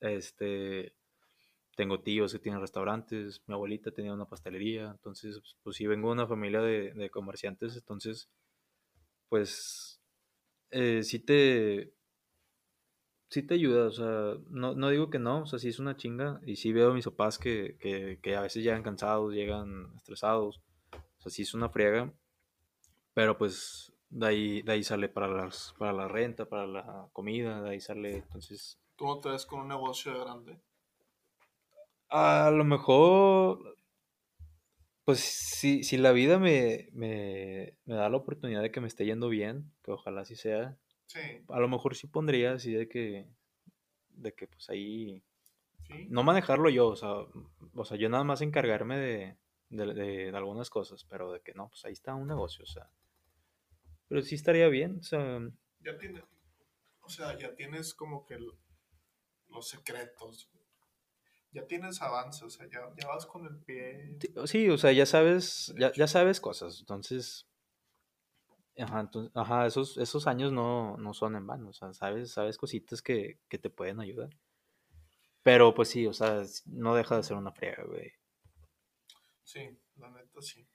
Este, 0.00 0.94
tengo 1.78 2.00
tíos 2.00 2.32
que 2.32 2.40
tienen 2.40 2.60
restaurantes, 2.60 3.40
mi 3.46 3.54
abuelita 3.54 3.92
tenía 3.92 4.12
una 4.12 4.24
pastelería, 4.24 4.90
entonces, 4.90 5.40
pues 5.62 5.76
sí, 5.76 5.86
vengo 5.86 6.08
de 6.08 6.14
una 6.14 6.26
familia 6.26 6.60
de, 6.60 7.08
comerciantes, 7.08 7.76
entonces, 7.76 8.28
pues, 9.28 10.00
eh, 10.72 11.04
sí 11.04 11.20
te, 11.20 11.94
sí 13.30 13.44
te 13.44 13.54
ayuda, 13.54 13.86
o 13.86 13.92
sea, 13.92 14.38
no, 14.50 14.74
no, 14.74 14.90
digo 14.90 15.08
que 15.08 15.20
no, 15.20 15.42
o 15.42 15.46
sea, 15.46 15.60
sí 15.60 15.68
es 15.68 15.78
una 15.78 15.96
chinga, 15.96 16.40
y 16.44 16.56
sí 16.56 16.72
veo 16.72 16.90
a 16.90 16.94
mis 16.94 17.04
papás 17.04 17.38
que, 17.38 17.76
que, 17.78 18.18
que 18.20 18.34
a 18.34 18.40
veces 18.40 18.64
llegan 18.64 18.82
cansados, 18.82 19.32
llegan 19.32 19.92
estresados, 19.98 20.60
o 20.92 21.20
sea, 21.20 21.30
sí 21.30 21.42
es 21.42 21.54
una 21.54 21.68
friega, 21.68 22.12
pero 23.14 23.38
pues 23.38 23.92
de 24.10 24.26
ahí, 24.26 24.62
de 24.62 24.72
ahí 24.72 24.82
sale 24.82 25.08
para, 25.08 25.28
las, 25.28 25.76
para 25.78 25.92
la 25.92 26.08
renta, 26.08 26.48
para 26.48 26.66
la 26.66 27.08
comida, 27.12 27.62
de 27.62 27.70
ahí 27.70 27.80
sale, 27.80 28.16
entonces... 28.16 28.80
¿Tú 28.96 29.06
no 29.06 29.20
te 29.20 29.28
ves 29.28 29.46
con 29.46 29.60
un 29.60 29.68
negocio 29.68 30.18
grande? 30.24 30.60
A 32.10 32.50
lo 32.52 32.64
mejor, 32.64 33.76
pues 35.04 35.20
si, 35.20 35.84
si 35.84 35.96
la 35.96 36.12
vida 36.12 36.38
me, 36.38 36.88
me, 36.92 37.76
me 37.86 37.94
da 37.94 38.08
la 38.10 38.16
oportunidad 38.18 38.62
de 38.62 38.70
que 38.70 38.80
me 38.80 38.88
esté 38.88 39.06
yendo 39.06 39.28
bien, 39.28 39.72
que 39.82 39.90
ojalá 39.92 40.22
así 40.22 40.36
sea, 40.36 40.76
Sí, 41.06 41.20
a 41.48 41.60
lo 41.60 41.68
mejor 41.68 41.96
sí 41.96 42.06
pondría 42.08 42.52
así 42.54 42.72
de 42.72 42.88
que, 42.88 43.28
de 44.10 44.34
que 44.34 44.48
pues 44.48 44.70
ahí, 44.70 45.24
sí. 45.86 46.08
no 46.08 46.24
manejarlo 46.24 46.70
yo, 46.70 46.88
o 46.88 46.96
sea, 46.96 47.10
o 47.74 47.84
sea 47.86 47.98
yo 47.98 48.08
nada 48.10 48.24
más 48.24 48.42
encargarme 48.42 48.98
de, 48.98 49.38
de, 49.70 49.94
de- 49.94 50.32
de 50.32 50.38
algunas 50.38 50.70
cosas, 50.70 51.04
pero 51.04 51.32
de 51.32 51.40
que 51.42 51.54
no, 51.54 51.68
pues 51.70 51.84
ahí 51.86 51.92
está 51.94 52.14
un 52.14 52.28
negocio, 52.28 52.64
o 52.64 52.68
sea, 52.68 52.90
pero 54.08 54.22
sí 54.22 54.34
estaría 54.34 54.68
bien, 54.68 54.98
o 55.00 55.02
sea, 55.02 55.40
Ya 55.80 55.98
tienes, 55.98 56.22
o 57.02 57.08
sea, 57.10 57.38
ya 57.38 57.54
tienes 57.54 57.94
como 57.94 58.26
que 58.26 58.38
los 59.48 59.68
secretos. 59.68 60.48
Ya 61.50 61.66
tienes 61.66 62.00
avance, 62.02 62.44
o 62.44 62.50
sea, 62.50 62.66
ya, 62.68 62.80
ya 62.96 63.08
vas 63.08 63.24
con 63.26 63.46
el 63.46 63.56
pie. 63.58 64.18
sí, 64.44 64.68
o 64.68 64.76
sea, 64.76 64.92
ya 64.92 65.06
sabes, 65.06 65.74
ya, 65.78 65.92
ya 65.92 66.06
sabes 66.06 66.40
cosas, 66.40 66.80
entonces, 66.80 67.48
ajá, 68.76 69.00
entonces, 69.00 69.32
ajá, 69.34 69.66
esos, 69.66 69.96
esos 69.96 70.26
años 70.26 70.52
no, 70.52 70.96
no 70.98 71.14
son 71.14 71.36
en 71.36 71.46
vano, 71.46 71.70
o 71.70 71.72
sea, 71.72 71.92
sabes, 71.94 72.32
sabes 72.32 72.58
cositas 72.58 73.00
que, 73.02 73.38
que 73.48 73.58
te 73.58 73.70
pueden 73.70 74.00
ayudar. 74.00 74.30
Pero 75.42 75.74
pues 75.74 75.88
sí, 75.88 76.06
o 76.06 76.12
sea, 76.12 76.42
no 76.66 76.94
deja 76.94 77.16
de 77.16 77.22
ser 77.22 77.36
una 77.36 77.52
friega, 77.52 77.84
güey. 77.84 78.12
Sí, 79.44 79.78
la 79.96 80.10
neta 80.10 80.42
sí. 80.42 80.68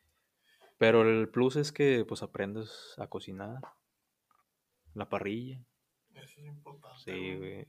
Pero 0.80 1.04
el 1.04 1.30
plus 1.30 1.56
es 1.58 1.72
que 1.72 2.06
pues 2.06 2.24
aprendes 2.24 2.96
a 2.98 3.08
cocinar, 3.08 3.62
la 4.96 5.08
parrilla, 5.08 5.64
Eso 6.16 6.42
es 6.42 6.48
importante. 6.48 7.04
sí, 7.04 7.36
güey. 7.38 7.68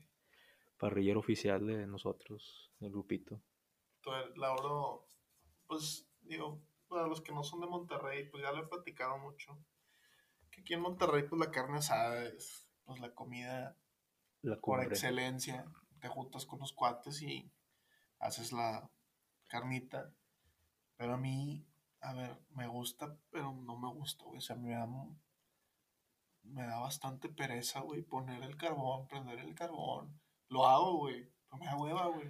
Parrillero 0.89 1.19
oficial 1.19 1.65
de 1.65 1.87
nosotros, 1.87 2.71
del 2.79 2.91
grupito. 2.91 3.41
El- 4.05 4.39
Lauro, 4.39 5.07
pues, 5.65 6.07
digo, 6.21 6.61
para 6.87 7.07
los 7.07 7.21
que 7.21 7.33
no 7.33 7.43
son 7.43 7.59
de 7.61 7.65
Monterrey, 7.65 8.29
pues 8.29 8.43
ya 8.43 8.51
lo 8.51 8.63
he 8.63 8.67
platicado 8.67 9.17
mucho. 9.17 9.57
Que 10.51 10.61
aquí 10.61 10.75
en 10.75 10.81
Monterrey, 10.81 11.23
pues 11.27 11.39
la 11.39 11.49
carne 11.49 11.79
asada 11.79 12.23
es 12.25 12.67
pues 12.83 12.99
la 12.99 13.15
comida 13.15 13.75
La 14.43 14.57
por 14.57 14.83
excelencia. 14.83 15.65
Te 15.99 16.07
juntas 16.07 16.45
con 16.45 16.59
los 16.59 16.71
cuates 16.71 17.23
y 17.23 17.51
haces 18.19 18.51
la 18.53 18.87
carnita. 19.47 20.13
Pero 20.97 21.15
a 21.15 21.17
mí, 21.17 21.65
a 22.01 22.13
ver, 22.13 22.37
me 22.51 22.67
gusta, 22.67 23.17
pero 23.31 23.53
no 23.53 23.75
me 23.75 23.89
gusta, 23.89 24.23
güey. 24.25 24.37
O 24.37 24.41
sea, 24.41 24.55
me 24.55 24.69
da, 24.69 24.85
me 26.43 26.61
da 26.67 26.79
bastante 26.79 27.27
pereza, 27.27 27.79
güey, 27.79 28.03
poner 28.03 28.43
el 28.43 28.55
carbón, 28.55 29.07
prender 29.07 29.39
el 29.39 29.55
carbón. 29.55 30.21
Lo 30.55 30.65
hago, 30.65 30.97
güey. 30.99 31.27
No 31.51 31.57
me 31.57 31.65
da 31.65 31.75
hueva, 31.75 32.07
güey. 32.07 32.29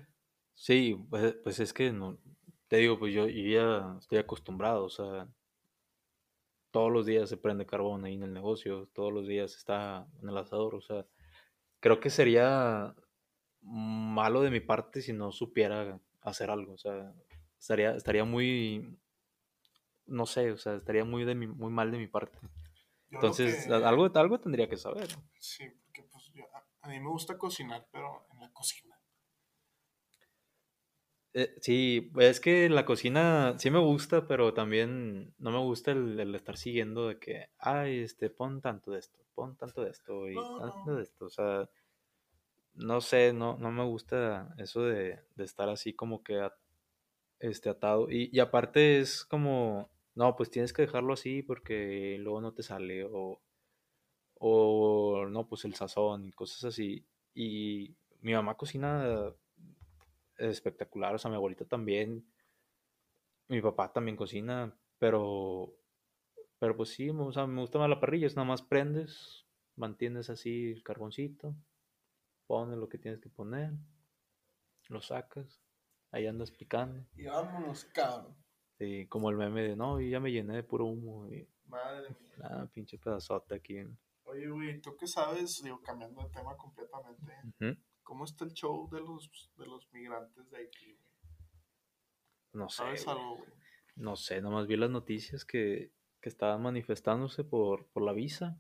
Sí, 0.56 0.96
pues, 1.12 1.36
pues 1.44 1.60
es 1.60 1.72
que 1.74 1.92
no, 1.92 2.18
te 2.68 2.78
digo, 2.78 2.98
pues 2.98 3.14
yo, 3.14 3.28
yo 3.28 3.44
ya 3.48 3.98
estoy 4.00 4.18
acostumbrado, 4.18 4.84
o 4.86 4.90
sea, 4.90 5.28
todos 6.72 6.92
los 6.92 7.06
días 7.06 7.30
se 7.30 7.38
prende 7.38 7.68
carbón 7.68 8.04
ahí 8.04 8.16
en 8.16 8.24
el 8.24 8.34
negocio, 8.34 8.90
todos 8.94 9.14
los 9.14 9.28
días 9.28 9.56
está 9.56 10.08
en 10.24 10.30
el 10.30 10.38
asador, 10.40 10.74
o 10.74 10.82
sea, 10.82 11.06
creo 11.80 12.00
que 12.00 12.10
sería 12.10 12.96
malo 13.62 14.42
de 14.42 14.50
mi 14.50 14.60
parte 14.60 15.02
si 15.04 15.14
no 15.14 15.32
supiera 15.32 16.00
hacer 16.22 16.50
algo, 16.50 16.74
o 16.74 16.78
sea, 16.80 17.14
estaría, 17.60 17.96
estaría 17.96 18.24
muy, 18.24 18.98
no 20.08 20.26
sé, 20.26 20.52
o 20.52 20.58
sea, 20.58 20.76
estaría 20.76 21.06
muy, 21.06 21.26
de 21.26 21.36
mi, 21.36 21.46
muy 21.46 21.72
mal 21.72 21.92
de 21.92 22.00
mi 22.00 22.08
parte. 22.08 22.40
Yo 22.42 23.20
Entonces, 23.20 23.68
que- 23.68 23.74
algo, 23.74 24.10
algo 24.16 24.40
tendría 24.40 24.68
que 24.68 24.78
saber. 24.78 25.08
Sí, 25.40 25.66
a, 26.86 26.90
mí 26.90 27.00
me 27.00 27.10
gusta 27.10 27.38
cocinar, 27.38 27.88
pero 27.92 28.28
en 28.32 28.40
la 28.40 28.52
cocina. 28.54 28.96
Eh, 31.34 31.54
sí, 31.62 32.12
es 32.20 32.40
que 32.40 32.70
la 32.70 32.86
cocina 32.86 33.56
sí 33.60 33.70
me 33.70 33.80
gusta, 33.80 34.26
pero 34.28 34.54
también 34.54 35.34
no 35.38 35.52
me 35.52 35.58
gusta 35.60 35.92
el, 35.92 36.18
el 36.20 36.34
estar 36.34 36.56
siguiendo 36.58 37.10
de 37.10 37.20
que, 37.20 37.50
ay, 37.58 38.00
este, 38.00 38.30
pon 38.30 38.62
tanto 38.62 38.92
de 38.92 39.00
esto, 39.00 39.20
pon 39.36 39.58
tanto 39.58 39.84
de 39.84 39.90
esto 39.92 40.30
y 40.30 40.36
No, 40.36 40.58
tanto 40.58 40.78
no. 40.92 40.98
de 40.98 41.04
esto. 41.04 41.26
O 41.26 41.30
sea, 41.30 41.70
no 42.74 43.02
sé, 43.02 43.34
no, 43.34 43.58
no 43.58 43.72
me 43.72 43.84
gusta 43.86 44.54
eso 44.58 44.84
de, 44.84 45.20
de 45.36 45.44
estar 45.44 45.70
así 45.70 45.94
como 45.94 46.24
que 46.24 46.40
a- 46.42 46.56
este, 47.40 47.70
atado. 47.70 48.10
Y, 48.12 48.30
y 48.36 48.40
aparte 48.42 49.00
es 49.00 49.26
como, 49.26 49.92
no, 50.16 50.36
pues 50.38 50.52
tienes 50.52 50.74
que 50.74 50.84
dejarlo 50.84 51.14
así 51.14 51.44
porque 51.44 52.18
luego 52.20 52.42
no 52.42 52.54
te 52.54 52.64
sale 52.64 53.06
o, 53.06 53.42
o 54.40 55.26
no, 55.30 55.48
pues 55.48 55.66
el 55.66 55.76
sazón 55.76 56.26
y 56.28 56.32
cosas 56.32 56.64
así. 56.66 57.06
Y 57.34 57.96
mi 58.22 58.34
mamá 58.34 58.56
cocina 58.56 59.34
espectacular, 60.38 61.16
o 61.16 61.18
sea, 61.18 61.30
mi 61.30 61.36
abuelita 61.38 61.66
también, 61.66 62.26
mi 63.48 63.62
papá 63.62 63.92
también 63.92 64.18
cocina, 64.18 64.76
pero, 64.98 65.74
pero 66.60 66.76
pues 66.76 66.90
sí, 66.90 67.10
o 67.10 67.32
sea, 67.32 67.48
me 67.48 67.62
gusta 67.62 67.80
más 67.80 67.90
la 67.90 68.00
parrilla, 68.00 68.28
es 68.28 68.36
nada 68.36 68.48
más 68.48 68.62
prendes, 68.62 69.46
mantienes 69.76 70.30
así 70.30 70.72
el 70.72 70.84
carboncito, 70.84 71.56
pones 72.48 72.78
lo 72.78 72.90
que 72.90 72.98
tienes 72.98 73.20
que 73.22 73.30
poner, 73.30 73.72
lo 74.90 75.02
sacas, 75.02 75.62
ahí 76.12 76.28
andas 76.28 76.52
picando, 76.52 77.06
Y 77.16 77.26
vámonos, 77.26 77.86
cabrón. 77.86 78.36
y 78.80 79.06
como 79.08 79.30
el 79.30 79.38
meme 79.38 79.62
de, 79.62 79.76
no, 79.76 80.02
y 80.02 80.10
ya 80.10 80.20
me 80.20 80.32
llené 80.32 80.56
de 80.56 80.64
puro 80.64 80.86
humo, 80.86 81.28
y 81.32 81.48
Madre 81.68 82.10
mía. 82.10 82.34
nada, 82.38 82.68
pinche 82.68 82.98
pedazote 82.98 83.56
aquí. 83.56 83.78
Oye, 84.36 84.50
güey, 84.50 84.82
¿tú 84.82 84.96
qué 84.98 85.08
sabes? 85.08 85.62
Digo, 85.64 85.82
cambiando 85.82 86.22
de 86.22 86.30
tema 86.30 86.56
completamente. 86.58 87.34
¿Cómo 88.04 88.26
está 88.26 88.44
el 88.46 88.54
show 88.54 88.90
de 88.92 89.00
los, 89.00 89.30
de 89.58 89.66
los 89.66 89.92
migrantes 89.94 90.50
de 90.52 90.58
Haití, 90.58 90.94
güey? 90.94 91.10
No 92.54 92.70
sé, 92.70 92.78
¿Sabes 92.78 93.08
algo, 93.08 93.38
güey? 93.38 93.50
no 93.96 94.16
sé, 94.16 94.42
nomás 94.42 94.68
vi 94.68 94.76
las 94.78 94.90
noticias 94.90 95.46
que, 95.46 95.92
que 96.22 96.30
estaban 96.30 96.62
manifestándose 96.62 97.44
por, 97.44 97.88
por 97.88 98.04
la 98.04 98.12
visa. 98.14 98.60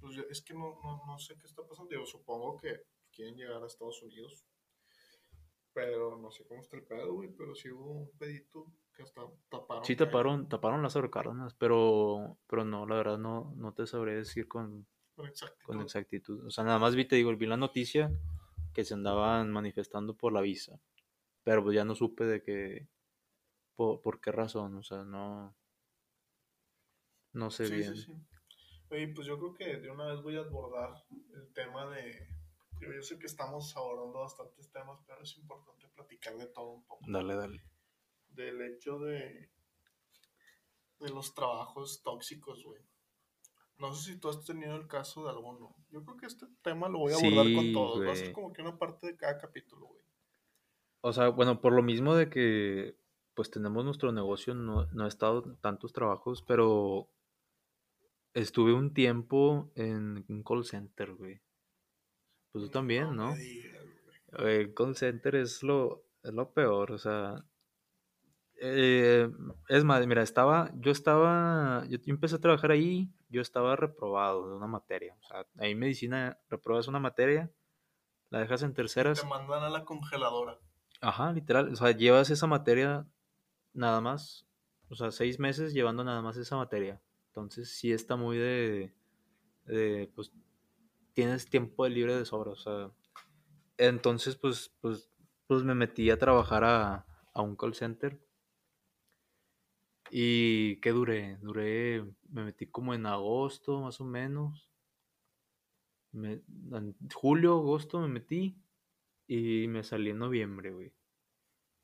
Pues 0.00 0.14
yo- 0.16 0.24
es 0.30 0.42
que 0.42 0.54
no, 0.54 0.80
no, 0.82 1.04
no 1.06 1.18
sé 1.18 1.38
qué 1.38 1.46
está 1.46 1.62
pasando. 1.66 1.90
Digo, 1.90 2.06
supongo 2.06 2.56
que 2.56 2.82
quieren 3.12 3.36
llegar 3.36 3.62
a 3.62 3.66
Estados 3.66 4.02
Unidos. 4.02 4.44
Pero 5.74 6.18
no 6.18 6.30
sé 6.30 6.44
cómo 6.46 6.60
está 6.60 6.76
el 6.76 6.84
pedo, 6.84 7.14
güey. 7.14 7.30
Pero 7.30 7.54
sí 7.54 7.70
hubo 7.70 7.90
un 7.92 8.10
pedito 8.18 8.66
que 8.94 9.02
hasta 9.04 9.22
taparon. 9.48 9.84
Sí 9.84 9.96
taparon, 9.96 10.48
taparon 10.48 10.82
Lázaro 10.82 11.10
Cárdenas, 11.10 11.54
pero, 11.54 12.38
pero 12.46 12.64
no, 12.64 12.84
la 12.86 12.96
verdad 12.96 13.18
no, 13.18 13.54
no 13.56 13.72
te 13.72 13.86
sabré 13.86 14.16
decir 14.16 14.48
con, 14.48 14.86
Con 15.14 15.26
exactitud. 15.26 15.66
con 15.66 15.80
exactitud. 15.80 16.46
O 16.46 16.50
sea, 16.50 16.64
nada 16.64 16.78
más 16.78 16.94
vi, 16.94 17.04
te 17.06 17.16
digo, 17.16 17.34
vi 17.36 17.46
la 17.46 17.56
noticia 17.56 18.10
que 18.72 18.84
se 18.84 18.94
andaban 18.94 19.50
manifestando 19.50 20.16
por 20.16 20.32
la 20.32 20.40
visa, 20.40 20.80
pero 21.44 21.62
pues 21.62 21.74
ya 21.76 21.84
no 21.84 21.94
supe 21.94 22.24
de 22.24 22.42
qué, 22.42 22.88
por, 23.76 24.00
por 24.00 24.20
qué 24.20 24.32
razón, 24.32 24.76
o 24.76 24.82
sea, 24.82 25.04
no, 25.04 25.54
no 27.32 27.50
sé 27.50 27.66
Sí, 27.66 27.74
bien. 27.74 27.96
sí, 27.96 28.02
sí. 28.04 28.12
Oye, 28.90 29.08
pues 29.08 29.26
yo 29.26 29.38
creo 29.38 29.54
que 29.54 29.76
de 29.78 29.90
una 29.90 30.06
vez 30.12 30.22
voy 30.22 30.36
a 30.36 30.40
abordar 30.40 30.92
el 31.34 31.52
tema 31.54 31.86
de. 31.94 32.28
Yo, 32.80 32.92
yo 32.92 33.02
sé 33.02 33.18
que 33.18 33.26
estamos 33.26 33.74
abordando 33.76 34.18
bastantes 34.20 34.70
temas, 34.70 35.00
pero 35.06 35.22
es 35.22 35.36
importante 35.38 35.88
platicar 35.88 36.36
de 36.36 36.46
todo 36.48 36.72
un 36.72 36.84
poco. 36.84 37.04
Dale, 37.08 37.34
dale. 37.34 37.62
Del 38.28 38.60
hecho 38.60 38.98
de. 38.98 39.50
de 40.98 41.08
los 41.10 41.34
trabajos 41.34 42.02
tóxicos, 42.02 42.64
güey. 42.64 42.82
No 43.82 43.92
sé 43.92 44.12
si 44.12 44.20
tú 44.20 44.28
has 44.28 44.44
tenido 44.44 44.76
el 44.76 44.86
caso 44.86 45.24
de 45.24 45.30
alguno. 45.30 45.74
Yo 45.90 46.04
creo 46.04 46.16
que 46.16 46.26
este 46.26 46.46
tema 46.62 46.88
lo 46.88 47.00
voy 47.00 47.14
a 47.14 47.16
abordar 47.16 47.52
con 47.52 47.72
todos. 47.72 48.06
Va 48.06 48.12
a 48.12 48.14
ser 48.14 48.32
como 48.32 48.52
que 48.52 48.62
una 48.62 48.78
parte 48.78 49.08
de 49.08 49.16
cada 49.16 49.38
capítulo, 49.38 49.88
güey. 49.88 50.04
O 51.00 51.12
sea, 51.12 51.30
bueno, 51.30 51.60
por 51.60 51.72
lo 51.72 51.82
mismo 51.82 52.14
de 52.14 52.30
que 52.30 52.96
pues 53.34 53.50
tenemos 53.50 53.84
nuestro 53.84 54.12
negocio, 54.12 54.54
no, 54.54 54.86
no 54.92 55.04
he 55.04 55.08
estado 55.08 55.42
en 55.44 55.56
tantos 55.56 55.92
trabajos, 55.92 56.42
pero 56.42 57.10
estuve 58.34 58.72
un 58.72 58.94
tiempo 58.94 59.72
en 59.74 60.24
un 60.28 60.44
call 60.44 60.64
center, 60.64 61.14
güey. 61.14 61.42
Pues 62.52 62.66
tú 62.66 62.70
también, 62.70 63.16
¿no? 63.16 63.34
digas, 63.34 63.84
güey. 64.04 64.46
Eh, 64.46 64.60
El 64.60 64.74
call 64.74 64.94
center 64.94 65.34
es 65.34 65.64
lo, 65.64 66.04
es 66.22 66.32
lo 66.32 66.52
peor, 66.52 66.92
o 66.92 66.98
sea. 66.98 67.44
Eh, 68.64 69.28
es 69.68 69.84
más, 69.84 70.06
mira, 70.06 70.22
estaba, 70.22 70.70
yo 70.76 70.92
estaba, 70.92 71.84
yo 71.88 71.98
empecé 72.06 72.36
a 72.36 72.40
trabajar 72.40 72.70
ahí, 72.70 73.12
yo 73.28 73.40
estaba 73.42 73.74
reprobado 73.76 74.48
de 74.48 74.56
una 74.56 74.68
materia. 74.68 75.16
O 75.20 75.22
sea, 75.24 75.46
ahí 75.58 75.72
en 75.72 75.78
medicina 75.80 76.38
repruebas 76.48 76.86
una 76.88 77.00
materia, 77.00 77.50
la 78.30 78.40
dejas 78.40 78.62
en 78.62 78.74
terceras, 78.74 79.20
Te 79.20 79.26
mandan 79.26 79.64
a 79.64 79.68
la 79.70 79.84
congeladora. 79.84 80.58
ajá, 81.00 81.32
literal, 81.32 81.72
o 81.72 81.76
sea, 81.76 81.90
llevas 81.92 82.30
esa 82.30 82.46
materia 82.46 83.06
nada 83.72 84.00
más, 84.00 84.46
o 84.88 84.94
sea, 84.94 85.10
seis 85.10 85.38
meses 85.40 85.72
llevando 85.74 86.04
nada 86.04 86.22
más 86.22 86.36
esa 86.36 86.56
materia. 86.56 87.02
Entonces 87.28 87.70
sí 87.76 87.92
está 87.92 88.16
muy 88.16 88.38
de, 88.38 88.94
de, 89.66 90.10
pues, 90.14 90.32
tienes 91.14 91.48
tiempo 91.50 91.84
de 91.84 91.90
libre 91.90 92.16
de 92.16 92.24
sobra, 92.24 92.52
o 92.52 92.56
sea, 92.56 92.92
entonces 93.78 94.36
pues, 94.36 94.72
pues, 94.80 95.10
pues 95.46 95.64
me 95.64 95.74
metí 95.74 96.10
a 96.10 96.18
trabajar 96.18 96.64
a, 96.64 97.06
a 97.34 97.42
un 97.42 97.56
call 97.56 97.74
center. 97.74 98.20
¿Y 100.14 100.76
qué 100.80 100.90
duré? 100.92 101.38
Duré, 101.40 102.04
me 102.28 102.44
metí 102.44 102.66
como 102.66 102.92
en 102.92 103.06
agosto 103.06 103.80
más 103.80 103.98
o 103.98 104.04
menos. 104.04 104.68
Me- 106.12 106.42
en 106.72 106.94
julio, 107.14 107.54
agosto 107.58 107.98
me 107.98 108.08
metí 108.08 108.54
y 109.26 109.66
me 109.68 109.82
salí 109.82 110.10
en 110.10 110.18
noviembre, 110.18 110.70
güey. 110.70 110.92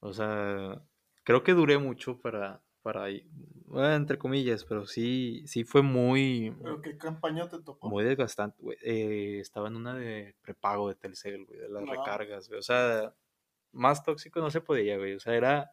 O 0.01 0.13
sea, 0.13 0.83
creo 1.25 1.43
que 1.43 1.55
duré 1.55 1.79
mucho 1.79 2.21
para, 2.21 2.63
para. 2.83 3.07
Bueno, 3.65 3.95
entre 3.95 4.19
comillas, 4.19 4.65
pero 4.67 4.85
sí, 4.87 5.43
sí 5.47 5.65
fue 5.65 5.81
muy... 5.81 6.55
¿Pero 6.63 6.83
qué 6.83 6.99
campaña 6.99 7.49
te 7.49 7.63
tocó? 7.63 7.89
Muy 7.89 8.05
desgastante, 8.05 8.63
güey. 8.63 8.77
Eh, 8.83 9.41
estaba 9.41 9.69
en 9.69 9.77
una 9.77 9.95
de 9.95 10.37
prepago 10.43 10.89
de 10.89 10.97
Telcel, 10.97 11.47
güey, 11.47 11.61
de 11.61 11.69
las 11.71 11.83
No. 11.83 11.93
recargas, 11.93 12.49
güey. 12.49 12.61
O 12.61 12.63
sea, 12.63 13.15
más 13.73 14.05
tóxico 14.05 14.41
no 14.41 14.51
se 14.51 14.61
podía, 14.61 14.99
güey. 14.99 15.15
O 15.15 15.21
sea, 15.21 15.35
era, 15.35 15.71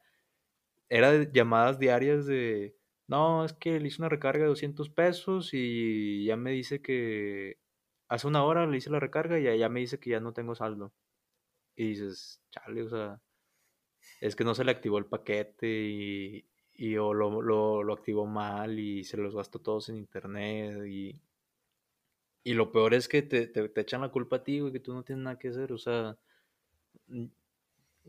era 0.89 1.11
de 1.11 1.31
llamadas 1.31 1.79
diarias 1.79 2.25
de, 2.25 2.75
no, 3.07 3.45
es 3.45 3.53
que 3.53 3.79
le 3.79 3.87
hice 3.87 4.01
una 4.01 4.09
recarga 4.09 4.43
de 4.43 4.49
200 4.49 4.89
pesos 4.89 5.49
y 5.53 6.25
ya 6.25 6.37
me 6.37 6.51
dice 6.51 6.81
que 6.81 7.59
hace 8.07 8.27
una 8.27 8.43
hora 8.43 8.65
le 8.67 8.77
hice 8.77 8.89
la 8.89 8.99
recarga 8.99 9.39
y 9.39 9.59
ya, 9.59 9.69
me 9.69 9.79
dice 9.81 9.99
que 9.99 10.11
ya 10.11 10.19
no 10.19 10.33
tengo 10.33 10.55
saldo. 10.55 10.93
Y 11.75 11.89
dices, 11.89 12.41
chale, 12.51 12.83
o 12.83 12.89
sea, 12.89 13.21
es 14.21 14.35
que 14.35 14.43
no 14.43 14.55
se 14.55 14.63
le 14.63 14.71
activó 14.71 14.97
el 14.97 15.05
paquete 15.05 15.67
y, 15.67 16.45
y 16.73 16.97
o 16.97 17.13
lo, 17.13 17.41
lo, 17.41 17.83
lo 17.83 17.93
activó 17.93 18.25
mal 18.25 18.79
y 18.79 19.03
se 19.03 19.17
los 19.17 19.35
gastó 19.35 19.59
todos 19.59 19.89
en 19.89 19.97
internet 19.97 20.85
y, 20.87 21.21
y 22.43 22.53
lo 22.53 22.71
peor 22.71 22.93
es 22.93 23.07
que 23.07 23.21
te, 23.23 23.47
te, 23.47 23.67
te 23.69 23.81
echan 23.81 24.01
la 24.01 24.09
culpa 24.09 24.37
a 24.37 24.43
ti, 24.43 24.59
güey, 24.59 24.71
que 24.71 24.79
tú 24.79 24.93
no 24.93 25.03
tienes 25.03 25.23
nada 25.23 25.39
que 25.39 25.49
hacer, 25.49 25.73
o 25.73 25.77
sea, 25.77 26.17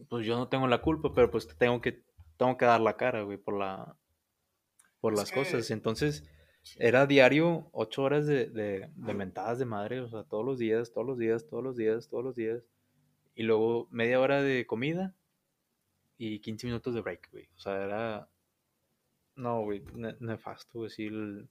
pues 0.09 0.27
yo 0.27 0.37
no 0.37 0.49
tengo 0.49 0.67
la 0.69 0.83
culpa, 0.83 1.13
pero 1.15 1.31
pues 1.31 1.47
tengo 1.59 1.81
que, 1.81 2.05
tengo 2.37 2.57
que 2.57 2.65
dar 2.65 2.81
la 2.81 2.97
cara, 2.97 3.23
güey, 3.23 3.39
por 3.39 3.57
la, 3.59 3.97
por 5.01 5.13
Es 5.15 5.19
las 5.21 5.31
que- 5.31 5.37
cosas. 5.37 5.71
Entonces, 5.71 6.25
era 6.79 7.07
diario, 7.07 7.69
ocho 7.73 8.03
horas 8.03 8.27
de, 8.27 8.47
de, 8.47 8.91
de 8.95 9.15
mentadas 9.15 9.59
de 9.59 9.65
madre, 9.67 10.01
o 10.01 10.09
sea, 10.09 10.25
todos 10.25 10.45
los 10.45 10.59
días, 10.59 10.93
todos 10.93 11.07
los 11.07 11.19
días, 11.19 11.47
todos 11.47 11.63
los 11.63 11.77
días, 11.77 12.09
todos 12.09 12.25
los 12.25 12.35
días. 12.35 12.63
Y 13.35 13.43
luego 13.45 13.87
media 13.91 14.19
hora 14.21 14.43
de 14.43 14.67
comida 14.67 15.15
y 16.19 16.41
15 16.41 16.67
minutos 16.67 16.95
de 16.95 17.03
break, 17.03 17.31
güey. 17.31 17.49
O 17.57 17.59
sea, 17.61 17.83
era... 17.85 18.29
No, 19.37 19.61
güey, 19.63 19.83
ne- 19.95 20.17
nefasto, 20.21 20.79
güey. 20.79 20.91
Sí, 20.91 21.07
el- 21.07 21.49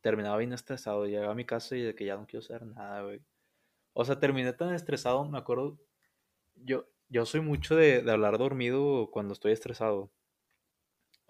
terminaba 0.00 0.38
bien 0.38 0.52
estresado. 0.54 1.06
Llegaba 1.06 1.32
a 1.32 1.36
mi 1.36 1.44
casa 1.44 1.76
y 1.76 1.82
de 1.82 1.94
que 1.94 2.06
ya 2.06 2.16
no 2.16 2.26
quiero 2.26 2.38
hacer 2.44 2.64
nada, 2.66 3.02
güey. 3.02 3.20
O 3.92 4.04
sea, 4.04 4.18
terminé 4.18 4.52
tan 4.54 4.72
estresado, 4.74 5.24
me 5.28 5.38
acuerdo... 5.38 5.78
Yo, 6.64 6.86
yo 7.10 7.26
soy 7.26 7.40
mucho 7.42 7.76
de, 7.76 8.00
de 8.02 8.10
hablar 8.10 8.38
dormido 8.38 9.10
cuando 9.12 9.32
estoy 9.34 9.52
estresado. 9.52 10.10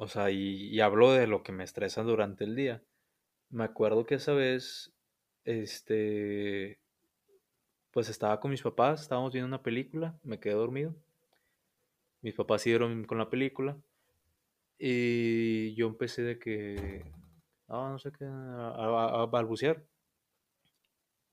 O 0.01 0.07
sea, 0.07 0.31
y, 0.31 0.69
y 0.69 0.81
hablo 0.81 1.13
de 1.13 1.27
lo 1.27 1.43
que 1.43 1.51
me 1.53 1.65
estresa 1.65 2.03
durante 2.03 2.45
el 2.45 2.55
día. 2.55 2.83
Me 3.51 3.65
acuerdo 3.65 4.07
que 4.07 4.15
esa 4.15 4.33
vez, 4.33 4.93
este, 5.45 6.79
pues 7.91 8.09
estaba 8.09 8.39
con 8.41 8.51
mis 8.53 8.63
papás, 8.63 9.03
estábamos 9.03 9.33
viendo 9.33 9.49
una 9.49 9.63
película, 9.63 10.17
me 10.23 10.39
quedé 10.39 10.55
dormido. 10.55 10.95
Mis 12.23 12.35
papás 12.35 12.63
siguieron 12.63 13.05
con 13.05 13.19
la 13.19 13.29
película 13.29 13.77
y 14.79 15.75
yo 15.75 15.87
empecé 15.89 16.23
de 16.23 16.39
que, 16.39 17.03
ah, 17.69 17.89
no 17.91 17.99
sé 17.99 18.13
qué, 18.17 18.25
a, 18.25 18.69
a- 18.71 19.23
a 19.23 19.27
balbucear. 19.27 19.85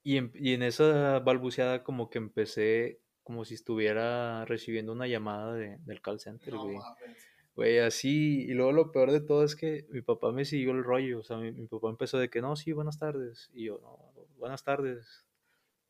Y 0.04 0.18
en, 0.18 0.32
y 0.36 0.54
en 0.54 0.64
esa 0.64 1.20
balbuceada 1.20 1.84
como 1.84 2.10
que 2.10 2.18
empecé 2.20 3.00
como 3.24 3.44
si 3.46 3.56
estuviera 3.56 4.46
recibiendo 4.46 4.92
una 4.92 5.08
llamada 5.08 5.54
de- 5.54 5.78
del 5.82 6.02
call 6.02 6.20
center, 6.20 6.54
No 6.54 6.64
güey. 6.64 6.78
mames. 6.78 7.28
Güey, 7.56 7.80
así, 7.80 8.44
y 8.44 8.54
luego 8.54 8.74
lo 8.74 8.92
peor 8.92 9.12
de 9.12 9.22
todo 9.22 9.46
es 9.46 9.56
que 9.56 9.86
mi 9.90 10.02
papá 10.02 10.34
me 10.34 10.44
siguió 10.44 10.72
el 10.72 10.84
rollo, 10.84 11.20
o 11.20 11.24
sea, 11.24 11.38
mi, 11.38 11.54
mi 11.54 11.68
papá 11.68 11.90
empezó 11.90 12.18
de 12.18 12.30
que, 12.30 12.42
no, 12.42 12.58
sí, 12.58 12.74
buenas 12.74 13.00
tardes, 13.00 13.50
y 13.54 13.66
yo, 13.66 13.80
no, 13.82 13.98
buenas 14.38 14.66
tardes, 14.66 15.26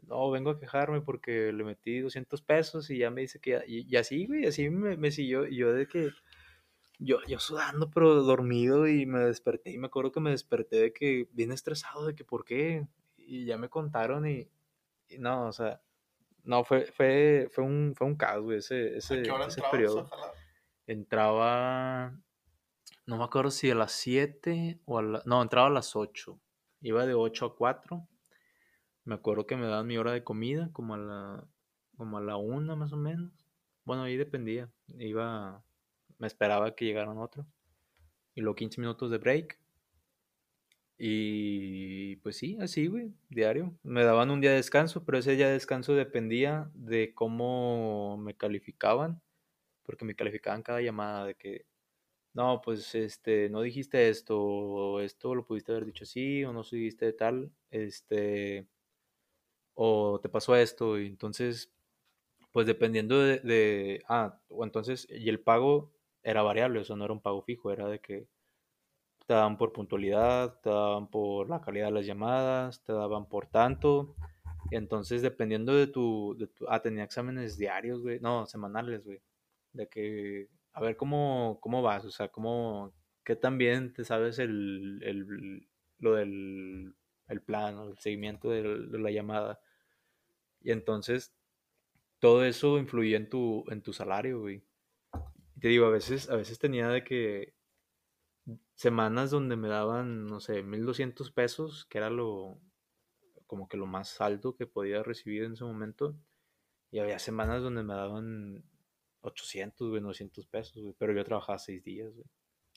no, 0.03 0.29
vengo 0.29 0.51
a 0.51 0.59
quejarme 0.59 1.01
porque 1.01 1.51
le 1.51 1.63
metí 1.63 2.01
200 2.01 2.39
pesos 2.43 2.91
y 2.91 2.99
ya 2.99 3.09
me 3.09 3.21
dice 3.21 3.39
que 3.39 3.51
ya, 3.51 3.63
y, 3.65 3.91
y 3.91 3.95
así, 3.95 4.27
güey, 4.27 4.45
así 4.45 4.69
me, 4.69 4.95
me 4.95 5.09
siguió, 5.09 5.47
y 5.47 5.55
yo 5.55 5.73
de 5.73 5.87
que, 5.87 6.11
yo, 6.99 7.17
yo 7.27 7.39
sudando, 7.39 7.89
pero 7.89 8.21
dormido, 8.21 8.87
y 8.87 9.07
me 9.07 9.21
desperté, 9.21 9.71
y 9.71 9.79
me 9.79 9.87
acuerdo 9.87 10.11
que 10.11 10.19
me 10.19 10.29
desperté 10.29 10.75
de 10.77 10.93
que, 10.93 11.27
bien 11.31 11.51
estresado, 11.51 12.05
de 12.05 12.13
que, 12.13 12.23
¿por 12.23 12.45
qué? 12.45 12.87
Y 13.17 13.45
ya 13.45 13.57
me 13.57 13.69
contaron, 13.69 14.27
y, 14.27 14.47
y 15.09 15.17
no, 15.17 15.47
o 15.47 15.51
sea, 15.51 15.81
no, 16.43 16.63
fue, 16.63 16.85
fue, 16.91 17.49
fue 17.51 17.63
un, 17.63 17.95
fue 17.97 18.05
un 18.05 18.15
caos, 18.15 18.43
güey, 18.43 18.59
ese, 18.59 18.75
¿A 18.75 18.97
ese, 18.97 19.21
ese 19.23 19.61
periodo? 19.71 20.07
Entraba, 20.87 22.19
no 23.05 23.17
me 23.17 23.23
acuerdo 23.23 23.51
si 23.51 23.71
a 23.71 23.75
las 23.75 23.91
7 23.93 24.81
o 24.85 24.99
a 24.99 25.03
la, 25.03 25.23
no, 25.25 25.41
entraba 25.41 25.67
a 25.67 25.71
las 25.71 25.95
8. 25.95 26.39
Iba 26.81 27.05
de 27.05 27.13
8 27.13 27.45
a 27.45 27.55
4. 27.55 28.07
Me 29.05 29.15
acuerdo 29.15 29.45
que 29.45 29.55
me 29.55 29.67
daban 29.67 29.87
mi 29.87 29.97
hora 29.97 30.11
de 30.11 30.23
comida 30.23 30.69
como 30.73 30.95
a 30.95 30.97
la 30.97 31.47
como 31.97 32.17
a 32.17 32.21
la 32.21 32.37
1 32.37 32.75
más 32.75 32.93
o 32.93 32.97
menos. 32.97 33.31
Bueno, 33.85 34.03
ahí 34.03 34.17
dependía. 34.17 34.69
Iba 34.97 35.63
me 36.17 36.27
esperaba 36.27 36.75
que 36.75 36.85
llegaran 36.85 37.17
otros. 37.17 37.45
Y 38.33 38.41
luego 38.41 38.55
15 38.55 38.81
minutos 38.81 39.11
de 39.11 39.17
break. 39.17 39.59
Y 40.97 42.15
pues 42.17 42.37
sí, 42.37 42.57
así, 42.61 42.87
güey, 42.87 43.13
diario. 43.29 43.77
Me 43.83 44.03
daban 44.03 44.31
un 44.31 44.39
día 44.41 44.51
de 44.51 44.57
descanso, 44.57 45.03
pero 45.03 45.17
ese 45.17 45.35
día 45.35 45.47
de 45.47 45.53
descanso 45.53 45.93
dependía 45.93 46.71
de 46.73 47.13
cómo 47.13 48.17
me 48.17 48.35
calificaban, 48.35 49.21
porque 49.85 50.05
me 50.05 50.15
calificaban 50.15 50.63
cada 50.63 50.81
llamada 50.81 51.25
de 51.25 51.35
que, 51.35 51.65
no, 52.33 52.61
pues 52.61 52.95
este, 52.95 53.49
no 53.49 53.61
dijiste 53.61 54.09
esto, 54.09 54.39
o 54.41 54.99
esto 55.01 55.35
lo 55.35 55.45
pudiste 55.45 55.71
haber 55.73 55.85
dicho 55.85 56.03
así, 56.05 56.43
o 56.45 56.53
no 56.53 56.63
dijiste 56.63 57.13
tal, 57.13 57.51
este, 57.71 58.67
o 59.73 60.19
te 60.21 60.29
pasó 60.29 60.55
esto, 60.55 60.99
y 60.99 61.07
entonces, 61.07 61.71
pues 62.51 62.67
dependiendo 62.67 63.19
de, 63.21 64.03
ah, 64.09 64.41
o 64.49 64.63
entonces, 64.65 65.07
y 65.09 65.29
el 65.29 65.41
pago 65.41 65.93
era 66.23 66.43
variable, 66.43 66.79
o 66.79 66.85
sea, 66.85 66.95
no 66.95 67.05
era 67.05 67.13
un 67.13 67.21
pago 67.21 67.41
fijo, 67.43 67.71
era 67.71 67.87
de 67.87 67.99
que 67.99 68.27
te 69.27 69.33
daban 69.33 69.57
por 69.57 69.73
puntualidad, 69.73 70.59
te 70.61 70.69
daban 70.69 71.07
por 71.09 71.49
la 71.49 71.61
calidad 71.61 71.87
de 71.87 71.91
las 71.93 72.05
llamadas, 72.05 72.83
te 72.83 72.93
daban 72.93 73.27
por 73.27 73.47
tanto. 73.47 74.15
Entonces, 74.71 75.21
dependiendo 75.21 75.73
de 75.75 75.87
tu, 75.87 76.35
de 76.37 76.47
tu- 76.47 76.65
Ah, 76.69 76.81
tenía 76.81 77.03
exámenes 77.03 77.57
diarios, 77.57 78.01
güey. 78.01 78.19
No, 78.19 78.45
semanales, 78.45 79.03
güey. 79.05 79.21
De 79.75 79.87
que. 79.87 80.49
A 80.73 80.81
ver 80.81 80.97
cómo, 80.97 81.59
cómo 81.61 81.81
vas, 81.81 82.05
o 82.05 82.11
sea, 82.11 82.29
cómo. 82.29 82.93
¿Qué 83.23 83.35
tan 83.35 83.57
bien 83.57 83.93
te 83.93 84.03
sabes 84.03 84.39
el. 84.39 85.01
el 85.03 85.67
lo 85.99 86.15
del. 86.15 86.95
El 87.27 87.41
plan, 87.41 87.79
el 87.79 87.97
seguimiento 87.97 88.49
de 88.49 88.99
la 88.99 89.09
llamada. 89.09 89.59
Y 90.61 90.71
entonces, 90.71 91.33
todo 92.19 92.45
eso 92.45 92.77
influía 92.77 93.17
en 93.17 93.29
tu, 93.29 93.65
en 93.69 93.81
tu 93.81 93.93
salario, 93.93 94.41
güey. 94.41 94.63
Y 95.55 95.59
te 95.59 95.69
digo, 95.69 95.87
a 95.87 95.89
veces, 95.89 96.29
a 96.29 96.35
veces 96.35 96.59
tenía 96.59 96.87
de 96.89 97.03
que 97.03 97.55
semanas 98.75 99.31
donde 99.31 99.55
me 99.55 99.67
daban, 99.67 100.27
no 100.27 100.39
sé, 100.39 100.61
1200 100.61 101.31
pesos, 101.31 101.85
que 101.85 101.97
era 101.97 102.09
lo 102.09 102.59
como 103.47 103.67
que 103.67 103.77
lo 103.77 103.85
más 103.85 104.19
alto 104.21 104.55
que 104.55 104.67
podía 104.67 105.03
recibir 105.03 105.43
en 105.43 105.53
ese 105.53 105.63
momento. 105.63 106.15
Y 106.91 106.99
había 106.99 107.19
semanas 107.19 107.61
donde 107.61 107.83
me 107.83 107.93
daban 107.93 108.63
800, 109.25 109.89
güey, 109.89 110.01
900 110.01 110.45
pesos, 110.47 110.81
güey. 110.81 110.95
Pero 110.97 111.13
yo 111.13 111.23
trabajaba 111.23 111.57
seis 111.57 111.83
días, 111.83 112.13
güey. 112.13 112.25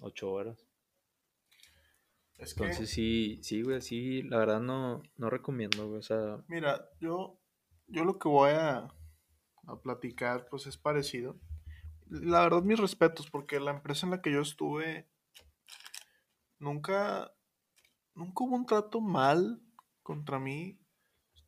Ocho 0.00 0.30
horas. 0.30 0.66
Es 2.38 2.54
que, 2.54 2.62
Entonces 2.62 2.90
sí, 2.90 3.40
sí, 3.42 3.62
güey, 3.62 3.80
sí, 3.80 4.22
la 4.22 4.38
verdad 4.38 4.60
no, 4.60 5.02
no 5.16 5.28
recomiendo, 5.28 5.88
güey. 5.88 5.98
O 5.98 6.02
sea, 6.02 6.42
mira, 6.46 6.88
yo, 7.00 7.40
yo 7.88 8.04
lo 8.04 8.18
que 8.18 8.28
voy 8.28 8.50
a, 8.50 8.88
a 9.66 9.80
platicar, 9.82 10.46
pues 10.48 10.66
es 10.66 10.76
parecido. 10.76 11.38
La 12.06 12.40
verdad, 12.42 12.62
mis 12.62 12.78
respetos, 12.78 13.28
porque 13.30 13.60
la 13.60 13.72
empresa 13.72 14.06
en 14.06 14.10
la 14.12 14.22
que 14.22 14.32
yo 14.32 14.40
estuve 14.40 15.08
nunca, 16.58 17.32
nunca 18.14 18.44
hubo 18.44 18.56
un 18.56 18.66
trato 18.66 19.00
mal 19.00 19.60
contra 20.02 20.38
mí. 20.38 20.77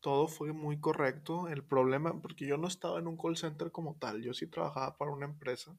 Todo 0.00 0.28
fue 0.28 0.52
muy 0.52 0.80
correcto. 0.80 1.48
El 1.48 1.64
problema, 1.64 2.20
porque 2.20 2.46
yo 2.46 2.56
no 2.56 2.68
estaba 2.68 2.98
en 2.98 3.06
un 3.06 3.16
call 3.16 3.36
center 3.36 3.70
como 3.70 3.96
tal, 3.96 4.22
yo 4.22 4.34
sí 4.34 4.46
trabajaba 4.46 4.96
para 4.96 5.12
una 5.12 5.26
empresa 5.26 5.76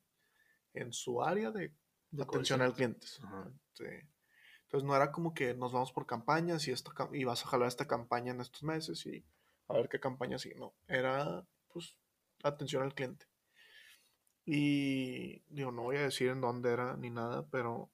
en 0.74 0.94
su 0.94 1.22
área 1.22 1.52
de 1.52 1.74
atención 2.20 2.62
al 2.62 2.74
cliente. 2.74 3.08
Sí. 3.08 3.86
Entonces 4.64 4.88
no 4.88 4.96
era 4.96 5.12
como 5.12 5.34
que 5.34 5.54
nos 5.54 5.74
vamos 5.74 5.92
por 5.92 6.06
campañas 6.06 6.68
y, 6.68 6.72
esta, 6.72 6.92
y 7.12 7.24
vas 7.26 7.44
a 7.44 7.50
jalar 7.50 7.68
esta 7.68 7.88
campaña 7.88 8.32
en 8.32 8.40
estos 8.40 8.64
meses 8.64 9.06
y 9.06 9.26
a 9.68 9.74
ver 9.74 9.90
qué 9.90 10.00
campaña 10.00 10.38
sigue. 10.38 10.56
No, 10.56 10.74
era 10.88 11.46
pues 11.74 11.98
atención 12.44 12.84
al 12.84 12.94
cliente. 12.94 13.26
Y 14.46 15.40
digo, 15.50 15.72
no 15.72 15.84
voy 15.84 15.98
a 15.98 16.04
decir 16.04 16.30
en 16.30 16.42
dónde 16.42 16.72
era 16.72 16.96
ni 16.96 17.10
nada, 17.10 17.48
pero 17.50 17.92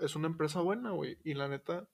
es 0.00 0.16
una 0.16 0.26
empresa 0.26 0.60
buena, 0.60 0.90
güey. 0.90 1.18
Y 1.24 1.34
la 1.34 1.48
neta, 1.48 1.88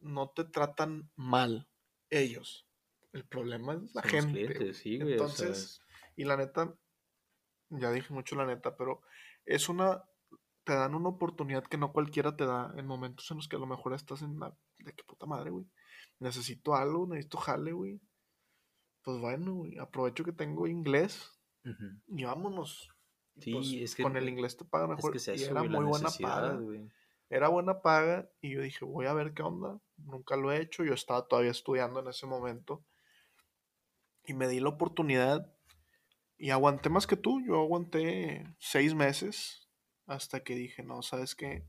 no 0.00 0.30
te 0.30 0.44
tratan 0.44 1.10
mal 1.16 1.68
ellos. 2.10 2.66
El 3.12 3.24
problema 3.26 3.74
es 3.74 3.94
la 3.94 4.02
Son 4.02 4.10
gente. 4.10 4.46
clientes, 4.46 4.78
sí, 4.78 4.98
güey, 4.98 5.14
o 5.14 5.28
sea, 5.28 5.46
Entonces, 5.46 5.80
y 6.16 6.24
la 6.24 6.36
neta, 6.36 6.74
ya 7.70 7.90
dije 7.90 8.12
mucho 8.12 8.36
la 8.36 8.46
neta, 8.46 8.76
pero 8.76 9.02
es 9.44 9.68
una, 9.68 10.04
te 10.64 10.74
dan 10.74 10.94
una 10.94 11.10
oportunidad 11.10 11.64
que 11.64 11.78
no 11.78 11.92
cualquiera 11.92 12.36
te 12.36 12.46
da 12.46 12.72
en 12.76 12.86
momentos 12.86 13.30
en 13.30 13.38
los 13.38 13.48
que 13.48 13.56
a 13.56 13.58
lo 13.58 13.66
mejor 13.66 13.94
estás 13.94 14.22
en 14.22 14.38
la, 14.38 14.56
de 14.78 14.92
qué 14.94 15.04
puta 15.04 15.26
madre, 15.26 15.50
güey. 15.50 15.66
Necesito 16.18 16.74
algo, 16.74 17.06
necesito 17.06 17.38
jale, 17.38 17.72
güey. 17.72 18.00
Pues 19.02 19.18
bueno, 19.18 19.54
güey, 19.54 19.78
aprovecho 19.78 20.24
que 20.24 20.32
tengo 20.32 20.66
inglés 20.66 21.38
y 22.06 22.24
vámonos. 22.24 22.88
Sí, 23.38 23.52
pues, 23.52 23.72
es 23.72 23.94
que 23.94 24.02
con 24.02 24.16
el 24.16 24.28
inglés 24.28 24.56
te 24.56 24.64
pagan 24.64 24.90
es 24.90 24.96
mejor. 24.96 25.12
que 25.12 25.18
es 25.18 25.28
y 25.28 25.32
eso, 25.32 25.50
era 25.50 25.62
muy 25.62 25.84
buena 25.84 26.08
paga. 26.10 26.54
güey. 26.54 26.88
Era 27.30 27.48
buena 27.48 27.80
paga 27.80 28.30
y 28.40 28.50
yo 28.54 28.60
dije, 28.60 28.84
voy 28.84 29.06
a 29.06 29.14
ver 29.14 29.32
qué 29.32 29.42
onda. 29.42 29.80
Nunca 29.96 30.36
lo 30.36 30.52
he 30.52 30.60
hecho. 30.60 30.84
Yo 30.84 30.92
estaba 30.92 31.26
todavía 31.26 31.50
estudiando 31.50 32.00
en 32.00 32.08
ese 32.08 32.26
momento. 32.26 32.84
Y 34.24 34.34
me 34.34 34.48
di 34.48 34.60
la 34.60 34.68
oportunidad 34.68 35.52
y 36.36 36.50
aguanté 36.50 36.88
más 36.88 37.06
que 37.06 37.16
tú. 37.16 37.40
Yo 37.44 37.60
aguanté 37.60 38.44
seis 38.58 38.94
meses 38.94 39.68
hasta 40.06 40.42
que 40.42 40.54
dije, 40.54 40.82
no, 40.82 41.02
¿sabes 41.02 41.34
qué? 41.34 41.66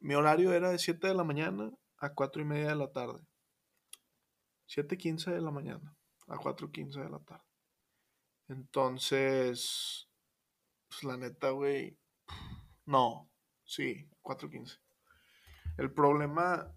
Mi 0.00 0.14
horario 0.14 0.52
era 0.52 0.70
de 0.70 0.78
7 0.78 1.08
de 1.08 1.14
la 1.14 1.24
mañana 1.24 1.70
a 1.98 2.14
4 2.14 2.42
y 2.42 2.44
media 2.44 2.68
de 2.68 2.76
la 2.76 2.92
tarde. 2.92 3.26
7.15 4.68 5.32
de 5.32 5.40
la 5.40 5.50
mañana 5.50 5.96
a 6.26 6.36
4.15 6.36 7.02
de 7.02 7.10
la 7.10 7.20
tarde. 7.20 7.44
Entonces, 8.48 10.08
pues 10.88 11.04
la 11.04 11.16
neta, 11.16 11.50
güey. 11.50 11.98
No, 12.84 13.30
sí, 13.64 14.08
4.15. 14.22 14.80
El 15.78 15.92
problema... 15.92 16.72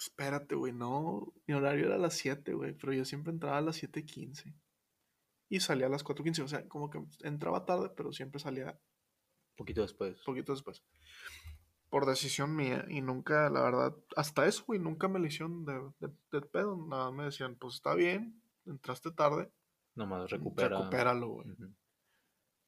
Espérate, 0.00 0.54
güey, 0.54 0.72
no. 0.72 1.30
Mi 1.46 1.52
horario 1.52 1.84
era 1.84 1.96
a 1.96 1.98
las 1.98 2.14
7, 2.14 2.54
güey, 2.54 2.72
pero 2.72 2.94
yo 2.94 3.04
siempre 3.04 3.32
entraba 3.34 3.58
a 3.58 3.60
las 3.60 3.82
7.15. 3.82 4.54
Y 5.50 5.60
salía 5.60 5.88
a 5.88 5.90
las 5.90 6.02
4.15. 6.04 6.42
O 6.42 6.48
sea, 6.48 6.66
como 6.68 6.88
que 6.88 7.04
entraba 7.20 7.66
tarde, 7.66 7.90
pero 7.94 8.10
siempre 8.10 8.40
salía 8.40 8.80
poquito 9.56 9.82
después. 9.82 10.18
poquito 10.22 10.52
después. 10.52 10.82
Por 11.90 12.06
decisión 12.06 12.56
mía. 12.56 12.86
Y 12.88 13.02
nunca, 13.02 13.50
la 13.50 13.60
verdad, 13.60 13.94
hasta 14.16 14.46
eso, 14.46 14.64
güey, 14.66 14.80
nunca 14.80 15.06
me 15.06 15.18
le 15.20 15.28
hicieron 15.28 15.66
de, 15.66 15.74
de, 15.98 16.14
de 16.32 16.40
pedo. 16.40 16.78
Nada, 16.88 17.10
me 17.10 17.24
decían, 17.24 17.56
pues 17.56 17.74
está 17.74 17.94
bien, 17.94 18.42
entraste 18.64 19.10
tarde, 19.10 19.52
Nomás 19.96 20.30
recupera. 20.30 20.78
recupéralo, 20.78 21.28
güey. 21.28 21.48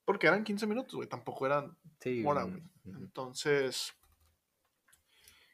Porque 0.05 0.27
eran 0.27 0.45
15 0.45 0.67
minutos, 0.67 0.95
güey, 0.95 1.09
tampoco 1.09 1.47
eran 1.47 1.79
Sí, 2.01 2.23
hora, 2.27 2.43
güey. 2.43 2.63
Entonces, 2.85 3.95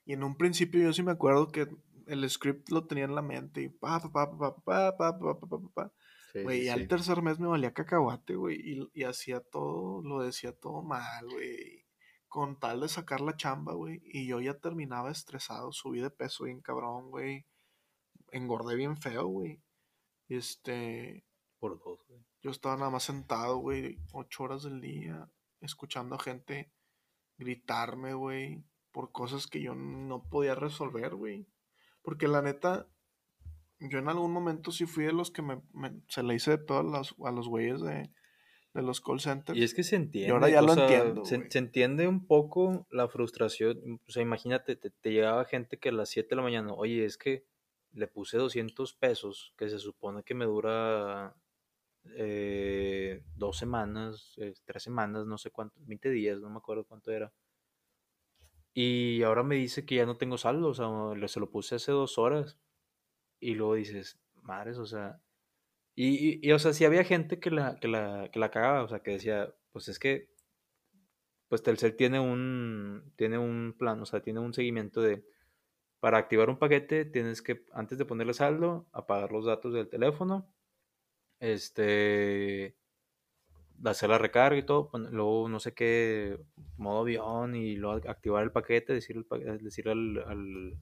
y 0.09 0.15
en 0.15 0.25
un 0.25 0.39
principio 0.39 0.81
yo 0.81 0.95
sí 0.95 1.03
me 1.03 1.13
acuerdo 1.13 1.49
que 1.49 1.69
el 2.07 2.29
script 2.31 2.71
lo 2.71 2.87
tenía 2.87 3.05
en 3.05 3.15
la 3.15 3.21
mente 3.21 3.61
y 3.61 3.69
pa, 3.69 4.01
pa, 4.01 4.11
pa, 4.11 4.39
pa, 4.39 4.57
pa, 4.57 4.97
pa, 4.97 4.97
pa, 4.97 5.19
pa, 5.19 5.39
pa, 5.39 5.49
pa, 5.49 5.69
pa. 5.75 5.93
Sí, 6.33 6.43
Güey, 6.43 6.61
sí, 6.61 6.65
ya 6.65 6.75
sí. 6.77 6.81
el 6.81 6.89
tercer 6.89 7.21
mes 7.21 7.39
me 7.39 7.47
valía 7.47 7.75
cacahuate, 7.75 8.35
güey, 8.35 8.57
y, 8.59 8.91
y 8.95 9.05
hacía 9.05 9.41
todo, 9.41 10.01
lo 10.03 10.23
decía 10.23 10.59
todo 10.59 10.81
mal, 10.83 11.29
güey, 11.29 11.85
con 12.27 12.59
tal 12.59 12.81
de 12.81 12.89
sacar 12.89 13.21
la 13.21 13.37
chamba, 13.37 13.75
güey, 13.75 14.01
y 14.07 14.27
yo 14.27 14.41
ya 14.41 14.55
terminaba 14.59 15.11
estresado, 15.11 15.73
subí 15.73 16.01
de 16.01 16.09
peso 16.09 16.45
bien 16.45 16.63
cabrón, 16.63 17.11
güey, 17.11 17.45
engordé 18.33 18.77
bien 18.77 18.97
feo, 18.97 19.27
güey, 19.27 19.63
este, 20.29 21.27
Por 21.59 21.79
dos, 21.79 22.03
güey. 22.09 22.25
yo 22.41 22.51
estaba 22.51 22.79
nada 22.79 22.91
más 22.91 23.03
sentado, 23.03 23.59
güey, 23.59 23.99
ocho 24.13 24.45
horas 24.45 24.63
del 24.63 24.81
día, 24.81 25.31
escuchando 25.61 26.15
a 26.17 26.19
gente 26.19 26.73
gritarme, 27.37 28.15
güey, 28.15 28.65
por 28.99 29.12
cosas 29.12 29.46
que 29.46 29.62
yo 29.62 29.76
no 29.76 30.24
podía 30.28 30.57
resolver, 30.57 31.14
güey, 31.14 31.46
porque 32.03 32.26
la 32.26 32.42
neta, 32.42 32.88
yo 33.78 34.01
en 34.01 34.09
algún 34.09 34.32
momento 34.32 34.72
sí 34.72 34.86
fui 34.86 35.05
de 35.05 35.12
los 35.12 35.30
que 35.30 35.40
me, 35.40 35.62
me- 35.72 36.03
se 36.09 36.24
le 36.24 36.34
hice 36.34 36.51
de 36.51 36.59
pedo 36.59 36.80
a 36.80 36.82
los, 36.82 37.14
a 37.24 37.30
los 37.30 37.46
güeyes 37.46 37.80
de, 37.80 38.11
de 38.74 38.82
los 38.82 39.01
call 39.01 39.20
centers. 39.20 39.57
Y 39.57 39.62
es 39.62 39.72
que 39.72 39.84
se 39.84 39.94
entiende. 39.94 40.32
ahora 40.32 40.49
ya 40.49 40.62
lo 40.62 40.74
sea, 40.74 40.82
entiendo, 40.88 41.24
Se, 41.24 41.59
entiende 41.61 42.09
un 42.09 42.26
poco 42.26 42.88
la 42.90 43.07
frustración. 43.07 44.01
O 44.09 44.11
sea, 44.11 44.20
imagínate, 44.24 44.74
te, 44.74 44.90
te 44.90 45.12
llegaba 45.12 45.44
gente 45.44 45.78
que 45.78 45.90
a 45.90 45.92
las 45.92 46.09
7 46.09 46.30
de 46.30 46.36
la 46.38 46.42
mañana, 46.42 46.72
oye, 46.72 47.05
es 47.05 47.16
que 47.18 47.46
le 47.92 48.09
puse 48.09 48.36
200 48.36 48.94
pesos, 48.94 49.55
que 49.57 49.68
se 49.68 49.78
supone 49.78 50.24
que 50.24 50.34
me 50.34 50.44
dura 50.44 51.36
eh, 52.16 53.22
dos 53.36 53.59
semanas, 53.59 54.34
eh, 54.38 54.55
tres 54.64 54.82
semanas, 54.82 55.24
no 55.24 55.38
sé 55.38 55.53
cuánto, 55.53 55.76
20 55.86 56.11
días, 56.11 56.40
no 56.40 56.51
me 56.51 56.57
acuerdo 56.57 56.84
cuánto 56.84 57.12
era. 57.12 57.32
Y 58.81 59.24
ahora 59.24 59.43
me 59.43 59.57
dice 59.57 59.85
que 59.85 59.97
ya 59.97 60.07
no 60.07 60.18
tengo 60.18 60.39
saldo, 60.39 60.68
o 60.68 60.74
sea, 60.74 60.87
se 61.29 61.41
lo 61.41 61.51
puse 61.51 61.74
hace 61.74 61.91
dos 61.91 62.16
horas. 62.16 62.61
Y 63.41 63.55
luego 63.55 63.74
dices, 63.74 64.20
madres, 64.43 64.79
o 64.79 64.87
sea, 64.87 65.20
y, 65.97 66.39
y, 66.39 66.41
y, 66.43 66.53
o 66.53 66.61
sea, 66.61 66.72
sí 66.72 66.85
había 66.85 67.05
gente 67.05 67.41
que 67.41 67.51
la, 67.51 67.81
que 67.81 67.89
la, 67.89 68.31
que 68.33 68.39
la 68.39 68.53
cagaba, 68.53 68.85
o 68.85 68.89
sea, 68.89 69.01
que 69.01 69.12
decía, 69.12 69.53
pues 69.72 69.89
es 69.89 69.99
que, 69.99 70.31
pues 71.49 71.64
Telcel 71.64 71.97
tiene 71.97 72.20
un, 72.20 73.12
tiene 73.16 73.39
un 73.39 73.74
plan, 73.76 74.01
o 74.01 74.07
sea, 74.07 74.22
tiene 74.22 74.41
un 74.41 74.55
seguimiento 74.55 75.03
de, 75.03 75.24
para 76.01 76.18
activar 76.18 76.51
un 76.51 76.59
paquete 76.59 77.05
tienes 77.05 77.43
que, 77.43 77.66
antes 77.72 77.99
de 77.99 78.05
ponerle 78.05 78.35
saldo, 78.35 78.89
apagar 78.93 79.33
los 79.33 79.47
datos 79.47 79.74
del 79.74 79.89
teléfono, 79.89 80.55
este, 81.41 82.76
hacer 83.85 84.11
la 84.11 84.18
recarga 84.18 84.59
y 84.59 84.64
todo, 84.64 84.91
pon- 84.91 85.11
luego 85.12 85.49
no 85.49 85.61
sé 85.61 85.74
qué, 85.74 86.39
modo 86.76 87.01
avión 87.01 87.55
y 87.57 87.76
luego 87.76 88.09
activar 88.11 88.43
el 88.45 88.53
paquete, 88.53 88.93
decir, 88.95 89.16
el 89.16 89.26
al, 89.89 90.18
al, 90.26 90.79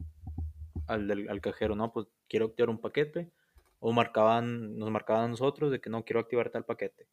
al, 0.88 1.08
del- 1.08 1.28
al 1.30 1.40
cajero, 1.40 1.76
no, 1.76 1.92
pues 1.92 2.06
quiero 2.28 2.46
activar 2.46 2.70
un 2.70 2.80
paquete, 2.80 3.32
o 3.80 3.92
marcaban, 3.92 4.78
nos 4.78 4.90
marcaban 4.90 5.24
a 5.26 5.28
nosotros 5.28 5.70
de 5.70 5.80
que 5.80 5.90
no 5.90 6.04
quiero 6.04 6.20
activar 6.20 6.50
tal 6.50 6.64
paquete. 6.64 7.08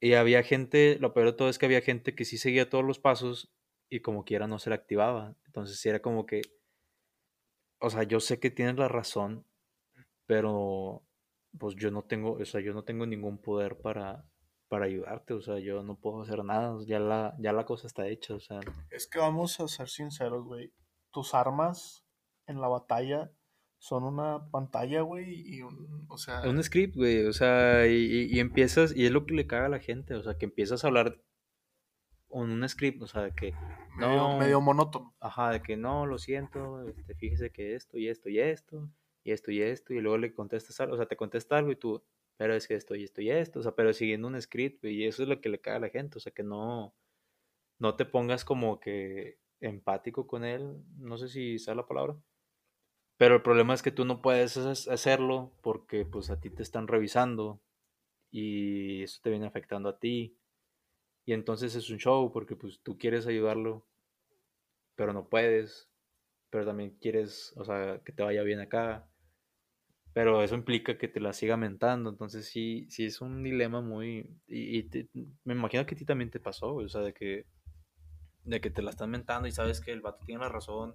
Y 0.00 0.14
había 0.14 0.42
gente, 0.42 0.98
lo 1.00 1.12
peor 1.14 1.26
de 1.28 1.32
todo 1.34 1.48
es 1.50 1.58
que 1.58 1.66
había 1.66 1.80
gente 1.82 2.14
que 2.14 2.24
sí 2.24 2.38
seguía 2.38 2.68
todos 2.70 2.84
los 2.84 2.98
pasos 2.98 3.52
y 3.90 4.00
como 4.00 4.24
quiera 4.24 4.46
no 4.46 4.58
se 4.58 4.70
le 4.70 4.76
activaba. 4.76 5.36
Entonces 5.46 5.84
era 5.86 6.00
como 6.00 6.26
que, 6.26 6.42
o 7.80 7.90
sea, 7.90 8.02
yo 8.04 8.20
sé 8.20 8.40
que 8.40 8.50
tienes 8.50 8.76
la 8.76 8.88
razón, 8.88 9.46
pero 10.26 11.04
pues 11.58 11.76
yo 11.76 11.90
no 11.92 12.04
tengo, 12.04 12.34
o 12.34 12.44
sea, 12.44 12.60
yo 12.62 12.74
no 12.74 12.84
tengo 12.84 13.06
ningún 13.06 13.38
poder 13.38 13.78
para, 13.80 14.26
para 14.68 14.86
ayudarte, 14.86 15.34
o 15.34 15.40
sea, 15.40 15.58
yo 15.58 15.82
no 15.82 15.96
puedo 15.98 16.22
hacer 16.22 16.44
nada, 16.44 16.76
ya 16.86 16.98
la, 16.98 17.34
ya 17.38 17.52
la 17.52 17.64
cosa 17.64 17.86
está 17.86 18.08
hecha, 18.08 18.34
o 18.34 18.40
sea, 18.40 18.60
Es 18.90 19.06
que 19.06 19.18
vamos 19.18 19.60
a 19.60 19.68
ser 19.68 19.88
sinceros, 19.88 20.44
güey. 20.44 20.72
Tus 21.12 21.34
armas 21.34 22.04
en 22.46 22.60
la 22.60 22.68
batalla 22.68 23.30
son 23.78 24.04
una 24.04 24.50
pantalla, 24.50 25.02
güey, 25.02 25.42
y 25.54 25.62
un, 25.62 26.06
o 26.08 26.18
sea, 26.18 26.42
un 26.48 26.62
script, 26.62 26.96
güey, 26.96 27.26
o 27.26 27.32
sea, 27.32 27.86
y, 27.86 28.28
y- 28.32 28.40
empiezas, 28.40 28.94
y 28.96 29.06
es 29.06 29.12
lo 29.12 29.24
que 29.26 29.34
le 29.34 29.46
caga 29.46 29.66
a 29.66 29.70
la 29.70 29.78
gente, 29.78 30.14
o 30.14 30.22
sea, 30.22 30.36
que 30.36 30.46
empiezas 30.46 30.82
a 30.84 30.88
hablar 30.88 31.22
con 32.28 32.50
un 32.50 32.68
script, 32.68 33.02
o 33.02 33.06
sea, 33.06 33.22
de 33.22 33.32
que, 33.34 33.54
medio, 33.96 34.16
no, 34.16 34.38
medio 34.38 34.60
monótono. 34.60 35.14
Ajá, 35.20 35.50
de 35.52 35.62
que 35.62 35.76
no, 35.76 36.06
lo 36.06 36.18
siento, 36.18 36.82
este, 36.88 37.14
fíjese 37.14 37.50
que 37.50 37.74
esto 37.74 37.98
y 37.98 38.08
esto 38.08 38.28
y 38.28 38.40
esto, 38.40 38.90
y 39.22 39.30
esto 39.32 39.50
y 39.52 39.62
esto, 39.62 39.94
y 39.94 40.00
luego 40.00 40.18
le 40.18 40.34
contestas 40.34 40.80
algo, 40.80 40.94
o 40.94 40.96
sea, 40.96 41.06
te 41.06 41.16
contesta 41.16 41.56
algo 41.56 41.70
y 41.70 41.76
tú, 41.76 42.02
pero 42.36 42.54
es 42.54 42.68
que 42.68 42.74
esto 42.74 42.94
y 42.94 43.04
esto 43.04 43.20
y 43.22 43.30
esto, 43.30 43.60
o 43.60 43.62
sea, 43.62 43.74
pero 43.74 43.92
siguiendo 43.92 44.28
un 44.28 44.40
script, 44.40 44.84
y 44.84 45.06
eso 45.06 45.22
es 45.22 45.28
lo 45.28 45.40
que 45.40 45.48
le 45.48 45.60
cae 45.60 45.76
a 45.76 45.80
la 45.80 45.88
gente, 45.88 46.18
o 46.18 46.20
sea, 46.20 46.32
que 46.32 46.42
no, 46.42 46.94
no 47.78 47.96
te 47.96 48.04
pongas 48.04 48.44
como 48.44 48.80
que 48.80 49.38
empático 49.60 50.26
con 50.26 50.44
él, 50.44 50.82
no 50.98 51.18
sé 51.18 51.28
si 51.28 51.58
sea 51.58 51.74
la 51.74 51.86
palabra, 51.86 52.16
pero 53.16 53.36
el 53.36 53.42
problema 53.42 53.74
es 53.74 53.82
que 53.82 53.92
tú 53.92 54.04
no 54.04 54.20
puedes 54.20 54.56
hacerlo 54.56 55.52
porque 55.62 56.04
pues 56.04 56.30
a 56.30 56.40
ti 56.40 56.50
te 56.50 56.62
están 56.62 56.86
revisando 56.86 57.60
y 58.30 59.02
eso 59.02 59.20
te 59.22 59.30
viene 59.30 59.46
afectando 59.46 59.88
a 59.88 59.98
ti, 59.98 60.36
y 61.24 61.32
entonces 61.32 61.74
es 61.74 61.90
un 61.90 61.98
show 61.98 62.32
porque 62.32 62.54
pues 62.54 62.80
tú 62.82 62.98
quieres 62.98 63.26
ayudarlo, 63.26 63.84
pero 64.94 65.12
no 65.12 65.28
puedes, 65.28 65.90
pero 66.50 66.64
también 66.64 66.96
quieres, 67.00 67.52
o 67.56 67.64
sea, 67.64 68.00
que 68.04 68.12
te 68.12 68.22
vaya 68.22 68.42
bien 68.42 68.60
acá. 68.60 69.06
Pero 70.16 70.42
eso 70.42 70.54
implica 70.54 70.96
que 70.96 71.08
te 71.08 71.20
la 71.20 71.34
siga 71.34 71.58
mentando. 71.58 72.08
Entonces 72.08 72.48
sí, 72.48 72.86
sí 72.88 73.04
es 73.04 73.20
un 73.20 73.42
dilema 73.42 73.82
muy... 73.82 74.26
Y, 74.48 74.78
y 74.78 74.82
te- 74.84 75.10
me 75.44 75.52
imagino 75.52 75.84
que 75.84 75.94
a 75.94 75.98
ti 75.98 76.06
también 76.06 76.30
te 76.30 76.40
pasó, 76.40 76.72
güey, 76.72 76.86
o 76.86 76.88
sea, 76.88 77.02
de 77.02 77.12
que, 77.12 77.44
de 78.44 78.62
que 78.62 78.70
te 78.70 78.80
la 78.80 78.90
están 78.90 79.10
mentando 79.10 79.46
y 79.46 79.52
sabes 79.52 79.82
que 79.82 79.92
el 79.92 80.00
vato 80.00 80.24
tiene 80.24 80.40
la 80.40 80.48
razón, 80.48 80.94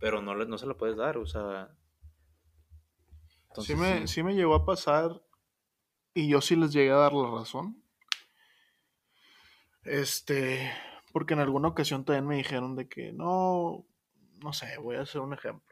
pero 0.00 0.22
no, 0.22 0.34
no 0.34 0.56
se 0.58 0.66
la 0.66 0.74
puedes 0.78 0.96
dar, 0.96 1.18
o 1.18 1.26
sea... 1.26 1.70
sí, 3.58 3.74
me, 3.74 4.06
sí 4.06 4.22
me 4.22 4.34
llegó 4.34 4.54
a 4.54 4.64
pasar 4.64 5.20
y 6.14 6.28
yo 6.28 6.40
sí 6.40 6.56
les 6.56 6.72
llegué 6.72 6.90
a 6.90 6.96
dar 6.96 7.12
la 7.12 7.30
razón. 7.30 7.82
Este, 9.84 10.70
porque 11.12 11.34
en 11.34 11.40
alguna 11.40 11.68
ocasión 11.68 12.04
también 12.04 12.26
me 12.26 12.36
dijeron 12.36 12.76
de 12.76 12.88
que 12.88 13.12
no, 13.12 13.84
no 14.42 14.52
sé, 14.52 14.78
voy 14.78 14.96
a 14.96 15.02
hacer 15.02 15.20
un 15.20 15.34
ejemplo. 15.34 15.67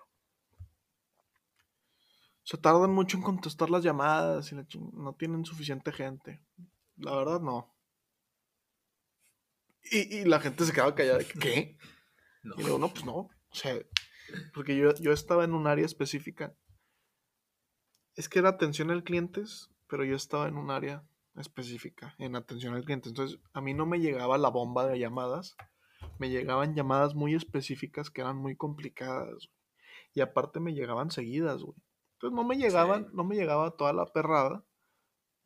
Se 2.47 2.57
tardan 2.57 2.92
mucho 2.92 3.16
en 3.16 3.24
contestar 3.24 3.70
las 3.70 3.82
llamadas 3.82 4.53
y 4.53 4.55
la 4.55 4.64
no 4.92 5.16
tienen 5.16 5.44
suficiente 5.44 5.90
gente. 5.90 6.40
La 6.97 7.16
verdad, 7.16 7.40
no. 7.40 7.74
Y, 9.90 10.18
y 10.18 10.24
la 10.24 10.38
gente 10.38 10.64
se 10.64 10.72
quedaba 10.72 10.94
callada. 10.94 11.18
¿Qué? 11.40 11.76
No. 12.44 12.55
Y 12.59 12.62
luego, 12.62 12.78
no, 12.78 12.88
pues 12.90 13.05
no. 13.05 13.12
O 13.16 13.30
sea, 13.51 13.74
porque 14.55 14.76
yo, 14.76 14.94
yo 15.01 15.11
estaba 15.11 15.42
en 15.42 15.53
un 15.53 15.66
área 15.66 15.84
específica. 15.84 16.55
Es 18.14 18.28
que 18.28 18.38
era 18.38 18.51
atención 18.51 18.92
al 18.92 19.03
clientes, 19.03 19.68
pero 19.88 20.05
yo 20.05 20.14
estaba 20.14 20.47
en 20.47 20.57
un 20.57 20.70
área 20.70 21.05
específica, 21.34 22.14
en 22.18 22.36
atención 22.36 22.74
al 22.74 22.84
cliente. 22.84 23.09
Entonces, 23.09 23.40
a 23.53 23.61
mí 23.61 23.74
no 23.74 23.84
me 23.84 23.99
llegaba 23.99 24.38
la 24.38 24.49
bomba 24.49 24.86
de 24.86 25.01
llamadas. 25.01 25.57
Me 26.20 26.30
llegaban 26.30 26.76
llamadas 26.76 27.16
muy 27.16 27.34
específicas 27.34 28.11
que 28.11 28.20
eran 28.20 28.36
muy 28.36 28.55
complicadas. 28.55 29.49
güey. 29.49 29.57
Y 30.14 30.20
aparte 30.20 30.61
me 30.61 30.72
llegaban 30.72 31.11
seguidas, 31.11 31.64
güey. 31.64 31.76
Entonces 32.16 32.34
no 32.34 32.44
me 32.44 32.56
llegaban, 32.56 33.04
Sí. 33.04 33.10
no 33.14 33.24
me 33.24 33.36
llegaba 33.36 33.70
toda 33.76 33.92
la 33.92 34.06
perrada 34.06 34.64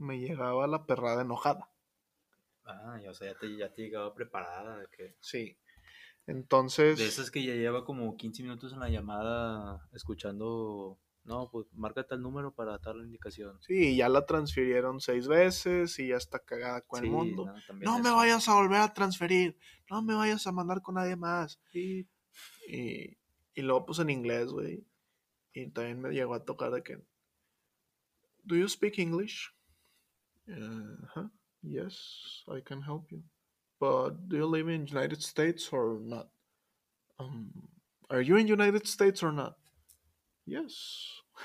me 0.00 0.18
llegaba 0.18 0.66
la 0.66 0.86
perrada 0.86 1.22
enojada. 1.22 1.70
Ah, 2.64 2.98
ya, 3.02 3.10
o 3.10 3.14
sea, 3.14 3.32
ya 3.32 3.38
te, 3.38 3.56
ya 3.56 3.72
te 3.72 3.82
llegaba 3.82 4.14
preparada. 4.14 4.78
De, 4.78 4.86
que... 4.88 5.16
Sí. 5.20 5.58
Entonces. 6.26 6.98
de 6.98 7.06
esas 7.06 7.30
que 7.30 7.44
ya 7.44 7.54
lleva 7.54 7.84
como 7.84 8.16
15 8.16 8.42
minutos 8.42 8.72
en 8.72 8.80
la 8.80 8.88
llamada 8.88 9.88
escuchando. 9.92 10.98
No, 11.24 11.50
pues 11.50 11.66
marca 11.74 12.06
tal 12.06 12.22
número 12.22 12.54
para 12.54 12.78
dar 12.78 12.96
la 12.96 13.04
indicación. 13.04 13.58
Sí, 13.60 13.94
ya 13.94 14.08
la 14.08 14.24
transfirieron 14.24 15.00
seis 15.00 15.28
veces 15.28 15.98
y 15.98 16.08
ya 16.08 16.16
está 16.16 16.38
cagada 16.38 16.80
con 16.80 17.04
el 17.04 17.10
mundo. 17.10 17.44
no, 17.74 17.78
No 17.80 17.98
me 17.98 18.10
vayas 18.10 18.48
a 18.48 18.54
volver 18.54 18.80
a 18.80 18.94
transferir. 18.94 19.58
No 19.90 20.00
me 20.02 20.14
vayas 20.14 20.46
a 20.46 20.52
mandar 20.52 20.80
con 20.80 20.94
nadie 20.94 21.16
más. 21.16 21.60
Sí, 21.72 22.08
Y, 22.68 23.18
y 23.54 23.62
luego 23.62 23.84
pues 23.84 23.98
en 23.98 24.08
inglés, 24.08 24.46
güey. 24.46 24.82
Y 25.60 25.70
también 25.70 26.00
me 26.00 26.10
llegó 26.10 26.34
a 26.34 26.44
tocar 26.44 26.70
de 26.70 26.82
que... 26.82 26.98
Do 28.44 28.56
you 28.56 28.68
speak 28.68 28.98
English? 28.98 29.52
Uh, 30.48 31.28
Yes, 31.62 32.42
I 32.48 32.60
can 32.60 32.80
help 32.80 33.10
you. 33.10 33.22
But 33.78 34.28
do 34.28 34.36
you 34.36 34.46
live 34.46 34.68
in 34.68 34.86
United 34.86 35.22
States 35.22 35.68
or 35.72 35.98
not? 36.00 36.28
Um, 37.18 37.50
are 38.08 38.20
you 38.20 38.36
in 38.36 38.46
United 38.46 38.86
States 38.86 39.22
or 39.22 39.32
not? 39.32 39.54
Yes. 40.46 40.72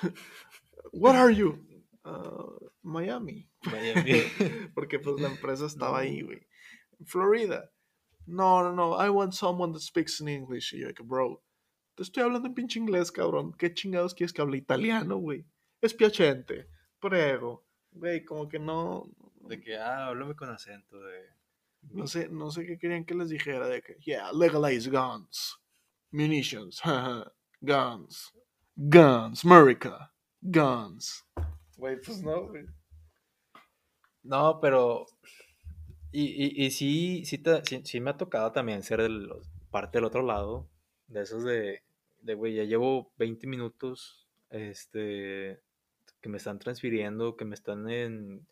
What 0.92 1.16
are 1.16 1.32
you? 1.32 1.60
Uh, 2.06 2.70
Miami. 2.84 3.48
Miami. 3.66 4.24
Porque 4.76 5.00
pues 5.04 5.20
la 5.20 5.30
empresa 5.30 5.66
estaba 5.66 6.00
ahí, 6.00 6.24
güey. 6.24 6.42
Florida. 7.06 7.64
No, 8.28 8.64
no, 8.64 8.74
no. 8.74 8.94
I 8.94 9.10
want 9.10 9.34
someone 9.34 9.74
that 9.74 9.82
speaks 9.82 10.22
in 10.22 10.28
English. 10.28 10.74
Y 10.74 10.80
yo, 10.80 10.88
like, 10.88 11.04
bro, 11.04 11.42
te 11.96 12.04
estoy 12.04 12.24
hablando 12.24 12.48
en 12.48 12.54
pinche 12.54 12.80
inglés, 12.80 13.12
cabrón. 13.12 13.54
¿Qué 13.54 13.74
chingados 13.74 14.14
quieres 14.14 14.34
que 14.34 14.42
hable 14.42 14.58
italiano, 14.58 15.18
güey? 15.18 15.46
Es 15.82 15.94
piacente. 15.94 16.68
Prego. 17.00 17.66
Güey, 17.92 18.24
como 18.26 18.48
que 18.48 18.60
no. 18.60 19.10
De 19.42 19.60
que, 19.60 19.78
ah, 19.78 20.08
háblame 20.08 20.36
con 20.36 20.50
acento. 20.50 21.00
De... 21.00 21.30
No 21.92 22.08
sé, 22.08 22.30
no 22.30 22.52
sé 22.52 22.66
qué 22.66 22.78
querían 22.78 23.06
que 23.06 23.14
les 23.16 23.30
dijera 23.30 23.68
de 23.68 23.82
que, 23.82 23.96
yeah, 24.00 24.32
legalize 24.34 24.90
guns. 24.90 25.58
Munitions. 26.12 26.82
guns. 27.62 28.34
Guns. 28.76 29.46
America. 29.46 30.12
Guns. 30.42 31.24
Güey, 31.78 32.02
pues 32.02 32.22
no, 32.22 32.48
güey. 32.48 32.66
No, 34.24 34.60
pero. 34.60 35.06
Y, 36.12 36.24
y, 36.24 36.66
y 36.66 36.72
sí, 36.72 37.24
sí, 37.26 37.38
te- 37.38 37.64
sí, 37.66 37.82
sí 37.84 38.00
me 38.00 38.12
ha 38.12 38.18
tocado 38.18 38.52
también 38.52 38.82
ser 38.84 39.02
del, 39.02 39.30
parte 39.70 39.98
del 39.98 40.06
otro 40.06 40.24
lado. 40.24 40.70
De 41.08 41.22
esos 41.22 41.44
de, 41.44 41.84
de, 42.26 42.34
güey, 42.34 42.56
ya 42.56 42.64
llevo 42.64 43.14
20 43.18 43.46
minutos 43.48 44.28
este, 44.50 45.62
que 46.22 46.30
me 46.30 46.38
están 46.38 46.58
transfiriendo, 46.60 47.36
que 47.36 47.46
me 47.46 47.54
están 47.54 47.90
en, 47.90 48.48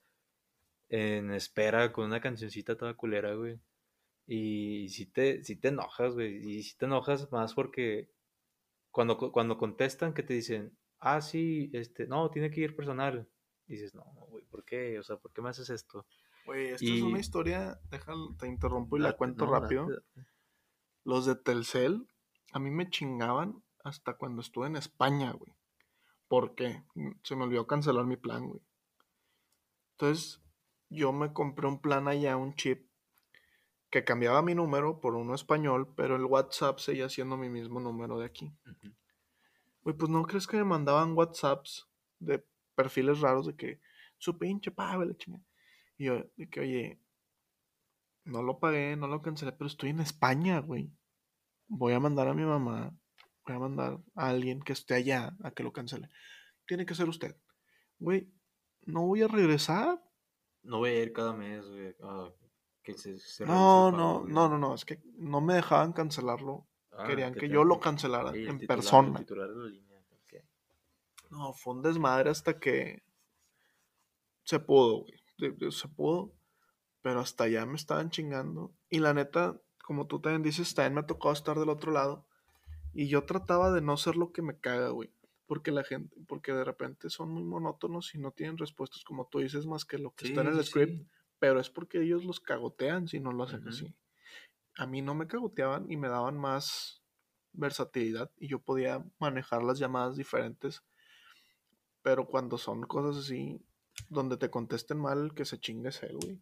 en 0.90 1.32
espera 1.32 1.92
con 1.92 2.06
una 2.06 2.22
cancioncita 2.22 2.78
toda 2.78 2.94
culera, 2.94 3.34
güey. 3.34 3.60
Y 4.28 4.90
sí 4.90 5.08
te, 5.08 5.44
sí 5.44 5.56
te 5.56 5.70
enojas, 5.70 6.14
güey. 6.14 6.36
Y 6.38 6.64
sí 6.64 6.78
te 6.78 6.86
enojas 6.86 7.32
más 7.32 7.56
porque 7.56 8.10
cuando, 8.92 9.18
cuando 9.18 9.58
contestan 9.58 10.14
que 10.14 10.24
te 10.24 10.36
dicen, 10.36 10.78
ah, 11.00 11.20
sí, 11.20 11.72
este, 11.74 12.06
no, 12.06 12.30
tiene 12.30 12.52
que 12.52 12.62
ir 12.62 12.76
personal. 12.76 13.28
Dices, 13.66 13.96
no, 13.96 14.04
güey, 14.30 14.46
¿por 14.46 14.64
qué? 14.64 15.00
O 15.00 15.04
sea, 15.04 15.18
¿por 15.18 15.34
qué 15.34 15.42
me 15.42 15.50
haces 15.50 15.70
esto? 15.72 16.06
Güey, 16.46 16.70
esta 16.70 16.86
es 16.86 17.02
una 17.02 17.18
Y- 17.18 17.22
historia, 17.22 17.80
déjalo, 17.90 18.36
te 18.38 18.48
interrumpo 18.48 18.98
y 18.98 19.00
la 19.00 19.14
cuento 19.14 19.46
no, 19.46 19.52
rápido. 19.52 19.88
Los 21.06 21.26
de 21.26 21.36
Telcel, 21.36 22.08
a 22.52 22.60
mí 22.60 22.70
me 22.70 22.90
chingaban 22.90 23.63
hasta 23.84 24.14
cuando 24.14 24.42
estuve 24.42 24.68
en 24.68 24.78
España, 24.78 25.32
güey. 25.32 25.54
¿Por 26.28 26.56
qué? 26.56 26.84
Mm, 26.96 27.12
Se 27.24 27.36
me 27.36 27.44
olvidó 27.44 27.68
cancelar 27.68 28.06
mi 28.06 28.18
plan, 28.18 28.48
güey. 28.48 28.62
Entonces, 29.92 30.42
yo 30.90 31.14
me 31.14 31.34
compré 31.34 31.68
un 31.68 31.80
plan 31.80 32.08
allá, 32.08 32.38
un 32.38 32.56
chip, 32.56 32.88
que 33.90 34.04
cambiaba 34.04 34.42
mi 34.42 34.56
número 34.56 35.00
por 35.00 35.14
uno 35.16 35.36
español, 35.36 35.94
pero 35.96 36.16
el 36.16 36.26
WhatsApp 36.26 36.80
seguía 36.80 37.10
siendo 37.10 37.38
mi 37.38 37.50
mismo 37.50 37.80
número 37.80 38.18
de 38.18 38.26
aquí. 38.26 38.52
Güey, 39.84 39.96
pues 39.96 40.10
no 40.10 40.24
crees 40.24 40.48
que 40.48 40.58
me 40.58 40.64
mandaban 40.64 41.16
WhatsApps 41.16 41.88
de 42.20 42.44
perfiles 42.76 43.20
raros 43.20 43.46
de 43.46 43.56
que 43.56 43.80
su 44.18 44.38
pinche 44.40 44.72
pago, 44.72 45.04
la 45.04 45.16
chingada. 45.16 45.44
Y 45.98 46.06
yo, 46.06 46.24
de 46.36 46.50
que, 46.50 46.60
oye, 46.62 47.00
no 48.24 48.42
lo 48.42 48.60
pagué, 48.60 48.96
no 48.96 49.08
lo 49.08 49.22
cancelé, 49.22 49.52
pero 49.52 49.68
estoy 49.68 49.92
en 49.92 50.00
España, 50.00 50.60
güey. 50.60 50.92
Voy 51.68 51.94
a 51.94 52.00
mandar 52.00 52.28
a 52.28 52.34
mi 52.34 52.44
mamá, 52.44 52.96
voy 53.46 53.56
a 53.56 53.60
mandar 53.60 54.00
a 54.16 54.28
alguien 54.30 54.62
que 54.62 54.74
esté 54.74 54.94
allá 54.96 55.36
a 55.44 55.52
que 55.52 55.64
lo 55.64 55.74
cancele. 55.74 56.10
Tiene 56.66 56.86
que 56.86 56.96
ser 56.96 57.10
usted. 57.10 57.36
Güey, 58.00 58.30
no 58.86 59.06
voy 59.06 59.22
a 59.22 59.28
regresar. 59.28 60.02
No 60.64 60.78
voy 60.80 60.92
a 60.92 61.04
ir 61.04 61.14
cada 61.14 61.34
mes, 61.34 61.66
güey. 61.68 61.96
a 62.02 62.32
que 62.84 62.94
se, 62.98 63.18
se 63.20 63.46
No, 63.46 63.92
no, 63.92 64.22
pago, 64.22 64.28
no, 64.28 64.50
no, 64.50 64.58
no, 64.58 64.74
es 64.76 64.84
que 64.86 65.02
no 65.16 65.40
me 65.42 65.54
dejaban 65.56 65.94
cancelarlo. 65.94 66.68
Ah, 66.92 67.06
Querían 67.08 67.34
que 67.34 67.48
yo 67.50 67.64
lo 67.64 67.80
cancelara 67.80 68.32
sí, 68.34 68.46
en 68.46 68.60
titular- 68.60 68.68
persona. 68.68 69.20
línea. 69.70 69.94
No, 71.30 71.52
fue 71.54 71.74
un 71.74 71.82
desmadre 71.82 72.30
hasta 72.30 72.60
que 72.60 73.02
se 74.44 74.60
pudo, 74.60 75.06
güey. 75.06 75.72
Se 75.72 75.88
pudo, 75.88 76.32
pero 77.02 77.22
hasta 77.22 77.46
allá 77.46 77.66
me 77.66 77.76
estaban 77.76 78.12
chingando. 78.12 78.72
Y 78.90 79.00
la 79.00 79.14
neta, 79.16 79.60
como 79.84 80.06
tú 80.06 80.20
también 80.22 80.44
dices, 80.44 80.76
también 80.76 80.94
me 80.94 81.04
tocó 81.04 81.32
estar 81.32 81.58
del 81.58 81.70
otro 81.70 81.92
lado. 81.92 82.28
Y 82.94 83.08
yo 83.08 83.24
trataba 83.24 83.72
de 83.72 83.82
no 83.82 83.98
ser 83.98 84.16
lo 84.16 84.32
que 84.32 84.42
me 84.42 84.58
caga, 84.58 84.90
güey. 84.90 85.12
Porque 85.46 85.72
la 85.72 85.84
gente, 85.84 86.16
porque 86.28 86.54
de 86.54 86.64
repente 86.64 87.10
son 87.10 87.32
muy 87.32 87.44
monótonos 87.44 88.16
y 88.16 88.20
no 88.20 88.32
tienen 88.32 88.58
respuestas 88.58 89.04
como 89.04 89.28
tú 89.28 89.40
dices 89.40 89.66
más 89.66 89.86
que 89.86 89.98
lo 89.98 90.12
que 90.16 90.28
está 90.28 90.42
en 90.42 90.48
el 90.48 90.64
script. 90.64 90.94
sí. 90.94 91.08
Pero 91.40 91.60
es 91.60 91.70
porque 91.70 92.02
ellos 92.02 92.24
los 92.24 92.40
cagotean 92.40 93.08
si 93.08 93.20
no 93.20 93.34
lo 93.34 93.44
hacen 93.44 93.68
así. 93.68 93.94
A 94.78 94.86
mí 94.86 95.02
no 95.02 95.14
me 95.14 95.28
cagoteaban 95.28 95.92
y 95.92 95.98
me 95.98 96.08
daban 96.08 96.38
más 96.38 97.04
versatilidad 97.52 98.32
y 98.38 98.48
yo 98.48 98.60
podía 98.60 99.06
manejar 99.20 99.64
las 99.64 99.78
llamadas 99.78 100.16
diferentes. 100.16 100.84
Pero 102.02 102.28
cuando 102.28 102.58
son 102.58 102.84
cosas 102.84 103.26
así, 103.26 103.62
donde 104.10 104.38
te 104.38 104.50
contesten 104.50 105.00
mal, 105.00 105.34
que 105.34 105.46
se 105.46 105.60
chingue 105.60 105.90
es 105.90 106.02
él, 106.04 106.18
güey. 106.22 106.42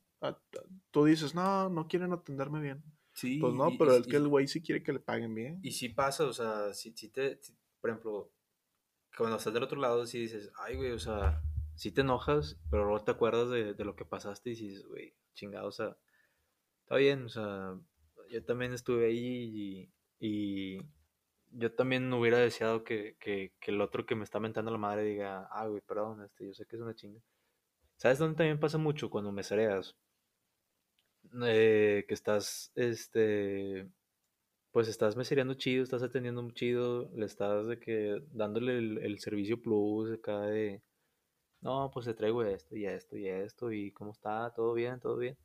Tú 0.91 1.05
dices, 1.05 1.33
no, 1.33 1.69
no 1.69 1.87
quieren 1.87 2.13
atenderme 2.13 2.61
bien. 2.61 2.83
Sí, 3.13 3.39
Pues 3.39 3.53
no, 3.53 3.69
y- 3.69 3.77
pero 3.77 3.93
y- 3.93 3.97
el 3.97 4.05
que 4.07 4.15
el 4.17 4.27
güey 4.27 4.47
sí 4.47 4.61
quiere 4.61 4.83
que 4.83 4.93
le 4.93 4.99
paguen 4.99 5.33
bien. 5.35 5.59
Y 5.63 5.71
sí 5.71 5.89
pasa, 5.89 6.25
o 6.25 6.33
sea, 6.33 6.73
si, 6.73 6.91
si 6.93 7.09
te, 7.09 7.41
si- 7.41 7.53
por 7.79 7.89
ejemplo, 7.89 8.31
cuando 9.17 9.37
estás 9.37 9.53
del 9.53 9.63
otro 9.63 9.79
lado, 9.79 10.05
sí 10.05 10.19
dices, 10.19 10.51
ay, 10.57 10.75
güey, 10.77 10.91
o 10.91 10.99
sea, 10.99 11.41
sí 11.75 11.91
te 11.91 12.01
enojas, 12.01 12.57
pero 12.69 12.85
luego 12.85 13.03
te 13.03 13.11
acuerdas 13.11 13.49
de, 13.49 13.73
de 13.73 13.85
lo 13.85 13.95
que 13.95 14.05
pasaste 14.05 14.51
y 14.51 14.55
dices, 14.55 14.85
güey, 14.87 15.13
chingado, 15.33 15.67
o 15.67 15.71
sea, 15.71 15.97
está 16.83 16.95
bien, 16.95 17.25
o 17.25 17.29
sea, 17.29 17.77
yo 18.29 18.43
también 18.45 18.73
estuve 18.73 19.07
ahí 19.07 19.89
y, 20.19 20.77
y 20.77 20.81
yo 21.51 21.73
también 21.73 22.11
hubiera 22.13 22.37
deseado 22.37 22.83
que, 22.85 23.17
que, 23.19 23.53
que 23.59 23.71
el 23.71 23.81
otro 23.81 24.05
que 24.05 24.15
me 24.15 24.23
está 24.23 24.39
mentando 24.39 24.71
la 24.71 24.77
madre 24.77 25.03
diga, 25.03 25.49
ah, 25.51 25.67
güey, 25.67 25.81
perdón, 25.81 26.23
este, 26.23 26.45
yo 26.47 26.53
sé 26.53 26.65
que 26.65 26.77
es 26.77 26.81
una 26.81 26.95
chinga. 26.95 27.19
¿Sabes 27.97 28.19
dónde 28.19 28.37
también 28.37 28.59
pasa 28.59 28.77
mucho? 28.77 29.09
Cuando 29.09 29.31
me 29.33 29.43
cereas. 29.43 29.95
Eh, 31.43 32.05
que 32.07 32.13
estás, 32.13 32.71
este, 32.75 33.89
pues 34.71 34.87
estás 34.89 35.15
mesereando 35.17 35.55
chido, 35.55 35.83
estás 35.83 36.03
atendiendo 36.03 36.49
chido, 36.51 37.11
le 37.15 37.25
estás 37.25 37.67
de 37.67 37.79
que 37.79 38.21
dándole 38.33 38.77
el, 38.79 38.97
el 38.99 39.19
servicio 39.19 39.61
plus 39.61 40.11
acá 40.13 40.41
de, 40.41 40.83
no, 41.61 41.91
pues 41.93 42.05
te 42.07 42.13
traigo 42.15 42.43
esto 42.43 42.75
y 42.77 42.85
esto 42.87 43.17
y 43.17 43.27
esto 43.29 43.71
y 43.71 43.91
cómo 43.93 44.11
está, 44.13 44.53
todo 44.53 44.73
bien, 44.73 44.99
todo 44.99 45.17
bien. 45.17 45.37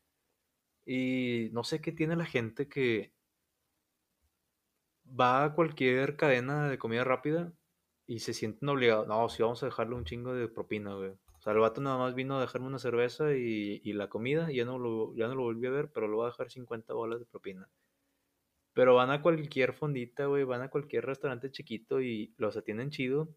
Y 0.86 1.50
no 1.52 1.64
sé 1.64 1.80
qué 1.80 1.92
tiene 1.92 2.16
la 2.16 2.26
gente 2.26 2.68
que 2.68 3.12
va 5.18 5.44
a 5.44 5.54
cualquier 5.54 6.16
cadena 6.16 6.68
de 6.68 6.78
comida 6.78 7.02
rápida 7.02 7.52
y 8.06 8.20
se 8.20 8.34
sienten 8.34 8.68
obligados, 8.68 9.08
no, 9.08 9.28
sí 9.28 9.42
vamos 9.42 9.62
a 9.62 9.66
dejarle 9.66 9.94
un 9.96 10.04
chingo 10.04 10.34
de 10.34 10.48
propina, 10.48 10.94
güey. 10.94 11.14
Sea, 11.46 11.52
el 11.52 11.60
vato 11.60 11.80
nada 11.80 11.96
más 11.96 12.16
vino 12.16 12.38
a 12.38 12.40
dejarme 12.40 12.66
una 12.66 12.80
cerveza 12.80 13.32
y, 13.36 13.92
la 13.92 14.08
comida, 14.08 14.50
ya 14.50 14.64
no, 14.64 14.80
lo, 14.80 15.14
ya 15.14 15.28
no 15.28 15.36
lo 15.36 15.44
volví 15.44 15.64
a 15.68 15.70
ver, 15.70 15.88
pero 15.92 16.08
le 16.08 16.16
voy 16.16 16.24
a 16.24 16.30
dejar 16.30 16.50
50 16.50 16.92
bolas 16.92 17.20
de 17.20 17.26
propina. 17.26 17.68
Pero 18.72 18.96
van 18.96 19.12
a 19.12 19.22
cualquier 19.22 19.72
fondita, 19.72 20.26
güey, 20.26 20.42
van 20.42 20.62
a 20.62 20.70
cualquier 20.70 21.06
restaurante 21.06 21.52
chiquito 21.52 22.00
y 22.00 22.34
los 22.36 22.56
atienden 22.56 22.90
chido. 22.90 23.28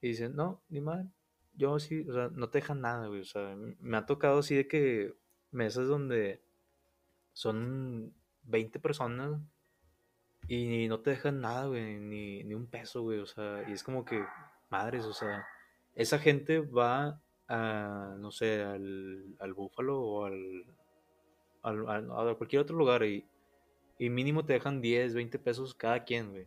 Y 0.00 0.10
dicen, 0.10 0.36
no, 0.36 0.62
ni 0.68 0.80
mal. 0.80 1.10
Yo 1.54 1.80
sí, 1.80 2.06
o 2.08 2.12
sea, 2.12 2.28
no 2.32 2.48
te 2.48 2.58
dejan 2.58 2.80
nada, 2.80 3.08
güey. 3.08 3.22
O 3.22 3.24
sea, 3.24 3.56
me 3.56 3.96
ha 3.96 4.06
tocado 4.06 4.38
así 4.38 4.54
de 4.54 4.68
que 4.68 5.12
mesas 5.50 5.88
donde 5.88 6.44
son 7.32 8.14
20 8.44 8.78
personas 8.78 9.40
y 10.46 10.86
no 10.86 11.00
te 11.00 11.10
dejan 11.10 11.40
nada, 11.40 11.66
güey, 11.66 11.98
ni, 11.98 12.44
ni 12.44 12.54
un 12.54 12.68
peso, 12.68 13.02
güey. 13.02 13.18
O 13.18 13.26
sea, 13.26 13.68
y 13.68 13.72
es 13.72 13.82
como 13.82 14.04
que, 14.04 14.24
madres, 14.70 15.06
o 15.06 15.12
sea, 15.12 15.44
esa 15.96 16.20
gente 16.20 16.60
va 16.60 17.20
a, 17.52 18.16
no 18.18 18.30
sé, 18.30 18.62
al, 18.62 19.36
al 19.38 19.52
Búfalo 19.54 20.00
o 20.00 20.24
al, 20.24 20.64
al- 21.62 21.88
al- 21.88 22.28
a 22.30 22.34
cualquier 22.34 22.62
otro 22.62 22.76
lugar 22.76 23.04
y, 23.04 23.26
y 23.98 24.08
mínimo 24.10 24.44
te 24.44 24.54
dejan 24.54 24.80
10, 24.80 25.14
20 25.14 25.38
pesos 25.38 25.74
cada 25.74 26.02
quien, 26.04 26.30
güey. 26.30 26.46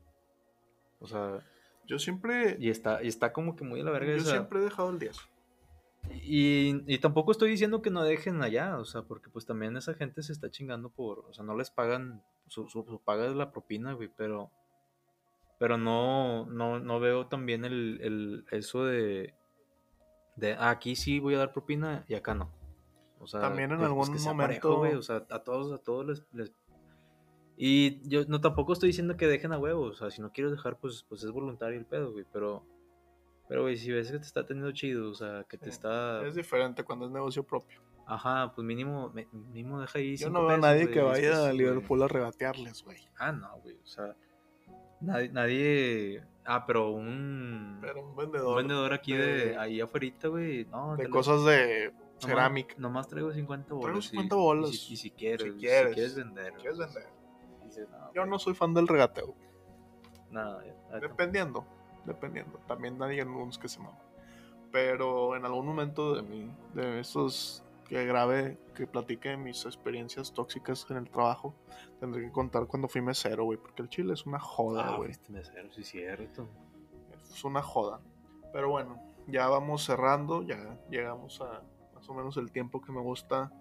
O 0.99 1.07
sea, 1.07 1.39
Yo 1.85 1.99
siempre, 1.99 2.57
y 2.59 2.69
está, 2.69 3.03
y 3.03 3.07
está 3.07 3.31
como 3.33 3.55
que 3.55 3.63
muy 3.63 3.81
a 3.81 3.83
la 3.83 3.91
verga 3.91 4.11
yo 4.13 4.17
esa. 4.21 4.31
siempre 4.31 4.59
he 4.59 4.63
dejado 4.63 4.89
el 4.89 4.99
10. 4.99 5.17
Y, 6.23 6.83
y 6.93 6.97
tampoco 6.99 7.31
estoy 7.31 7.49
diciendo 7.49 7.81
que 7.81 7.89
no 7.89 8.03
dejen 8.03 8.41
allá, 8.43 8.77
o 8.77 8.85
sea, 8.85 9.01
porque 9.03 9.29
pues 9.29 9.45
también 9.45 9.75
esa 9.75 9.93
gente 9.95 10.21
se 10.23 10.33
está 10.33 10.49
chingando 10.51 10.89
por, 10.89 11.19
o 11.19 11.33
sea, 11.33 11.43
no 11.43 11.55
les 11.55 11.71
pagan, 11.71 12.21
su, 12.47 12.67
su, 12.69 12.83
su 12.83 12.99
paga 12.99 13.25
es 13.27 13.35
la 13.35 13.51
propina, 13.51 13.93
güey, 13.93 14.09
pero, 14.15 14.51
pero 15.57 15.77
no, 15.79 16.45
no, 16.45 16.79
no 16.79 16.99
veo 16.99 17.25
también 17.27 17.65
el, 17.65 17.99
el, 18.01 18.45
eso 18.51 18.85
de, 18.85 19.33
de 20.35 20.53
ah, 20.53 20.69
aquí 20.69 20.95
sí 20.95 21.19
voy 21.19 21.35
a 21.35 21.39
dar 21.39 21.53
propina 21.53 22.03
y 22.07 22.15
acá 22.15 22.33
no. 22.33 22.51
O 23.19 23.27
sea, 23.27 23.41
También 23.41 23.71
en 23.71 23.77
pues, 23.77 23.87
algún 23.87 24.11
que 24.13 24.19
sea 24.19 24.33
momento- 24.33 24.77
güey, 24.77 24.93
o 24.93 25.01
sea, 25.01 25.25
a 25.29 25.39
todos, 25.39 25.71
a 25.71 25.77
todos 25.79 26.05
les, 26.05 26.23
les- 26.33 26.53
Y 27.57 28.07
yo 28.07 28.25
no 28.27 28.41
tampoco 28.41 28.73
estoy 28.73 28.87
diciendo 28.87 29.15
que 29.17 29.27
dejen 29.27 29.53
a 29.53 29.57
huevos, 29.57 29.95
o 29.95 29.97
sea, 29.97 30.11
si 30.11 30.21
no 30.21 30.31
quieres 30.31 30.51
dejar, 30.51 30.77
pues, 30.77 31.05
pues 31.07 31.23
es 31.23 31.31
voluntario 31.31 31.79
el 31.79 31.85
pedo, 31.85 32.11
güey, 32.11 32.25
pero... 32.31 32.65
Pero, 33.47 33.61
güey, 33.61 33.77
si 33.77 33.91
ves 33.91 34.11
que 34.11 34.17
te 34.17 34.25
está 34.25 34.45
teniendo 34.45 34.71
chido, 34.71 35.09
o 35.09 35.13
sea, 35.13 35.43
que 35.47 35.57
te 35.57 35.65
Sí, 35.65 35.69
está... 35.69 36.25
Es 36.25 36.35
diferente 36.35 36.83
cuando 36.83 37.05
es 37.05 37.11
negocio 37.11 37.43
propio. 37.43 37.79
Ajá, 38.07 38.51
pues 38.53 38.65
mínimo, 38.65 39.13
mínimo 39.31 39.79
deja 39.81 39.99
ahí 39.99 40.17
Yo 40.17 40.29
no 40.29 40.41
veo 40.41 40.49
a 40.49 40.55
pesos, 40.55 40.61
nadie 40.61 40.83
güey, 40.83 40.93
que 40.93 41.01
vaya 41.01 41.47
a. 41.47 41.53
Liverpool 41.53 42.03
a 42.03 42.07
regatearles, 42.07 42.83
güey. 42.83 42.97
Ah, 43.17 43.31
no, 43.31 43.59
güey, 43.61 43.77
o 43.81 43.85
sea... 43.85 44.15
Nadie, 44.99 45.29
nadie... 45.29 46.23
Ah, 46.45 46.63
pero 46.65 46.91
un... 46.91 47.79
Pero 47.81 48.01
un 48.03 48.09
un 48.09 48.15
vendedor, 48.15 48.57
vendedor 48.57 48.93
aquí 48.93 49.13
de, 49.13 49.45
de- 49.49 49.57
ahí 49.57 49.81
afuera, 49.81 50.07
güey, 50.29 50.65
no, 50.65 50.95
de 50.95 51.05
lo- 51.05 51.09
cosas 51.09 51.43
de 51.43 51.91
cerámica. 52.19 52.75
Nomás 52.77 53.07
traigo 53.07 53.31
50 53.33 53.73
bolas. 53.73 54.05
y- 54.05 54.09
50 54.09 54.35
y 54.35 54.37
bolas. 54.37 54.69
si- 54.69 54.93
Y, 54.93 54.97
si, 54.97 55.11
quieres, 55.11 55.41
Si 55.41 55.51
si 55.53 55.57
quieres. 55.57 55.93
quieres, 55.95 56.15
vender. 56.15 56.53
¿Quieres 56.53 56.77
vender? 56.77 57.07
Dices, 57.63 57.89
no, 57.89 58.13
Yo 58.13 58.25
no 58.27 58.37
soy 58.39 58.53
fan 58.53 58.73
del 58.75 58.87
regateo. 58.87 59.33
no, 60.29 60.61
ya, 60.63 60.73
ya, 60.91 60.99
Dependiendo, 60.99 61.65
dependiendo. 62.05 62.59
También 62.67 63.01
hay 63.01 63.19
algunos 63.19 63.57
que 63.57 63.67
se 63.67 63.79
maman. 63.79 63.99
Pero 64.71 65.35
en 65.35 65.45
algún 65.45 65.65
momento 65.65 66.13
de 66.15 66.21
mi, 66.21 66.51
de 66.73 66.99
esos 66.99 67.63
que 67.87 68.03
grabe, 68.05 68.57
que 68.73 68.87
platique 68.87 69.29
de 69.29 69.37
mis 69.37 69.65
experiencias 69.65 70.33
tóxicas 70.33 70.85
en 70.89 70.97
el 70.97 71.09
trabajo, 71.09 71.53
tendré 71.99 72.23
que 72.23 72.31
contar 72.31 72.65
cuando 72.67 72.87
fui 72.87 73.01
mesero, 73.01 73.43
güey, 73.45 73.57
porque 73.59 73.81
el 73.83 73.89
chile 73.89 74.13
es 74.13 74.25
una 74.25 74.39
joda, 74.39 74.87
Ah, 74.93 74.97
güey. 74.97 75.11
este 75.11 75.31
mesero, 75.31 75.71
sí 75.71 75.83
cierto. 75.83 76.47
es 77.31 77.43
una 77.43 77.61
joda. 77.61 77.99
Pero 78.53 78.69
bueno, 78.69 78.99
ya 79.27 79.47
vamos 79.49 79.83
cerrando, 79.83 80.41
ya 80.43 80.77
llegamos 80.89 81.41
a 81.41 81.61
más 81.93 82.07
o 82.09 82.13
menos 82.13 82.37
el 82.37 82.51
tiempo 82.51 82.81
que 82.81 82.91
me 82.91 83.01
gusta 83.01 83.51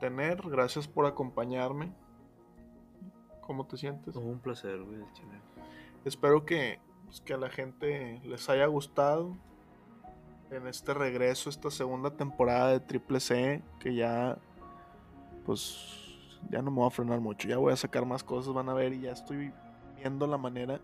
tener. 0.00 0.42
Gracias 0.48 0.86
por 0.88 1.06
acompañarme. 1.06 1.92
¿Cómo 3.40 3.66
te 3.66 3.76
sientes? 3.76 4.16
Un 4.16 4.38
placer, 4.40 4.82
güey, 4.82 5.00
el 5.00 5.12
chile. 5.12 5.40
Espero 6.04 6.44
que, 6.44 6.80
pues, 7.06 7.20
que 7.20 7.34
a 7.34 7.36
la 7.38 7.50
gente 7.50 8.20
les 8.24 8.48
haya 8.48 8.66
gustado 8.66 9.36
en 10.56 10.66
este 10.66 10.94
regreso, 10.94 11.50
esta 11.50 11.70
segunda 11.70 12.10
temporada 12.10 12.70
de 12.70 12.80
Triple 12.80 13.20
C, 13.20 13.62
que 13.80 13.94
ya, 13.94 14.38
pues, 15.44 16.18
ya 16.50 16.62
no 16.62 16.70
me 16.70 16.78
voy 16.78 16.86
a 16.86 16.90
frenar 16.90 17.20
mucho, 17.20 17.48
ya 17.48 17.58
voy 17.58 17.72
a 17.72 17.76
sacar 17.76 18.06
más 18.06 18.22
cosas, 18.22 18.54
van 18.54 18.68
a 18.68 18.74
ver, 18.74 18.92
y 18.92 19.00
ya 19.00 19.12
estoy 19.12 19.52
viendo 19.96 20.26
la 20.26 20.38
manera 20.38 20.80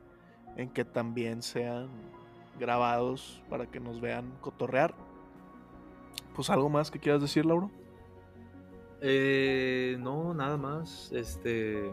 en 0.56 0.68
que 0.70 0.84
también 0.84 1.42
sean 1.42 1.88
grabados 2.58 3.42
para 3.48 3.66
que 3.66 3.80
nos 3.80 4.00
vean 4.00 4.32
cotorrear. 4.40 4.94
Pues 6.34 6.50
algo 6.50 6.68
más 6.68 6.90
que 6.90 6.98
quieras 6.98 7.22
decir, 7.22 7.46
Lauro. 7.46 7.70
Eh, 9.00 9.96
no, 10.00 10.34
nada 10.34 10.56
más. 10.56 11.10
Este, 11.12 11.90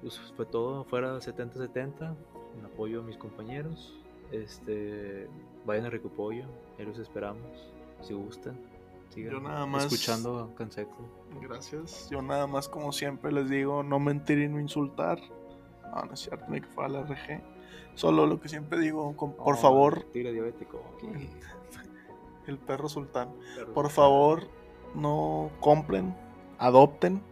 pues 0.00 0.18
fue 0.36 0.46
todo 0.46 0.84
fuera 0.84 1.16
70-70, 1.18 2.14
en 2.58 2.64
apoyo 2.64 3.00
a 3.00 3.02
mis 3.04 3.16
compañeros. 3.16 3.94
Este, 4.32 5.28
vayan 5.64 5.86
a 5.86 5.90
Recupollo, 5.90 6.46
ahí 6.78 6.84
los 6.86 6.98
esperamos, 6.98 7.72
si 8.02 8.14
gustan. 8.14 8.58
Sigan 9.10 9.32
Yo 9.34 9.40
nada 9.40 9.66
más- 9.66 9.84
escuchando 9.84 10.38
a 10.40 10.54
Canseco. 10.54 10.96
Gracias. 11.40 12.08
Yo 12.10 12.20
nada 12.22 12.46
más, 12.46 12.68
como 12.68 12.92
siempre, 12.92 13.32
les 13.32 13.48
digo, 13.48 13.82
no 13.82 13.98
mentir 13.98 14.38
y 14.38 14.48
no 14.48 14.60
insultar. 14.60 15.18
No, 15.94 16.02
no 16.04 16.12
es 16.12 16.20
cierto, 16.20 16.44
ni 16.48 16.60
que 16.60 16.66
fuera 16.66 16.88
la 16.88 17.00
RG. 17.02 17.40
Solo 17.94 18.26
lo 18.26 18.40
que 18.40 18.48
siempre 18.48 18.78
digo, 18.80 19.16
con- 19.16 19.32
por 19.34 19.54
Oh, 19.54 19.56
favor, 19.56 20.02
Tigre 20.12 20.32
diabético. 20.32 20.82
aquí. 20.96 21.06
el 22.46 22.58
perro 22.58 22.88
sultán. 22.88 23.30
Por 23.74 23.90
favor, 23.90 24.42
no 24.94 25.50
compren, 25.60 26.14
adopten. 26.58 27.22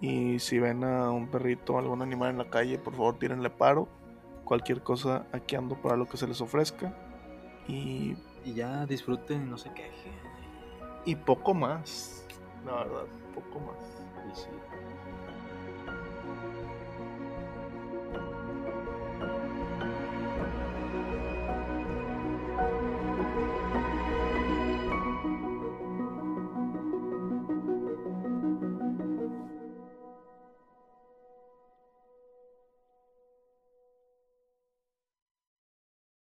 Y 0.00 0.38
si 0.38 0.58
ven 0.58 0.84
a 0.84 1.10
un 1.10 1.28
perrito 1.28 1.74
o 1.74 1.78
algún 1.78 2.02
animal 2.02 2.30
en 2.30 2.38
la 2.38 2.50
calle, 2.50 2.78
por 2.78 2.94
favor, 2.94 3.18
tírenle 3.18 3.50
paro. 3.50 3.88
Cualquier 4.44 4.82
cosa, 4.82 5.26
aquí 5.32 5.56
ando 5.56 5.76
para 5.80 5.96
lo 5.96 6.06
que 6.06 6.16
se 6.18 6.26
les 6.26 6.40
ofrezca. 6.40 6.94
Y, 7.68 8.14
Y 8.44 8.54
ya 8.54 8.86
disfruten 8.86 9.48
no 9.48 9.56
se 9.56 9.72
quejen. 9.72 10.12
y 11.04 11.16
poco 11.16 11.54
más. 11.54 12.26
La 12.64 12.76
verdad, 12.84 13.04
poco 13.34 13.60
más. 13.60 13.76
Y 14.32 14.40
sí. 14.40 14.48